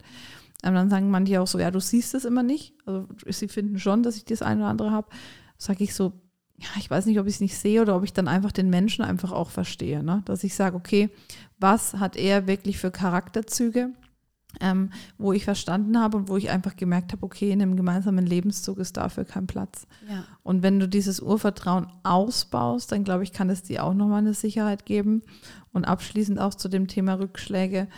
Ähm, 0.62 0.75
dann 0.75 0.90
sagen 0.90 1.11
manche 1.11 1.40
auch 1.40 1.47
so, 1.47 1.59
ja, 1.59 1.71
du 1.71 1.81
siehst 1.81 2.14
es 2.14 2.27
immer 2.27 2.43
nicht. 2.43 2.75
Also 2.85 3.09
sie 3.27 3.49
finden 3.49 3.79
schon, 3.79 4.03
dass 4.03 4.17
ich 4.17 4.27
das 4.27 4.43
eine 4.43 4.61
oder 4.61 4.71
andere 4.71 4.90
habe. 4.90 5.09
Sage 5.57 5.83
ich 5.83 5.95
so, 5.95 6.12
ja, 6.57 6.69
ich 6.79 6.88
weiß 6.88 7.07
nicht, 7.07 7.19
ob 7.19 7.27
ich 7.27 7.35
es 7.35 7.40
nicht 7.40 7.59
sehe 7.59 7.83
oder 7.83 7.97
ob 7.97 8.05
ich 8.05 8.12
dann 8.12 8.29
einfach 8.29 8.53
den 8.53 8.71
Menschen 8.71 9.05
einfach 9.05 9.33
auch 9.33 9.51
verstehe. 9.51 10.03
Ne? 10.03 10.23
Dass 10.25 10.45
ich 10.45 10.55
sage, 10.55 10.77
okay, 10.77 11.11
was 11.64 11.94
hat 11.94 12.14
er 12.14 12.46
wirklich 12.46 12.77
für 12.77 12.90
Charakterzüge, 12.90 13.88
ähm, 14.61 14.90
wo 15.16 15.33
ich 15.33 15.44
verstanden 15.44 15.98
habe 15.98 16.18
und 16.18 16.29
wo 16.29 16.37
ich 16.37 16.50
einfach 16.50 16.77
gemerkt 16.77 17.12
habe, 17.12 17.24
okay, 17.24 17.50
in 17.50 17.62
einem 17.62 17.74
gemeinsamen 17.74 18.27
Lebenszug 18.27 18.77
ist 18.77 18.98
dafür 18.98 19.24
kein 19.24 19.46
Platz. 19.46 19.87
Ja. 20.07 20.24
Und 20.42 20.62
wenn 20.62 20.79
du 20.79 20.87
dieses 20.87 21.20
Urvertrauen 21.20 21.87
ausbaust, 22.03 22.92
dann 22.92 23.03
glaube 23.03 23.22
ich, 23.22 23.33
kann 23.33 23.48
es 23.48 23.62
dir 23.62 23.83
auch 23.83 23.94
nochmal 23.94 24.19
eine 24.19 24.35
Sicherheit 24.35 24.85
geben. 24.85 25.23
Und 25.73 25.87
abschließend 25.87 26.38
auch 26.38 26.54
zu 26.54 26.69
dem 26.69 26.87
Thema 26.87 27.15
Rückschläge. 27.15 27.88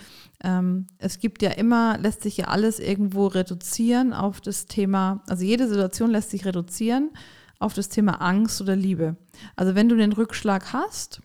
Ähm, 0.45 0.87
es 0.99 1.19
gibt 1.19 1.43
ja 1.43 1.51
immer, 1.51 1.99
lässt 1.99 2.23
sich 2.23 2.37
ja 2.37 2.47
alles 2.47 2.79
irgendwo 2.79 3.27
reduzieren 3.27 4.13
auf 4.13 4.41
das 4.41 4.67
Thema, 4.67 5.25
also 5.29 5.45
jede 5.45 5.69
Situation 5.69 6.11
lässt 6.11 6.31
sich 6.31 6.47
reduzieren 6.47 7.11
auf 7.59 7.75
das 7.75 7.89
Thema 7.89 8.23
Angst 8.23 8.61
oder 8.61 8.77
Liebe. 8.77 9.17
Also 9.57 9.75
wenn 9.75 9.89
du 9.89 9.97
den 9.97 10.13
Rückschlag 10.13 10.73
hast, 10.73 11.21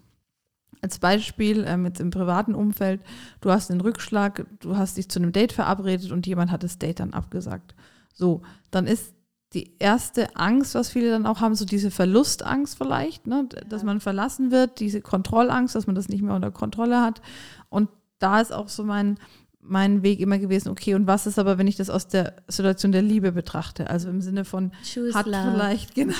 als 0.82 0.99
Beispiel 0.99 1.63
ähm, 1.67 1.86
jetzt 1.86 1.99
im 1.99 2.09
privaten 2.09 2.55
Umfeld, 2.55 3.01
du 3.39 3.51
hast 3.51 3.69
einen 3.71 3.82
Rückschlag, 3.82 4.45
du 4.59 4.77
hast 4.77 4.97
dich 4.97 5.09
zu 5.09 5.19
einem 5.19 5.32
Date 5.32 5.53
verabredet 5.53 6.11
und 6.11 6.25
jemand 6.25 6.51
hat 6.51 6.63
das 6.63 6.79
Date 6.79 6.99
dann 6.99 7.13
abgesagt. 7.13 7.75
So, 8.13 8.41
dann 8.71 8.88
ist 8.88 9.13
die 9.53 9.73
erste 9.79 10.36
Angst, 10.36 10.75
was 10.75 10.89
viele 10.89 11.11
dann 11.11 11.25
auch 11.25 11.41
haben, 11.41 11.55
so 11.55 11.65
diese 11.65 11.91
Verlustangst 11.91 12.77
vielleicht, 12.77 13.27
ne? 13.27 13.47
dass 13.67 13.84
man 13.84 13.99
verlassen 13.99 14.49
wird, 14.49 14.79
diese 14.79 15.01
Kontrollangst, 15.01 15.75
dass 15.75 15.88
man 15.88 15.95
das 15.95 16.07
nicht 16.07 16.21
mehr 16.21 16.36
unter 16.36 16.51
Kontrolle 16.51 17.01
hat. 17.01 17.21
Und 17.69 17.89
da 18.19 18.39
ist 18.39 18.53
auch 18.53 18.69
so 18.69 18.84
mein, 18.84 19.17
mein 19.59 20.03
Weg 20.03 20.21
immer 20.21 20.39
gewesen, 20.39 20.69
okay, 20.69 20.95
und 20.95 21.05
was 21.05 21.27
ist 21.27 21.38
aber, 21.38 21.57
wenn 21.57 21.67
ich 21.67 21.75
das 21.75 21.89
aus 21.89 22.07
der 22.07 22.36
Situation 22.47 22.93
der 22.93 23.01
Liebe 23.01 23.34
betrachte? 23.34 23.89
Also 23.89 24.09
im 24.09 24.21
Sinne 24.21 24.45
von, 24.45 24.71
Choose 24.82 25.13
hat 25.13 25.25
love. 25.25 25.51
vielleicht, 25.51 25.95
genau, 25.95 26.15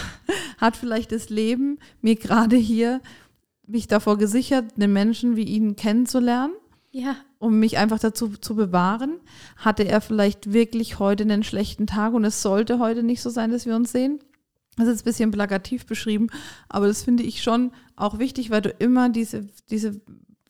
hat 0.58 0.76
vielleicht 0.76 1.14
das 1.14 1.30
Leben 1.30 1.80
mir 2.02 2.18
gerade 2.18 2.58
hier 2.58 3.00
mich 3.72 3.88
davor 3.88 4.18
gesichert, 4.18 4.74
einen 4.76 4.94
Menschen 4.94 5.36
wie 5.36 5.44
ihn 5.44 5.76
kennenzulernen? 5.76 6.54
Ja. 6.94 7.16
um 7.40 7.58
mich 7.58 7.78
einfach 7.78 8.00
dazu 8.00 8.28
zu 8.30 8.54
bewahren? 8.56 9.22
Hatte 9.56 9.84
er 9.84 10.02
vielleicht 10.02 10.52
wirklich 10.52 11.00
heute 11.00 11.24
einen 11.24 11.42
schlechten 11.44 11.88
Tag 11.88 12.14
und 12.14 12.26
es 12.26 12.42
sollte 12.42 12.80
heute 12.80 13.02
nicht 13.02 13.22
so 13.22 13.30
sein, 13.30 13.52
dass 13.52 13.66
wir 13.66 13.78
uns 13.78 13.94
sehen? 13.94 14.20
Das 14.78 14.88
ist 14.88 15.02
ein 15.02 15.06
bisschen 15.06 15.32
plakativ 15.32 15.86
beschrieben, 15.86 16.28
aber 16.70 16.88
das 16.88 17.04
finde 17.04 17.24
ich 17.24 17.44
schon 17.44 17.72
auch 17.96 18.20
wichtig, 18.20 18.50
weil 18.50 18.62
du 18.62 18.70
immer 18.70 19.10
diese, 19.10 19.48
diese, 19.70 20.02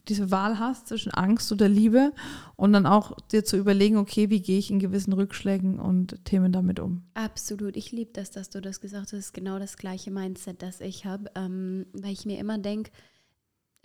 diese 0.08 0.32
Wahl 0.32 0.60
hast 0.60 0.88
zwischen 0.88 1.12
Angst 1.12 1.52
oder 1.52 1.68
Liebe 1.68 2.12
und 2.56 2.74
dann 2.74 2.86
auch 2.86 3.16
dir 3.32 3.44
zu 3.44 3.58
überlegen, 3.58 3.98
okay, 3.98 4.30
wie 4.30 4.42
gehe 4.42 4.60
ich 4.60 4.72
in 4.72 4.80
gewissen 4.80 5.14
Rückschlägen 5.14 5.80
und 5.80 6.24
Themen 6.26 6.52
damit 6.52 6.80
um? 6.80 7.04
Absolut. 7.14 7.78
Ich 7.78 7.92
liebe 7.92 8.12
das, 8.14 8.32
dass 8.32 8.50
du 8.50 8.62
das 8.62 8.80
gesagt 8.82 9.04
hast. 9.04 9.14
Das 9.14 9.20
ist 9.20 9.34
genau 9.34 9.60
das 9.60 9.78
gleiche 9.78 10.12
Mindset, 10.12 10.62
das 10.62 10.82
ich 10.82 11.06
habe, 11.06 11.32
ähm, 11.36 11.86
weil 11.94 12.14
ich 12.14 12.26
mir 12.26 12.40
immer 12.40 12.58
denke, 12.58 12.92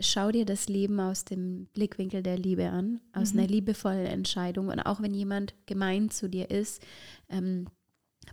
schau 0.00 0.30
dir 0.30 0.44
das 0.44 0.68
Leben 0.68 1.00
aus 1.00 1.24
dem 1.24 1.66
Blickwinkel 1.72 2.22
der 2.22 2.38
Liebe 2.38 2.68
an, 2.68 3.00
aus 3.12 3.32
Mhm. 3.32 3.40
einer 3.40 3.48
liebevollen 3.48 4.06
Entscheidung. 4.06 4.68
Und 4.68 4.80
auch 4.80 5.00
wenn 5.00 5.14
jemand 5.14 5.54
gemein 5.66 6.10
zu 6.10 6.28
dir 6.28 6.50
ist, 6.50 6.82
ähm, 7.28 7.66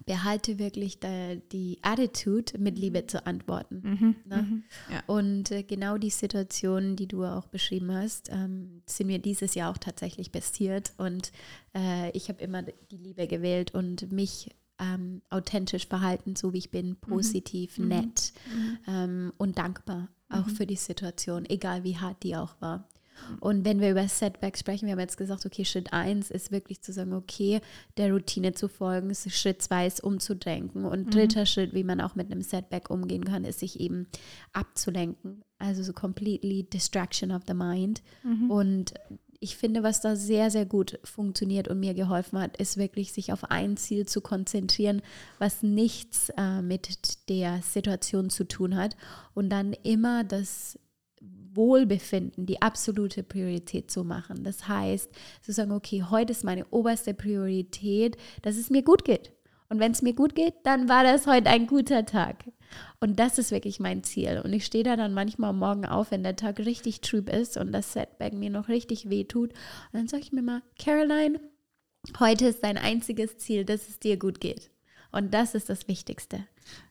behalte 0.07 0.57
wirklich 0.57 0.99
da, 0.99 1.35
die 1.51 1.77
Attitude, 1.83 2.57
mit 2.57 2.79
Liebe 2.79 3.05
zu 3.05 3.25
antworten. 3.27 4.15
Ne? 4.25 4.63
Und 5.05 5.51
äh, 5.51 5.61
genau 5.63 5.97
die 5.99 6.09
Situationen, 6.09 6.95
die 6.95 7.07
du 7.07 7.23
auch 7.25 7.45
beschrieben 7.47 7.93
hast, 7.93 8.29
ähm, 8.31 8.81
sind 8.87 9.05
mir 9.07 9.19
dieses 9.19 9.53
Jahr 9.53 9.71
auch 9.71 9.77
tatsächlich 9.77 10.31
passiert. 10.31 10.93
Und 10.97 11.31
äh, 11.75 12.09
ich 12.17 12.27
habe 12.29 12.41
immer 12.43 12.63
die 12.63 12.97
Liebe 12.97 13.27
gewählt 13.27 13.73
und 13.75 14.11
mich 14.11 14.49
ähm, 14.79 15.21
authentisch 15.29 15.87
verhalten, 15.87 16.35
so 16.35 16.53
wie 16.53 16.59
ich 16.59 16.71
bin, 16.71 16.95
positiv, 16.95 17.77
nett 17.77 18.33
ähm, 18.87 19.33
und 19.37 19.57
dankbar 19.57 20.09
auch 20.29 20.49
für 20.49 20.65
die 20.65 20.75
Situation, 20.75 21.45
egal 21.47 21.83
wie 21.83 21.97
hart 21.97 22.23
die 22.23 22.35
auch 22.35 22.59
war. 22.59 22.87
Und 23.39 23.63
wenn 23.63 23.79
wir 23.79 23.91
über 23.91 24.07
Setbacks 24.07 24.59
sprechen, 24.59 24.87
wir 24.87 24.93
haben 24.93 24.99
jetzt 24.99 25.17
gesagt, 25.17 25.45
okay, 25.45 25.65
Schritt 25.65 25.93
1 25.93 26.31
ist 26.31 26.51
wirklich 26.51 26.81
zu 26.81 26.91
sagen, 26.91 27.13
okay, 27.13 27.61
der 27.97 28.11
Routine 28.11 28.53
zu 28.53 28.67
folgen, 28.67 29.13
Schritt 29.13 29.61
2 29.61 29.87
ist 29.87 30.03
umzudenken. 30.03 30.85
Und 30.85 31.13
dritter 31.13 31.45
Schritt, 31.45 31.73
wie 31.73 31.83
man 31.83 32.01
auch 32.01 32.15
mit 32.15 32.31
einem 32.31 32.41
Setback 32.41 32.89
umgehen 32.89 33.23
kann, 33.23 33.45
ist 33.45 33.59
sich 33.59 33.79
eben 33.79 34.07
abzulenken. 34.51 35.43
Also 35.59 35.83
so 35.83 35.93
completely 35.93 36.63
distraction 36.63 37.31
of 37.31 37.43
the 37.47 37.53
mind. 37.53 38.01
Und 38.49 38.93
ich 39.43 39.57
finde, 39.57 39.83
was 39.83 39.99
da 39.99 40.15
sehr, 40.15 40.49
sehr 40.49 40.65
gut 40.65 40.99
funktioniert 41.03 41.67
und 41.67 41.79
mir 41.79 41.93
geholfen 41.93 42.39
hat, 42.39 42.55
ist 42.57 42.77
wirklich 42.77 43.11
sich 43.11 43.33
auf 43.33 43.51
ein 43.51 43.75
Ziel 43.75 44.07
zu 44.07 44.21
konzentrieren, 44.21 45.01
was 45.37 45.61
nichts 45.61 46.29
äh, 46.37 46.61
mit 46.61 47.29
der 47.29 47.61
Situation 47.61 48.29
zu 48.29 48.47
tun 48.47 48.77
hat 48.77 48.95
und 49.33 49.49
dann 49.49 49.73
immer 49.83 50.23
das 50.23 50.79
Wohlbefinden 51.55 52.45
die 52.45 52.61
absolute 52.61 53.21
Priorität 53.21 53.91
zu 53.91 54.03
machen. 54.03 54.43
Das 54.43 54.67
heißt, 54.67 55.09
zu 55.41 55.51
sagen, 55.51 55.71
okay, 55.71 56.03
heute 56.09 56.31
ist 56.31 56.43
meine 56.43 56.65
oberste 56.71 57.13
Priorität, 57.13 58.17
dass 58.41 58.55
es 58.55 58.69
mir 58.69 58.81
gut 58.81 59.05
geht. 59.05 59.31
Und 59.69 59.79
wenn 59.79 59.91
es 59.91 60.01
mir 60.01 60.13
gut 60.13 60.35
geht, 60.35 60.53
dann 60.63 60.89
war 60.89 61.03
das 61.03 61.27
heute 61.27 61.49
ein 61.49 61.67
guter 61.67 62.05
Tag. 62.05 62.45
Und 62.99 63.19
das 63.19 63.37
ist 63.37 63.51
wirklich 63.51 63.79
mein 63.79 64.03
Ziel. 64.03 64.41
Und 64.43 64.53
ich 64.53 64.65
stehe 64.65 64.83
da 64.83 64.95
dann 64.95 65.13
manchmal 65.13 65.53
Morgen 65.53 65.85
auf, 65.85 66.11
wenn 66.11 66.23
der 66.23 66.35
Tag 66.35 66.59
richtig 66.59 67.01
trüb 67.01 67.29
ist 67.29 67.57
und 67.57 67.71
das 67.71 67.93
Setback 67.93 68.33
mir 68.33 68.49
noch 68.49 68.67
richtig 68.67 69.09
weh 69.09 69.23
tut. 69.23 69.51
Und 69.51 69.93
dann 69.93 70.07
sage 70.07 70.23
ich 70.23 70.31
mir 70.31 70.41
mal, 70.41 70.61
Caroline, 70.79 71.39
heute 72.19 72.47
ist 72.47 72.63
dein 72.63 72.77
einziges 72.77 73.37
Ziel, 73.37 73.65
dass 73.65 73.89
es 73.89 73.99
dir 73.99 74.17
gut 74.17 74.39
geht. 74.39 74.69
Und 75.11 75.33
das 75.33 75.55
ist 75.55 75.69
das 75.69 75.87
Wichtigste. 75.87 76.45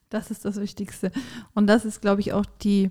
Das 0.08 0.30
ist 0.30 0.44
das 0.44 0.60
Wichtigste. 0.60 1.10
Und 1.54 1.66
das 1.66 1.84
ist, 1.84 2.00
glaube 2.00 2.20
ich, 2.20 2.32
auch 2.32 2.46
die, 2.62 2.90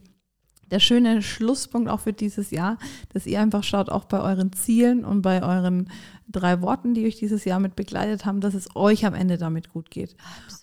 der 0.71 0.79
schöne 0.79 1.21
Schlusspunkt 1.21 1.89
auch 1.89 1.99
für 1.99 2.13
dieses 2.13 2.49
Jahr, 2.51 2.77
dass 3.13 3.27
ihr 3.27 3.39
einfach 3.41 3.63
schaut, 3.63 3.89
auch 3.89 4.05
bei 4.05 4.19
euren 4.21 4.53
Zielen 4.53 5.05
und 5.05 5.21
bei 5.21 5.43
euren 5.43 5.89
drei 6.31 6.61
Worten, 6.61 6.93
die 6.93 7.05
euch 7.05 7.17
dieses 7.17 7.43
Jahr 7.43 7.59
mit 7.59 7.75
begleitet 7.75 8.25
haben, 8.25 8.39
dass 8.39 8.53
es 8.53 8.73
euch 8.73 9.05
am 9.05 9.13
Ende 9.13 9.37
damit 9.37 9.69
gut 9.69 9.91
geht. 9.91 10.15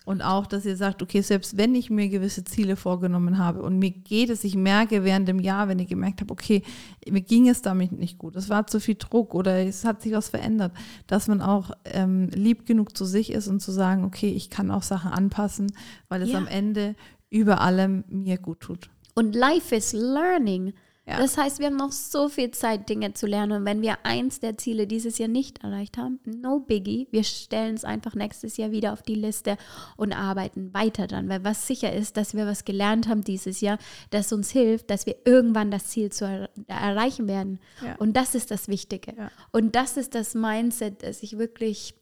Und 0.03 0.23
auch, 0.23 0.47
dass 0.47 0.65
ihr 0.65 0.75
sagt, 0.75 1.03
okay, 1.03 1.21
selbst 1.21 1.57
wenn 1.57 1.75
ich 1.75 1.91
mir 1.91 2.09
gewisse 2.09 2.43
Ziele 2.43 2.75
vorgenommen 2.75 3.37
habe 3.37 3.61
und 3.61 3.77
mir 3.77 3.91
geht 3.91 4.31
es, 4.31 4.43
ich 4.43 4.55
merke 4.55 5.03
während 5.03 5.27
dem 5.27 5.39
Jahr, 5.39 5.67
wenn 5.67 5.77
ich 5.77 5.87
gemerkt 5.87 6.21
habe, 6.21 6.31
okay, 6.31 6.63
mir 7.07 7.21
ging 7.21 7.47
es 7.47 7.61
damit 7.61 7.91
nicht 7.91 8.17
gut, 8.17 8.35
es 8.35 8.49
war 8.49 8.65
zu 8.65 8.79
viel 8.79 8.95
Druck 8.95 9.35
oder 9.35 9.63
es 9.63 9.85
hat 9.85 10.01
sich 10.01 10.13
was 10.13 10.29
verändert, 10.29 10.71
dass 11.05 11.27
man 11.27 11.39
auch 11.41 11.69
ähm, 11.85 12.29
lieb 12.33 12.65
genug 12.65 12.97
zu 12.97 13.05
sich 13.05 13.31
ist 13.31 13.47
und 13.47 13.59
zu 13.61 13.71
sagen, 13.71 14.03
okay, 14.03 14.29
ich 14.31 14.49
kann 14.49 14.71
auch 14.71 14.83
Sachen 14.83 15.11
anpassen, 15.11 15.71
weil 16.07 16.23
es 16.23 16.31
Ja. 16.31 16.39
am 16.39 16.47
Ende 16.47 16.95
über 17.29 17.61
allem 17.61 18.03
mir 18.09 18.39
gut 18.39 18.61
tut. 18.61 18.89
Und 19.19 19.35
life 19.35 19.75
is 19.75 19.91
learning. 19.91 20.71
Ja. 21.05 21.17
Das 21.17 21.37
heißt, 21.37 21.59
wir 21.59 21.65
haben 21.65 21.75
noch 21.75 21.91
so 21.91 22.29
viel 22.29 22.51
Zeit, 22.51 22.87
Dinge 22.87 23.13
zu 23.13 23.27
lernen. 23.27 23.51
Und 23.51 23.65
wenn 23.65 23.81
wir 23.81 23.97
eins 24.03 24.39
der 24.39 24.57
Ziele 24.57 24.87
dieses 24.87 25.17
Jahr 25.17 25.27
nicht 25.27 25.61
erreicht 25.61 25.97
haben, 25.97 26.21
no 26.23 26.61
biggie. 26.61 27.09
Wir 27.11 27.25
stellen 27.25 27.75
es 27.75 27.83
einfach 27.83 28.15
nächstes 28.15 28.55
Jahr 28.55 28.71
wieder 28.71 28.93
auf 28.93 29.01
die 29.01 29.15
Liste 29.15 29.57
und 29.97 30.13
arbeiten 30.13 30.73
weiter 30.73 31.05
dran. 31.05 31.27
Weil 31.27 31.43
was 31.43 31.67
sicher 31.67 31.91
ist, 31.91 32.15
dass 32.15 32.33
wir 32.33 32.45
was 32.45 32.63
gelernt 32.63 33.09
haben 33.09 33.25
dieses 33.25 33.59
Jahr, 33.59 33.77
das 34.09 34.31
uns 34.31 34.51
hilft, 34.51 34.89
dass 34.89 35.05
wir 35.05 35.17
irgendwann 35.25 35.69
das 35.69 35.87
Ziel 35.87 36.13
zu 36.13 36.23
er 36.23 36.49
erreichen 36.67 37.27
werden. 37.27 37.59
Ja. 37.83 37.97
Und 37.97 38.15
das 38.15 38.35
ist 38.35 38.51
das 38.51 38.69
Wichtige. 38.69 39.17
Ja. 39.17 39.31
Und 39.51 39.75
das 39.75 39.97
ist 39.97 40.15
das 40.15 40.33
Mindset, 40.33 41.03
das 41.03 41.23
ich 41.23 41.37
wirklich 41.37 41.93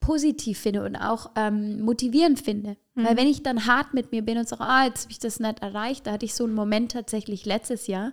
positiv 0.00 0.58
finde 0.58 0.84
und 0.84 0.96
auch 0.96 1.30
ähm, 1.36 1.82
motivierend 1.82 2.40
finde. 2.40 2.76
Weil 2.94 3.16
wenn 3.16 3.28
ich 3.28 3.44
dann 3.44 3.66
hart 3.66 3.94
mit 3.94 4.10
mir 4.10 4.22
bin 4.22 4.38
und 4.38 4.48
sage, 4.48 4.64
ah, 4.64 4.84
jetzt 4.84 5.04
habe 5.04 5.12
ich 5.12 5.20
das 5.20 5.38
nicht 5.38 5.60
erreicht, 5.60 6.06
da 6.06 6.12
hatte 6.12 6.24
ich 6.24 6.34
so 6.34 6.44
einen 6.44 6.54
Moment 6.54 6.90
tatsächlich 6.90 7.46
letztes 7.46 7.86
Jahr, 7.86 8.12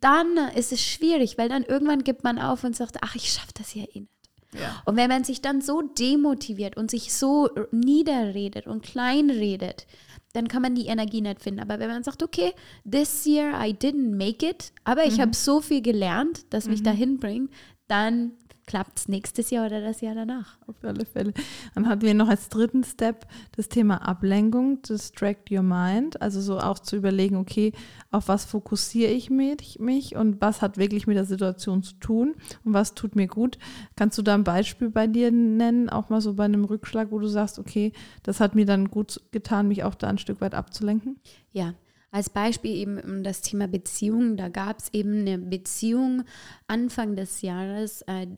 dann 0.00 0.36
äh, 0.36 0.58
ist 0.58 0.72
es 0.72 0.80
schwierig, 0.80 1.38
weil 1.38 1.48
dann 1.48 1.64
irgendwann 1.64 2.04
gibt 2.04 2.22
man 2.22 2.38
auf 2.38 2.62
und 2.62 2.76
sagt, 2.76 2.98
ach, 3.00 3.16
ich 3.16 3.32
schaffe 3.32 3.52
das 3.54 3.74
ja 3.74 3.82
eh 3.82 4.00
nicht. 4.00 4.12
Ja. 4.54 4.82
Und 4.84 4.96
wenn 4.96 5.08
man 5.08 5.24
sich 5.24 5.40
dann 5.40 5.60
so 5.60 5.82
demotiviert 5.82 6.76
und 6.76 6.90
sich 6.90 7.12
so 7.14 7.48
niederredet 7.70 8.66
und 8.66 8.82
kleinredet, 8.82 9.86
dann 10.34 10.48
kann 10.48 10.62
man 10.62 10.74
die 10.74 10.86
Energie 10.86 11.20
nicht 11.20 11.42
finden. 11.42 11.60
Aber 11.60 11.78
wenn 11.78 11.88
man 11.88 12.02
sagt, 12.02 12.22
okay, 12.22 12.52
this 12.90 13.26
year 13.26 13.52
I 13.60 13.72
didn't 13.72 14.16
make 14.16 14.46
it, 14.46 14.72
aber 14.84 15.04
ich 15.04 15.20
habe 15.20 15.34
so 15.34 15.60
viel 15.60 15.82
gelernt, 15.82 16.46
das 16.50 16.68
mich 16.68 16.82
dahin 16.82 17.18
bringt, 17.18 17.50
dann 17.88 18.32
klappt 18.66 18.98
es 18.98 19.08
nächstes 19.08 19.50
Jahr 19.50 19.66
oder 19.66 19.80
das 19.80 20.00
Jahr 20.00 20.14
danach. 20.14 20.58
Auf 20.66 20.76
alle 20.82 21.04
Fälle. 21.04 21.32
Dann 21.74 21.88
hatten 21.88 22.02
wir 22.02 22.14
noch 22.14 22.28
als 22.28 22.48
dritten 22.48 22.84
Step 22.84 23.26
das 23.56 23.68
Thema 23.68 23.96
Ablenkung, 24.06 24.82
distract 24.82 25.50
your 25.50 25.62
mind. 25.62 26.20
Also 26.22 26.40
so 26.40 26.58
auch 26.58 26.78
zu 26.78 26.96
überlegen, 26.96 27.36
okay, 27.36 27.72
auf 28.10 28.28
was 28.28 28.44
fokussiere 28.44 29.10
ich 29.10 29.30
mich, 29.30 29.78
mich 29.78 30.16
und 30.16 30.40
was 30.40 30.62
hat 30.62 30.78
wirklich 30.78 31.06
mit 31.06 31.16
der 31.16 31.24
Situation 31.24 31.82
zu 31.82 31.94
tun 31.94 32.34
und 32.64 32.72
was 32.72 32.94
tut 32.94 33.16
mir 33.16 33.26
gut. 33.26 33.58
Kannst 33.96 34.18
du 34.18 34.22
da 34.22 34.34
ein 34.34 34.44
Beispiel 34.44 34.90
bei 34.90 35.06
dir 35.06 35.30
nennen, 35.30 35.88
auch 35.88 36.08
mal 36.08 36.20
so 36.20 36.34
bei 36.34 36.44
einem 36.44 36.64
Rückschlag, 36.64 37.10
wo 37.10 37.18
du 37.18 37.26
sagst, 37.26 37.58
okay, 37.58 37.92
das 38.22 38.40
hat 38.40 38.54
mir 38.54 38.66
dann 38.66 38.88
gut 38.88 39.20
getan, 39.32 39.68
mich 39.68 39.84
auch 39.84 39.94
da 39.94 40.08
ein 40.08 40.18
Stück 40.18 40.40
weit 40.40 40.54
abzulenken? 40.54 41.18
Ja, 41.52 41.74
als 42.12 42.30
Beispiel 42.30 42.76
eben 42.76 43.00
um 43.00 43.24
das 43.24 43.40
Thema 43.40 43.66
Beziehung. 43.66 44.36
Da 44.36 44.48
gab 44.48 44.78
es 44.78 44.92
eben 44.92 45.20
eine 45.20 45.38
Beziehung 45.38 46.24
Anfang 46.68 47.16
des 47.16 47.42
Jahres, 47.42 48.02
äh, 48.02 48.28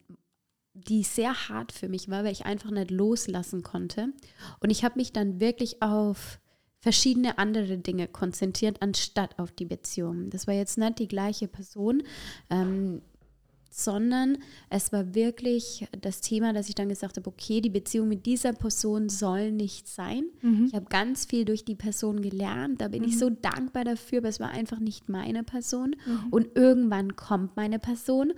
die 0.72 1.02
sehr 1.02 1.48
hart 1.48 1.72
für 1.72 1.88
mich 1.88 2.08
war, 2.08 2.24
weil 2.24 2.32
ich 2.32 2.46
einfach 2.46 2.70
nicht 2.70 2.90
loslassen 2.90 3.62
konnte. 3.62 4.08
Und 4.60 4.70
ich 4.70 4.84
habe 4.84 4.98
mich 4.98 5.12
dann 5.12 5.40
wirklich 5.40 5.82
auf 5.82 6.40
verschiedene 6.78 7.38
andere 7.38 7.78
Dinge 7.78 8.06
konzentriert, 8.08 8.80
anstatt 8.80 9.38
auf 9.38 9.52
die 9.52 9.64
Beziehung. 9.64 10.30
Das 10.30 10.46
war 10.46 10.54
jetzt 10.54 10.78
nicht 10.78 10.98
die 10.98 11.08
gleiche 11.08 11.48
Person. 11.48 12.02
Ähm, 12.50 13.02
sondern 13.76 14.38
es 14.70 14.92
war 14.92 15.16
wirklich 15.16 15.88
das 16.00 16.20
Thema, 16.20 16.52
dass 16.52 16.68
ich 16.68 16.76
dann 16.76 16.88
gesagt 16.88 17.16
habe, 17.16 17.28
okay, 17.28 17.60
die 17.60 17.70
Beziehung 17.70 18.06
mit 18.06 18.24
dieser 18.24 18.52
Person 18.52 19.08
soll 19.08 19.50
nicht 19.50 19.88
sein. 19.88 20.24
Ich 20.66 20.74
habe 20.74 20.86
ganz 20.88 21.24
viel 21.24 21.44
durch 21.44 21.64
die 21.64 21.74
Person 21.74 22.22
gelernt, 22.22 22.80
da 22.80 22.86
bin 22.86 23.02
ich 23.02 23.18
so 23.18 23.30
dankbar 23.30 23.82
dafür, 23.82 24.18
aber 24.18 24.28
es 24.28 24.38
war 24.38 24.50
einfach 24.50 24.78
nicht 24.78 25.08
meine 25.08 25.42
Person. 25.42 25.96
Und 26.30 26.48
irgendwann 26.54 27.16
kommt 27.16 27.56
meine 27.56 27.80
Person. 27.80 28.32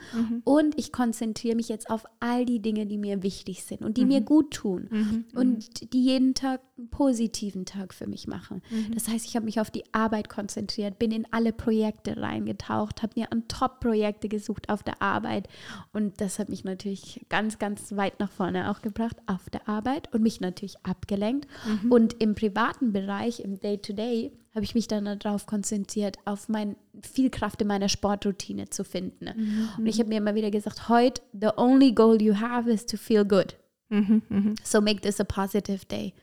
Und 0.44 0.78
ich 0.78 0.90
konzentriere 0.90 1.56
mich 1.56 1.68
jetzt 1.68 1.90
auf 1.90 2.06
all 2.18 2.46
die 2.46 2.60
Dinge, 2.60 2.86
die 2.86 2.96
mir 2.96 3.22
wichtig 3.22 3.62
sind 3.62 3.82
und 3.82 3.98
die 3.98 4.06
mir 4.06 4.22
gut 4.22 4.54
tun 4.54 4.88
und 5.34 5.92
die 5.92 6.02
jeden 6.02 6.32
Tag 6.32 6.62
einen 6.78 6.88
positiven 6.88 7.66
Tag 7.66 7.92
für 7.92 8.06
mich 8.06 8.26
machen. 8.26 8.62
Das 8.94 9.08
heißt, 9.08 9.26
ich 9.26 9.36
habe 9.36 9.44
mich 9.44 9.60
auf 9.60 9.70
die 9.70 9.84
Arbeit 9.92 10.30
konzentriert, 10.30 10.98
bin 10.98 11.10
in 11.10 11.26
alle 11.30 11.52
Projekte 11.52 12.16
reingetaucht, 12.16 13.02
habe 13.02 13.20
mir 13.20 13.32
an 13.32 13.48
Top-Projekte 13.48 14.28
gesucht 14.28 14.70
auf 14.70 14.82
der 14.82 15.02
Arbeit 15.02 15.25
Arbeit. 15.26 15.48
Und 15.92 16.20
das 16.20 16.38
hat 16.38 16.48
mich 16.48 16.64
natürlich 16.64 17.24
ganz, 17.28 17.58
ganz 17.58 17.96
weit 17.96 18.20
nach 18.20 18.30
vorne 18.30 18.70
auch 18.70 18.82
gebracht 18.82 19.16
auf 19.26 19.50
der 19.50 19.68
Arbeit 19.68 20.12
und 20.12 20.22
mich 20.22 20.40
natürlich 20.40 20.76
abgelenkt. 20.84 21.46
Mhm. 21.66 21.92
Und 21.92 22.20
im 22.20 22.34
privaten 22.34 22.92
Bereich, 22.92 23.40
im 23.40 23.58
Day-to-Day, 23.60 24.32
habe 24.54 24.64
ich 24.64 24.74
mich 24.74 24.88
dann 24.88 25.18
darauf 25.18 25.46
konzentriert, 25.46 26.16
auf 26.24 26.48
mein, 26.48 26.76
viel 27.02 27.28
Kraft 27.28 27.60
in 27.60 27.68
meiner 27.68 27.90
Sportroutine 27.90 28.70
zu 28.70 28.84
finden. 28.84 29.26
Mhm. 29.36 29.68
Und 29.78 29.86
ich 29.86 29.98
habe 29.98 30.08
mir 30.08 30.18
immer 30.18 30.34
wieder 30.34 30.50
gesagt, 30.50 30.88
heute, 30.88 31.20
the 31.38 31.50
only 31.56 31.92
goal 31.92 32.20
you 32.22 32.34
have 32.40 32.70
is 32.70 32.86
to 32.86 32.96
feel 32.96 33.24
good. 33.24 33.56
Mhm, 33.88 34.22
mh. 34.28 34.54
So 34.64 34.80
make 34.80 35.02
this 35.02 35.20
a 35.20 35.24
positive 35.24 35.84
day. 35.86 36.14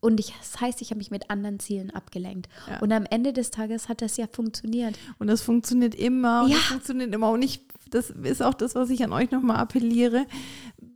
Und 0.00 0.20
ich, 0.20 0.34
das 0.38 0.60
heißt, 0.60 0.82
ich 0.82 0.90
habe 0.90 0.98
mich 0.98 1.10
mit 1.10 1.30
anderen 1.30 1.58
Zielen 1.58 1.90
abgelenkt. 1.90 2.48
Ja. 2.68 2.80
Und 2.80 2.92
am 2.92 3.06
Ende 3.06 3.32
des 3.32 3.50
Tages 3.50 3.88
hat 3.88 4.02
das 4.02 4.16
ja 4.16 4.26
funktioniert. 4.30 4.96
Und 5.18 5.26
das 5.28 5.42
funktioniert 5.42 5.94
immer. 5.94 6.44
Und 6.44 6.50
ja. 6.50 6.56
das 6.56 6.66
funktioniert 6.66 7.14
immer. 7.14 7.30
Und 7.30 7.42
ich, 7.42 7.62
das 7.90 8.10
ist 8.10 8.42
auch 8.42 8.54
das, 8.54 8.74
was 8.74 8.90
ich 8.90 9.02
an 9.04 9.12
euch 9.12 9.30
nochmal 9.30 9.56
appelliere. 9.56 10.26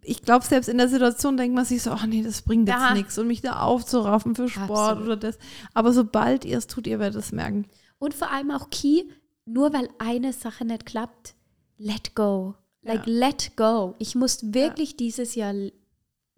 Ich 0.02 0.22
glaube, 0.22 0.44
selbst 0.44 0.68
in 0.68 0.78
der 0.78 0.88
Situation 0.88 1.36
denkt 1.36 1.54
man 1.54 1.64
sich 1.64 1.82
so, 1.82 1.90
ach 1.90 2.06
nee, 2.06 2.22
das 2.22 2.42
bringt 2.42 2.68
jetzt 2.68 2.94
nichts. 2.94 3.18
Und 3.18 3.26
mich 3.26 3.42
da 3.42 3.60
aufzuraffen 3.60 4.34
für 4.34 4.48
Sport 4.48 4.70
Absolut. 4.70 5.04
oder 5.04 5.16
das. 5.16 5.38
Aber 5.74 5.92
sobald 5.92 6.44
ihr 6.44 6.58
es 6.58 6.66
tut, 6.66 6.86
ihr 6.86 6.98
werdet 6.98 7.22
es 7.22 7.32
merken. 7.32 7.66
Und 7.98 8.14
vor 8.14 8.30
allem 8.30 8.50
auch 8.50 8.70
Key, 8.70 9.04
nur 9.44 9.72
weil 9.72 9.88
eine 9.98 10.32
Sache 10.32 10.64
nicht 10.64 10.86
klappt, 10.86 11.34
let 11.76 12.14
go. 12.14 12.54
Like, 12.82 13.06
ja. 13.06 13.12
let 13.12 13.56
go. 13.56 13.94
Ich 13.98 14.14
muss 14.14 14.54
wirklich 14.54 14.92
ja. 14.92 14.96
dieses 14.96 15.34
Jahr 15.34 15.54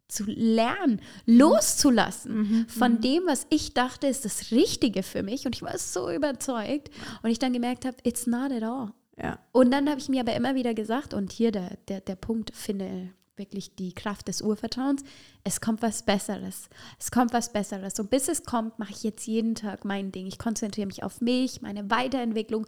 zu 0.09 0.25
lernen, 0.27 1.01
mhm. 1.27 1.39
loszulassen 1.39 2.35
mhm. 2.37 2.67
von 2.69 2.95
mhm. 2.95 3.01
dem, 3.01 3.23
was 3.27 3.47
ich 3.49 3.75
dachte, 3.75 4.07
ist 4.07 4.25
das 4.25 4.51
Richtige 4.51 5.03
für 5.03 5.23
mich. 5.23 5.47
Und 5.47 5.55
ich 5.55 5.63
war 5.63 5.77
so 5.79 6.11
überzeugt. 6.11 6.91
Und 7.23 7.31
ich 7.31 7.39
dann 7.39 7.53
gemerkt 7.53 7.85
habe, 7.85 7.97
it's 8.05 8.27
not 8.27 8.53
at 8.53 8.63
all. 8.63 8.93
Ja. 9.17 9.39
Und 9.53 9.71
dann 9.71 9.89
habe 9.89 10.01
ich 10.01 10.09
mir 10.09 10.21
aber 10.21 10.35
immer 10.35 10.55
wieder 10.55 10.75
gesagt, 10.75 11.15
und 11.15 11.33
hier 11.33 11.53
der, 11.53 11.77
der, 11.89 12.01
der 12.01 12.17
Punkt, 12.17 12.55
finde 12.55 13.11
wirklich 13.37 13.75
die 13.75 13.95
Kraft 13.95 14.29
des 14.29 14.43
Urvertrauens, 14.43 15.03
es 15.43 15.61
kommt 15.61 15.83
was 15.83 16.05
Besseres. 16.05 16.69
Es 16.99 17.11
kommt 17.11 17.33
was 17.33 17.53
Besseres. 17.53 17.99
Und 17.99 18.11
bis 18.11 18.29
es 18.29 18.45
kommt, 18.45 18.79
mache 18.79 18.93
ich 18.93 19.03
jetzt 19.03 19.27
jeden 19.27 19.55
Tag 19.55 19.85
mein 19.85 20.13
Ding. 20.13 20.27
Ich 20.27 20.39
konzentriere 20.39 20.87
mich 20.87 21.03
auf 21.03 21.21
mich, 21.21 21.63
meine 21.63 21.91
Weiterentwicklung, 21.91 22.67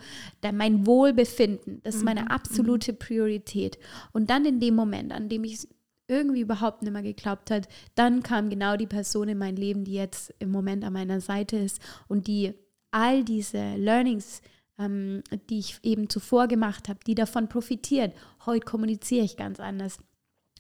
mein 0.52 0.86
Wohlbefinden. 0.86 1.80
Das 1.84 1.96
ist 1.96 2.04
meine 2.04 2.22
mhm. 2.22 2.28
absolute 2.28 2.92
Priorität. 2.92 3.78
Und 4.12 4.30
dann 4.30 4.44
in 4.44 4.58
dem 4.58 4.74
Moment, 4.74 5.12
an 5.12 5.28
dem 5.28 5.44
ich 5.44 5.68
irgendwie 6.08 6.40
überhaupt 6.40 6.82
nicht 6.82 6.92
mehr 6.92 7.02
geklappt 7.02 7.50
hat, 7.50 7.68
dann 7.94 8.22
kam 8.22 8.50
genau 8.50 8.76
die 8.76 8.86
Person 8.86 9.28
in 9.28 9.38
mein 9.38 9.56
Leben, 9.56 9.84
die 9.84 9.94
jetzt 9.94 10.34
im 10.38 10.50
Moment 10.50 10.84
an 10.84 10.92
meiner 10.92 11.20
Seite 11.20 11.56
ist 11.56 11.80
und 12.08 12.26
die 12.26 12.52
all 12.90 13.24
diese 13.24 13.76
Learnings, 13.76 14.42
ähm, 14.78 15.22
die 15.50 15.58
ich 15.58 15.78
eben 15.82 16.08
zuvor 16.08 16.48
gemacht 16.48 16.88
habe, 16.88 17.00
die 17.06 17.14
davon 17.14 17.48
profitieren. 17.48 18.12
Heute 18.46 18.64
kommuniziere 18.64 19.24
ich 19.24 19.36
ganz 19.36 19.60
anders. 19.60 19.98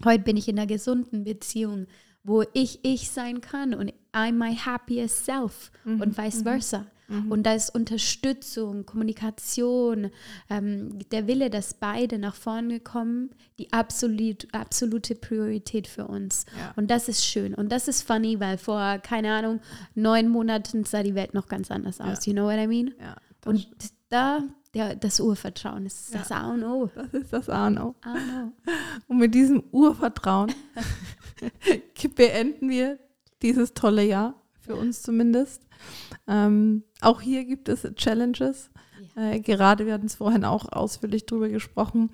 Heute 0.04 0.24
bin 0.24 0.36
ich 0.36 0.48
in 0.48 0.58
einer 0.58 0.66
gesunden 0.66 1.24
Beziehung, 1.24 1.86
wo 2.22 2.42
ich 2.52 2.80
ich 2.82 3.10
sein 3.10 3.40
kann 3.40 3.74
und 3.74 3.92
I'm 4.12 4.32
my 4.32 4.56
happiest 4.56 5.24
self 5.24 5.70
mhm. 5.84 6.00
und 6.00 6.18
vice 6.18 6.40
mhm. 6.40 6.44
versa. 6.44 6.86
Mhm. 7.08 7.30
Und 7.30 7.42
da 7.44 7.54
ist 7.54 7.74
Unterstützung, 7.74 8.86
Kommunikation, 8.86 10.10
ähm, 10.48 10.98
der 11.10 11.26
Wille, 11.26 11.50
dass 11.50 11.74
beide 11.74 12.18
nach 12.18 12.34
vorne 12.34 12.80
kommen, 12.80 13.30
die 13.58 13.72
absolut, 13.72 14.48
absolute 14.52 15.14
Priorität 15.14 15.86
für 15.86 16.06
uns. 16.06 16.46
Ja. 16.58 16.72
Und 16.76 16.90
das 16.90 17.08
ist 17.08 17.24
schön. 17.26 17.54
Und 17.54 17.70
das 17.70 17.88
ist 17.88 18.02
funny, 18.02 18.40
weil 18.40 18.56
vor, 18.56 18.98
keine 18.98 19.34
Ahnung, 19.34 19.60
neun 19.94 20.28
Monaten 20.28 20.84
sah 20.84 21.02
die 21.02 21.14
Welt 21.14 21.34
noch 21.34 21.46
ganz 21.46 21.70
anders 21.70 22.00
aus. 22.00 22.24
Ja. 22.24 22.32
You 22.32 22.38
know 22.38 22.46
what 22.46 22.58
I 22.58 22.66
mean? 22.66 22.94
Ja, 22.98 23.16
und 23.44 23.68
da, 24.14 24.42
der, 24.74 24.94
das 24.94 25.18
Urvertrauen 25.18 25.86
ist 25.86 26.14
das 26.14 26.30
A 26.30 26.52
und 26.52 26.62
O. 26.62 26.88
Das 26.94 27.12
ist 27.12 27.32
das 27.32 27.48
A 27.48 27.66
und 27.66 27.78
O. 27.78 27.94
A 28.02 28.12
und, 28.12 28.52
o. 28.66 28.72
und 29.08 29.18
mit 29.18 29.34
diesem 29.34 29.64
Urvertrauen 29.72 30.52
beenden 32.16 32.68
wir 32.68 32.98
dieses 33.42 33.74
tolle 33.74 34.04
Jahr, 34.04 34.34
für 34.60 34.76
uns 34.76 35.02
zumindest. 35.02 35.62
Ähm, 36.28 36.84
auch 37.00 37.20
hier 37.20 37.44
gibt 37.44 37.68
es 37.68 37.82
Challenges. 37.96 38.70
Ja. 39.16 39.32
Äh, 39.32 39.40
gerade, 39.40 39.84
wir 39.84 39.92
hatten 39.92 40.06
es 40.06 40.14
vorhin 40.14 40.44
auch 40.44 40.70
ausführlich 40.70 41.26
drüber 41.26 41.48
gesprochen, 41.48 42.10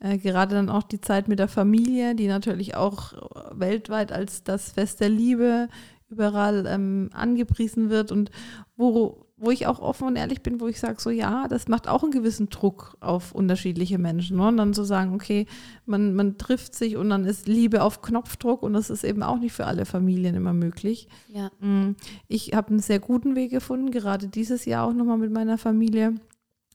äh, 0.00 0.18
gerade 0.18 0.56
dann 0.56 0.68
auch 0.68 0.82
die 0.82 1.00
Zeit 1.00 1.28
mit 1.28 1.38
der 1.38 1.48
Familie, 1.48 2.16
die 2.16 2.26
natürlich 2.26 2.74
auch 2.74 3.12
weltweit 3.52 4.10
als 4.12 4.42
das 4.42 4.72
Fest 4.72 5.00
der 5.00 5.08
Liebe 5.08 5.68
überall 6.10 6.66
ähm, 6.66 7.10
angepriesen 7.12 7.90
wird 7.90 8.12
und 8.12 8.30
wo 8.76 9.23
wo 9.44 9.50
ich 9.50 9.66
auch 9.66 9.80
offen 9.80 10.08
und 10.08 10.16
ehrlich 10.16 10.42
bin, 10.42 10.60
wo 10.60 10.66
ich 10.66 10.80
sage, 10.80 11.00
so 11.00 11.10
ja, 11.10 11.46
das 11.48 11.68
macht 11.68 11.88
auch 11.88 12.02
einen 12.02 12.12
gewissen 12.12 12.48
Druck 12.48 12.96
auf 13.00 13.32
unterschiedliche 13.32 13.98
Menschen. 13.98 14.38
Ne? 14.38 14.48
Und 14.48 14.56
dann 14.56 14.74
zu 14.74 14.82
so 14.82 14.86
sagen, 14.86 15.14
okay, 15.14 15.46
man, 15.86 16.14
man 16.14 16.38
trifft 16.38 16.74
sich 16.74 16.96
und 16.96 17.10
dann 17.10 17.24
ist 17.24 17.46
Liebe 17.46 17.82
auf 17.82 18.02
Knopfdruck 18.02 18.62
und 18.62 18.72
das 18.72 18.90
ist 18.90 19.04
eben 19.04 19.22
auch 19.22 19.38
nicht 19.38 19.52
für 19.52 19.66
alle 19.66 19.84
Familien 19.84 20.34
immer 20.34 20.52
möglich. 20.52 21.08
Ja. 21.28 21.50
Mm, 21.60 21.96
ich 22.28 22.54
habe 22.54 22.70
einen 22.70 22.80
sehr 22.80 22.98
guten 22.98 23.36
Weg 23.36 23.50
gefunden, 23.50 23.90
gerade 23.90 24.28
dieses 24.28 24.64
Jahr 24.64 24.86
auch 24.88 24.94
nochmal 24.94 25.18
mit 25.18 25.32
meiner 25.32 25.58
Familie. 25.58 26.14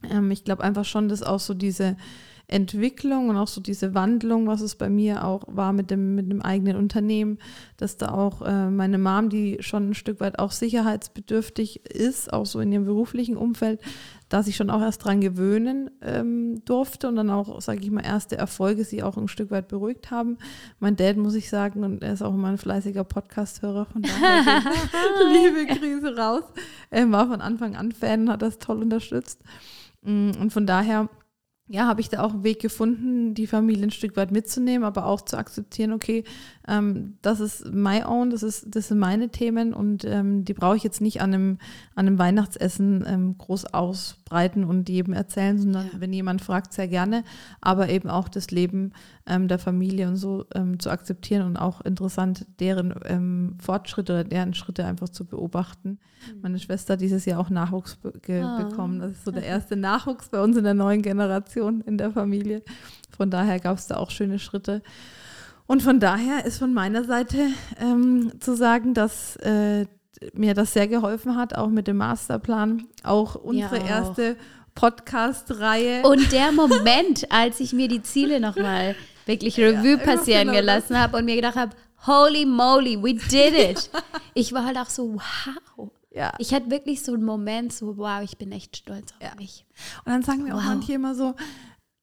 Ähm, 0.09 0.31
ich 0.31 0.43
glaube 0.43 0.63
einfach 0.63 0.85
schon, 0.85 1.09
dass 1.09 1.23
auch 1.23 1.39
so 1.39 1.53
diese 1.53 1.97
Entwicklung 2.49 3.29
und 3.29 3.37
auch 3.37 3.47
so 3.47 3.61
diese 3.61 3.93
Wandlung, 3.93 4.47
was 4.47 4.61
es 4.61 4.75
bei 4.75 4.89
mir 4.89 5.23
auch 5.23 5.43
war 5.47 5.71
mit 5.71 5.91
dem, 5.91 6.15
mit 6.15 6.31
dem 6.31 6.41
eigenen 6.41 6.77
Unternehmen, 6.77 7.37
dass 7.77 7.97
da 7.97 8.09
auch 8.09 8.41
äh, 8.41 8.69
meine 8.69 8.97
Mom, 8.97 9.29
die 9.29 9.57
schon 9.61 9.91
ein 9.91 9.93
Stück 9.93 10.19
weit 10.19 10.39
auch 10.39 10.51
sicherheitsbedürftig 10.51 11.85
ist, 11.85 12.33
auch 12.33 12.45
so 12.45 12.59
in 12.59 12.71
ihrem 12.71 12.85
beruflichen 12.85 13.37
Umfeld, 13.37 13.79
dass 14.29 14.47
ich 14.47 14.55
schon 14.55 14.69
auch 14.69 14.81
erst 14.81 15.05
dran 15.05 15.21
gewöhnen 15.21 15.91
ähm, 16.01 16.63
durfte 16.65 17.07
und 17.07 17.15
dann 17.15 17.29
auch, 17.29 17.61
sage 17.61 17.81
ich 17.81 17.91
mal, 17.91 18.05
erste 18.05 18.37
Erfolge 18.37 18.83
sie 18.83 19.03
auch 19.03 19.17
ein 19.17 19.27
Stück 19.27 19.51
weit 19.51 19.67
beruhigt 19.67 20.09
haben. 20.09 20.37
Mein 20.79 20.95
Dad, 20.95 21.17
muss 21.17 21.35
ich 21.35 21.49
sagen, 21.49 21.83
und 21.83 22.03
er 22.03 22.13
ist 22.13 22.21
auch 22.23 22.33
immer 22.33 22.47
ein 22.47 22.57
fleißiger 22.57 23.03
Podcast-Hörer, 23.03 23.85
von 23.85 24.01
daher 24.01 24.63
liebe 25.31 25.75
Krise 25.75 26.17
raus, 26.17 26.43
er 26.89 27.11
war 27.11 27.27
von 27.27 27.41
Anfang 27.41 27.75
an 27.75 27.91
Fan 27.91 28.21
und 28.21 28.29
hat 28.31 28.41
das 28.41 28.57
toll 28.57 28.81
unterstützt. 28.81 29.39
Mm, 30.01 30.31
und 30.39 30.53
von 30.53 30.65
daher 30.65 31.09
ja, 31.71 31.85
habe 31.85 32.01
ich 32.01 32.09
da 32.09 32.23
auch 32.23 32.33
einen 32.33 32.43
Weg 32.43 32.59
gefunden, 32.59 33.35
die 33.35 33.45
Familie 33.45 33.83
ein 33.83 33.91
Stück 33.91 34.17
weit 34.17 34.31
mitzunehmen, 34.31 34.83
aber 34.83 35.05
auch 35.05 35.21
zu 35.21 35.37
akzeptieren, 35.37 35.93
okay, 35.93 36.23
ähm, 36.67 37.17
das 37.21 37.39
ist 37.39 37.71
my 37.71 38.03
own, 38.03 38.31
das, 38.31 38.41
ist, 38.41 38.65
das 38.69 38.87
sind 38.87 38.97
meine 38.97 39.29
Themen 39.29 39.75
und 39.75 40.03
ähm, 40.03 40.45
die 40.45 40.55
brauche 40.55 40.75
ich 40.75 40.83
jetzt 40.83 40.99
nicht 40.99 41.21
an 41.21 41.31
einem, 41.31 41.57
an 41.93 42.07
einem 42.07 42.17
Weihnachtsessen 42.17 43.05
ähm, 43.07 43.37
groß 43.37 43.67
ausbreiten 43.67 44.63
und 44.63 44.89
jedem 44.89 45.13
erzählen, 45.13 45.59
sondern 45.59 45.85
ja. 45.93 46.01
wenn 46.01 46.11
jemand 46.11 46.41
fragt, 46.41 46.73
sehr 46.73 46.87
gerne, 46.87 47.23
aber 47.61 47.89
eben 47.89 48.09
auch 48.09 48.29
das 48.29 48.49
Leben 48.49 48.91
ähm, 49.25 49.47
der 49.47 49.59
Familie 49.59 50.07
und 50.07 50.15
so 50.15 50.45
ähm, 50.55 50.79
zu 50.79 50.89
akzeptieren 50.89 51.45
und 51.45 51.57
auch 51.57 51.81
interessant, 51.81 52.45
deren 52.59 52.93
ähm, 53.05 53.57
Fortschritte 53.59 54.13
oder 54.13 54.23
deren 54.23 54.53
Schritte 54.53 54.85
einfach 54.85 55.09
zu 55.09 55.25
beobachten. 55.25 55.99
Mhm. 56.33 56.41
Meine 56.41 56.59
Schwester 56.59 56.93
hat 56.93 57.01
dieses 57.01 57.25
Jahr 57.25 57.39
auch 57.39 57.49
Nachwuchs 57.49 57.97
be 57.97 58.13
oh. 58.13 58.63
bekommen. 58.63 58.99
Das 58.99 59.11
ist 59.11 59.25
so 59.25 59.31
der 59.31 59.43
erste 59.43 59.75
Nachwuchs 59.75 60.29
bei 60.29 60.41
uns 60.41 60.57
in 60.57 60.63
der 60.63 60.73
neuen 60.73 61.01
Generation 61.01 61.81
in 61.81 61.97
der 61.97 62.11
Familie. 62.11 62.63
Von 63.15 63.29
daher 63.29 63.59
gab 63.59 63.77
es 63.77 63.87
da 63.87 63.97
auch 63.97 64.11
schöne 64.11 64.39
Schritte. 64.39 64.81
Und 65.67 65.83
von 65.83 65.99
daher 65.99 66.45
ist 66.45 66.57
von 66.57 66.73
meiner 66.73 67.03
Seite 67.03 67.37
ähm, 67.79 68.31
zu 68.39 68.55
sagen, 68.55 68.95
dass 68.95 69.35
äh, 69.37 69.85
mir 70.33 70.53
das 70.53 70.73
sehr 70.73 70.87
geholfen 70.87 71.35
hat, 71.35 71.55
auch 71.55 71.69
mit 71.69 71.87
dem 71.87 71.97
Masterplan, 71.97 72.87
auch 73.03 73.35
unsere 73.35 73.77
ja, 73.77 73.83
auch. 73.83 73.87
erste 73.87 74.35
Podcast-Reihe. 74.79 76.03
Und 76.03 76.31
der 76.31 76.53
Moment, 76.53 77.29
als 77.29 77.59
ich 77.59 77.73
mir 77.73 77.89
die 77.89 78.01
Ziele 78.01 78.39
nochmal 78.39 78.95
wirklich 79.25 79.59
Revue 79.59 79.91
ja, 79.91 79.97
passieren 79.97 80.47
genau 80.47 80.59
gelassen 80.59 80.97
habe 80.97 81.17
und 81.17 81.25
mir 81.25 81.35
gedacht 81.35 81.57
habe, 81.57 81.75
holy 82.07 82.45
moly, 82.45 82.95
we 82.95 83.13
did 83.13 83.53
it. 83.53 83.89
ich 84.33 84.53
war 84.53 84.63
halt 84.63 84.77
auch 84.77 84.89
so, 84.89 85.15
wow. 85.15 85.89
Ja. 86.11 86.31
Ich 86.37 86.53
hatte 86.53 86.71
wirklich 86.71 87.03
so 87.03 87.13
einen 87.13 87.25
Moment, 87.25 87.73
so, 87.73 87.97
wow, 87.97 88.21
ich 88.23 88.37
bin 88.37 88.53
echt 88.53 88.77
stolz 88.77 89.11
auf 89.19 89.27
ja. 89.27 89.35
mich. 89.35 89.65
Und 90.05 90.13
dann 90.13 90.23
sagen 90.23 90.45
wir 90.45 90.53
wow. 90.53 90.61
auch 90.61 90.65
manche 90.65 90.93
immer 90.93 91.13
so, 91.13 91.35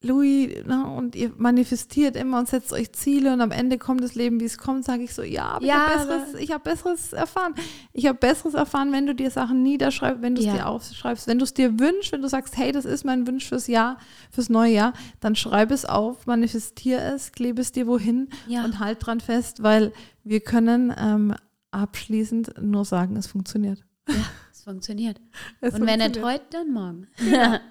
Louis, 0.07 0.65
ne, 0.65 0.87
und 0.87 1.15
ihr 1.15 1.33
manifestiert 1.37 2.17
immer 2.17 2.39
und 2.39 2.49
setzt 2.49 2.73
euch 2.73 2.93
Ziele 2.93 3.33
und 3.33 3.41
am 3.41 3.51
Ende 3.51 3.79
kommt 3.79 4.03
das 4.03 4.15
Leben, 4.15 4.41
wie 4.41 4.45
es 4.45 4.59
kommt, 4.59 4.85
sage 4.85 5.03
ich 5.03 5.15
so, 5.15 5.23
ja, 5.23 5.45
aber 5.45 5.65
ja, 5.65 5.87
ich 5.87 5.99
habe 5.99 6.07
Besseres, 6.07 6.51
hab 6.51 6.65
Besseres 6.65 7.13
erfahren. 7.13 7.55
Ich 7.93 8.07
habe 8.07 8.19
Besseres 8.19 8.55
erfahren, 8.55 8.93
wenn 8.93 9.07
du 9.07 9.15
dir 9.15 9.31
Sachen 9.31 9.63
niederschreibst, 9.63 10.23
wenn 10.23 10.35
du 10.35 10.41
es 10.41 10.47
ja. 10.47 10.55
dir 10.55 10.67
aufschreibst, 10.67 11.27
wenn 11.27 11.39
du 11.39 11.45
es 11.45 11.55
dir 11.55 11.79
wünschst, 11.79 12.13
wenn 12.13 12.23
du 12.23 12.29
sagst, 12.29 12.57
hey, 12.57 12.73
das 12.73 12.85
ist 12.85 13.05
mein 13.05 13.27
Wunsch 13.27 13.49
fürs 13.49 13.67
Jahr, 13.67 13.99
fürs 14.31 14.49
neue 14.49 14.73
Jahr, 14.73 14.93
dann 15.21 15.37
schreib 15.37 15.71
es 15.71 15.85
auf, 15.85 16.27
manifestier 16.27 17.03
es, 17.03 17.33
klebe 17.33 17.61
es 17.61 17.73
dir 17.73 17.87
wohin 17.87 18.29
ja. 18.47 18.65
und 18.65 18.79
halt 18.79 19.05
dran 19.05 19.21
fest, 19.21 19.63
weil 19.63 19.93
wir 20.25 20.41
können 20.41 20.95
ähm, 20.97 21.35
abschließend 21.71 22.55
nur 22.61 22.85
sagen, 22.85 23.17
es 23.17 23.27
funktioniert. 23.27 23.85
Ja, 24.09 24.15
es 24.53 24.63
funktioniert. 24.63 25.21
Es 25.61 25.75
und 25.75 25.81
funktioniert. 25.81 26.01
wenn 26.01 26.13
nicht 26.13 26.23
heute, 26.23 26.45
dann 26.51 26.73
morgen. 26.73 27.07
Ja. 27.31 27.61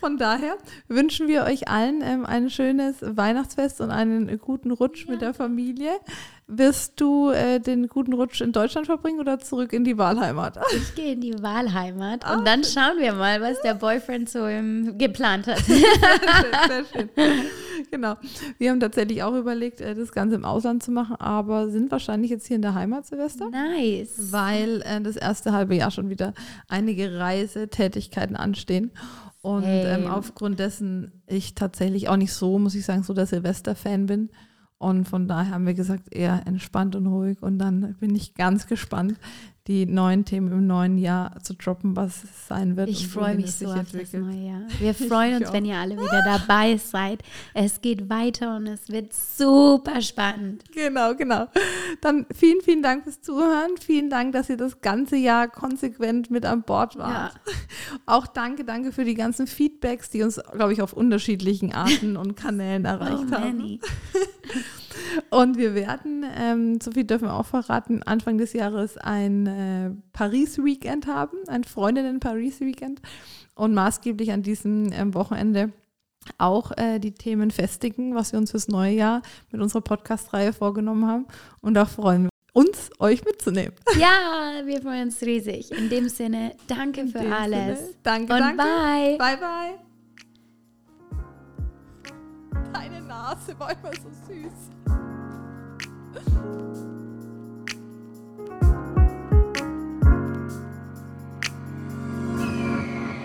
Von 0.00 0.16
daher 0.16 0.56
wünschen 0.88 1.28
wir 1.28 1.44
euch 1.44 1.68
allen 1.68 2.00
ähm, 2.02 2.24
ein 2.24 2.48
schönes 2.48 2.96
Weihnachtsfest 3.02 3.80
und 3.80 3.90
einen 3.90 4.38
guten 4.38 4.70
Rutsch 4.70 5.04
ja. 5.04 5.12
mit 5.12 5.20
der 5.20 5.34
Familie. 5.34 5.90
wirst 6.46 7.00
du 7.00 7.30
äh, 7.30 7.60
den 7.60 7.86
guten 7.86 8.12
Rutsch 8.12 8.40
in 8.40 8.52
Deutschland 8.52 8.86
verbringen 8.86 9.20
oder 9.20 9.38
zurück 9.38 9.72
in 9.72 9.84
die 9.84 9.98
Wahlheimat? 9.98 10.58
Ich 10.74 10.94
gehe 10.94 11.12
in 11.12 11.20
die 11.20 11.42
Wahlheimat 11.42 12.24
Ah, 12.24 12.36
und 12.36 12.46
dann 12.46 12.64
schauen 12.64 12.98
wir 12.98 13.12
mal, 13.12 13.40
was 13.40 13.60
der 13.62 13.74
Boyfriend 13.74 14.28
so 14.28 14.46
im, 14.46 14.98
geplant 14.98 15.46
hat. 15.46 15.58
Sehr 15.66 15.76
schön, 15.76 16.68
sehr 16.68 16.84
schön. 16.92 17.10
Genau. 17.90 18.16
Wir 18.58 18.70
haben 18.70 18.80
tatsächlich 18.80 19.22
auch 19.22 19.34
überlegt, 19.34 19.80
äh, 19.80 19.94
das 19.94 20.12
Ganze 20.12 20.36
im 20.36 20.44
Ausland 20.44 20.82
zu 20.82 20.90
machen, 20.90 21.16
aber 21.16 21.70
sind 21.70 21.90
wahrscheinlich 21.90 22.30
jetzt 22.30 22.46
hier 22.46 22.56
in 22.56 22.62
der 22.62 22.74
Heimat, 22.74 23.06
Silvester. 23.06 23.48
nice. 23.50 24.32
weil 24.32 24.82
äh, 24.82 25.00
das 25.00 25.16
erste 25.16 25.52
halbe 25.52 25.74
Jahr 25.74 25.90
schon 25.90 26.08
wieder 26.08 26.34
einige 26.68 27.18
Reisetätigkeiten 27.18 28.36
anstehen. 28.36 28.90
Und 29.42 29.64
ähm, 29.64 30.02
Same. 30.02 30.14
aufgrund 30.14 30.58
dessen 30.58 31.22
ich 31.26 31.54
tatsächlich 31.54 32.08
auch 32.08 32.16
nicht 32.16 32.32
so, 32.32 32.58
muss 32.58 32.74
ich 32.74 32.84
sagen, 32.84 33.02
so 33.02 33.14
der 33.14 33.26
Silvester-Fan 33.26 34.06
bin. 34.06 34.30
Und 34.78 35.08
von 35.08 35.28
daher 35.28 35.52
haben 35.52 35.66
wir 35.66 35.74
gesagt, 35.74 36.14
eher 36.14 36.46
entspannt 36.46 36.96
und 36.96 37.06
ruhig. 37.06 37.42
Und 37.42 37.58
dann 37.58 37.94
bin 38.00 38.14
ich 38.14 38.34
ganz 38.34 38.66
gespannt, 38.66 39.18
die 39.70 39.86
neuen 39.86 40.24
Themen 40.24 40.50
im 40.50 40.66
neuen 40.66 40.98
Jahr 40.98 41.40
zu 41.44 41.54
droppen, 41.54 41.94
was 41.94 42.24
es 42.24 42.48
sein 42.48 42.76
wird. 42.76 42.88
Ich 42.88 43.06
freue 43.06 43.36
mich 43.36 43.52
so 43.52 43.66
auf 43.66 43.92
das 43.92 44.12
neue 44.12 44.48
Jahr. 44.48 44.62
Wir 44.80 44.94
freuen 45.08 45.40
uns, 45.40 45.52
wenn 45.52 45.64
ihr 45.64 45.76
alle 45.76 45.96
wieder 45.96 46.24
dabei 46.24 46.76
seid. 46.76 47.22
Es 47.54 47.80
geht 47.80 48.10
weiter 48.10 48.56
und 48.56 48.66
es 48.66 48.88
wird 48.88 49.12
super 49.12 50.02
spannend. 50.02 50.64
Genau, 50.74 51.14
genau. 51.14 51.46
Dann 52.00 52.26
vielen, 52.34 52.60
vielen 52.62 52.82
Dank 52.82 53.04
fürs 53.04 53.22
Zuhören. 53.22 53.70
Vielen 53.80 54.10
Dank, 54.10 54.32
dass 54.32 54.50
ihr 54.50 54.56
das 54.56 54.80
ganze 54.80 55.14
Jahr 55.14 55.46
konsequent 55.46 56.32
mit 56.32 56.44
an 56.44 56.62
Bord 56.62 56.98
wart. 56.98 57.34
Auch 58.06 58.26
danke, 58.26 58.64
danke 58.64 58.90
für 58.90 59.04
die 59.04 59.14
ganzen 59.14 59.46
Feedbacks, 59.46 60.10
die 60.10 60.24
uns, 60.24 60.40
glaube 60.52 60.72
ich, 60.72 60.82
auf 60.82 60.94
unterschiedlichen 60.94 61.72
Arten 61.72 62.16
und 62.16 62.34
Kanälen 62.34 62.84
erreicht 62.86 63.26
Oh, 63.30 63.36
haben. 63.36 63.56
Manny. 63.56 63.80
Und 65.30 65.56
wir 65.56 65.74
werden, 65.74 66.24
ähm, 66.36 66.80
so 66.80 66.90
viel 66.92 67.04
dürfen 67.04 67.28
wir 67.28 67.34
auch 67.34 67.46
verraten, 67.46 68.02
Anfang 68.02 68.38
des 68.38 68.52
Jahres 68.52 68.96
ein 68.96 69.46
äh, 69.46 69.90
Paris-Weekend 70.12 71.06
haben, 71.06 71.38
ein 71.48 71.64
Freundinnen-Paris-Weekend. 71.64 73.00
Und 73.54 73.74
maßgeblich 73.74 74.32
an 74.32 74.42
diesem 74.42 74.90
ähm, 74.92 75.14
Wochenende 75.14 75.72
auch 76.38 76.72
äh, 76.76 76.98
die 76.98 77.12
Themen 77.12 77.50
festigen, 77.50 78.14
was 78.14 78.32
wir 78.32 78.38
uns 78.38 78.50
fürs 78.50 78.68
neue 78.68 78.92
Jahr 78.92 79.22
mit 79.50 79.60
unserer 79.60 79.82
Podcast-Reihe 79.82 80.52
vorgenommen 80.52 81.06
haben. 81.06 81.26
Und 81.60 81.74
da 81.74 81.84
freuen 81.84 82.24
wir 82.24 82.30
uns, 82.52 82.90
euch 82.98 83.24
mitzunehmen. 83.24 83.74
Ja, 83.98 84.62
wir 84.64 84.82
freuen 84.82 85.04
uns 85.04 85.22
riesig. 85.22 85.70
In 85.70 85.88
dem 85.88 86.08
Sinne, 86.08 86.54
danke 86.66 87.06
für 87.06 87.18
In 87.18 87.24
dem 87.24 87.32
alles. 87.32 87.78
Sinne, 87.80 87.94
danke, 88.02 88.32
und 88.32 88.40
danke. 88.40 88.56
bye. 88.56 89.18
Bye, 89.18 89.36
bye. 89.36 89.89
Deine 92.72 93.00
Nase 93.02 93.58
war 93.58 93.72
immer 93.72 93.92
so 93.94 94.10
süß. 94.26 94.70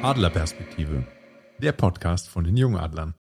Adlerperspektive. 0.01 1.03
Der 1.59 1.71
Podcast 1.71 2.30
von 2.30 2.43
den 2.43 2.57
Jungadlern. 2.57 3.15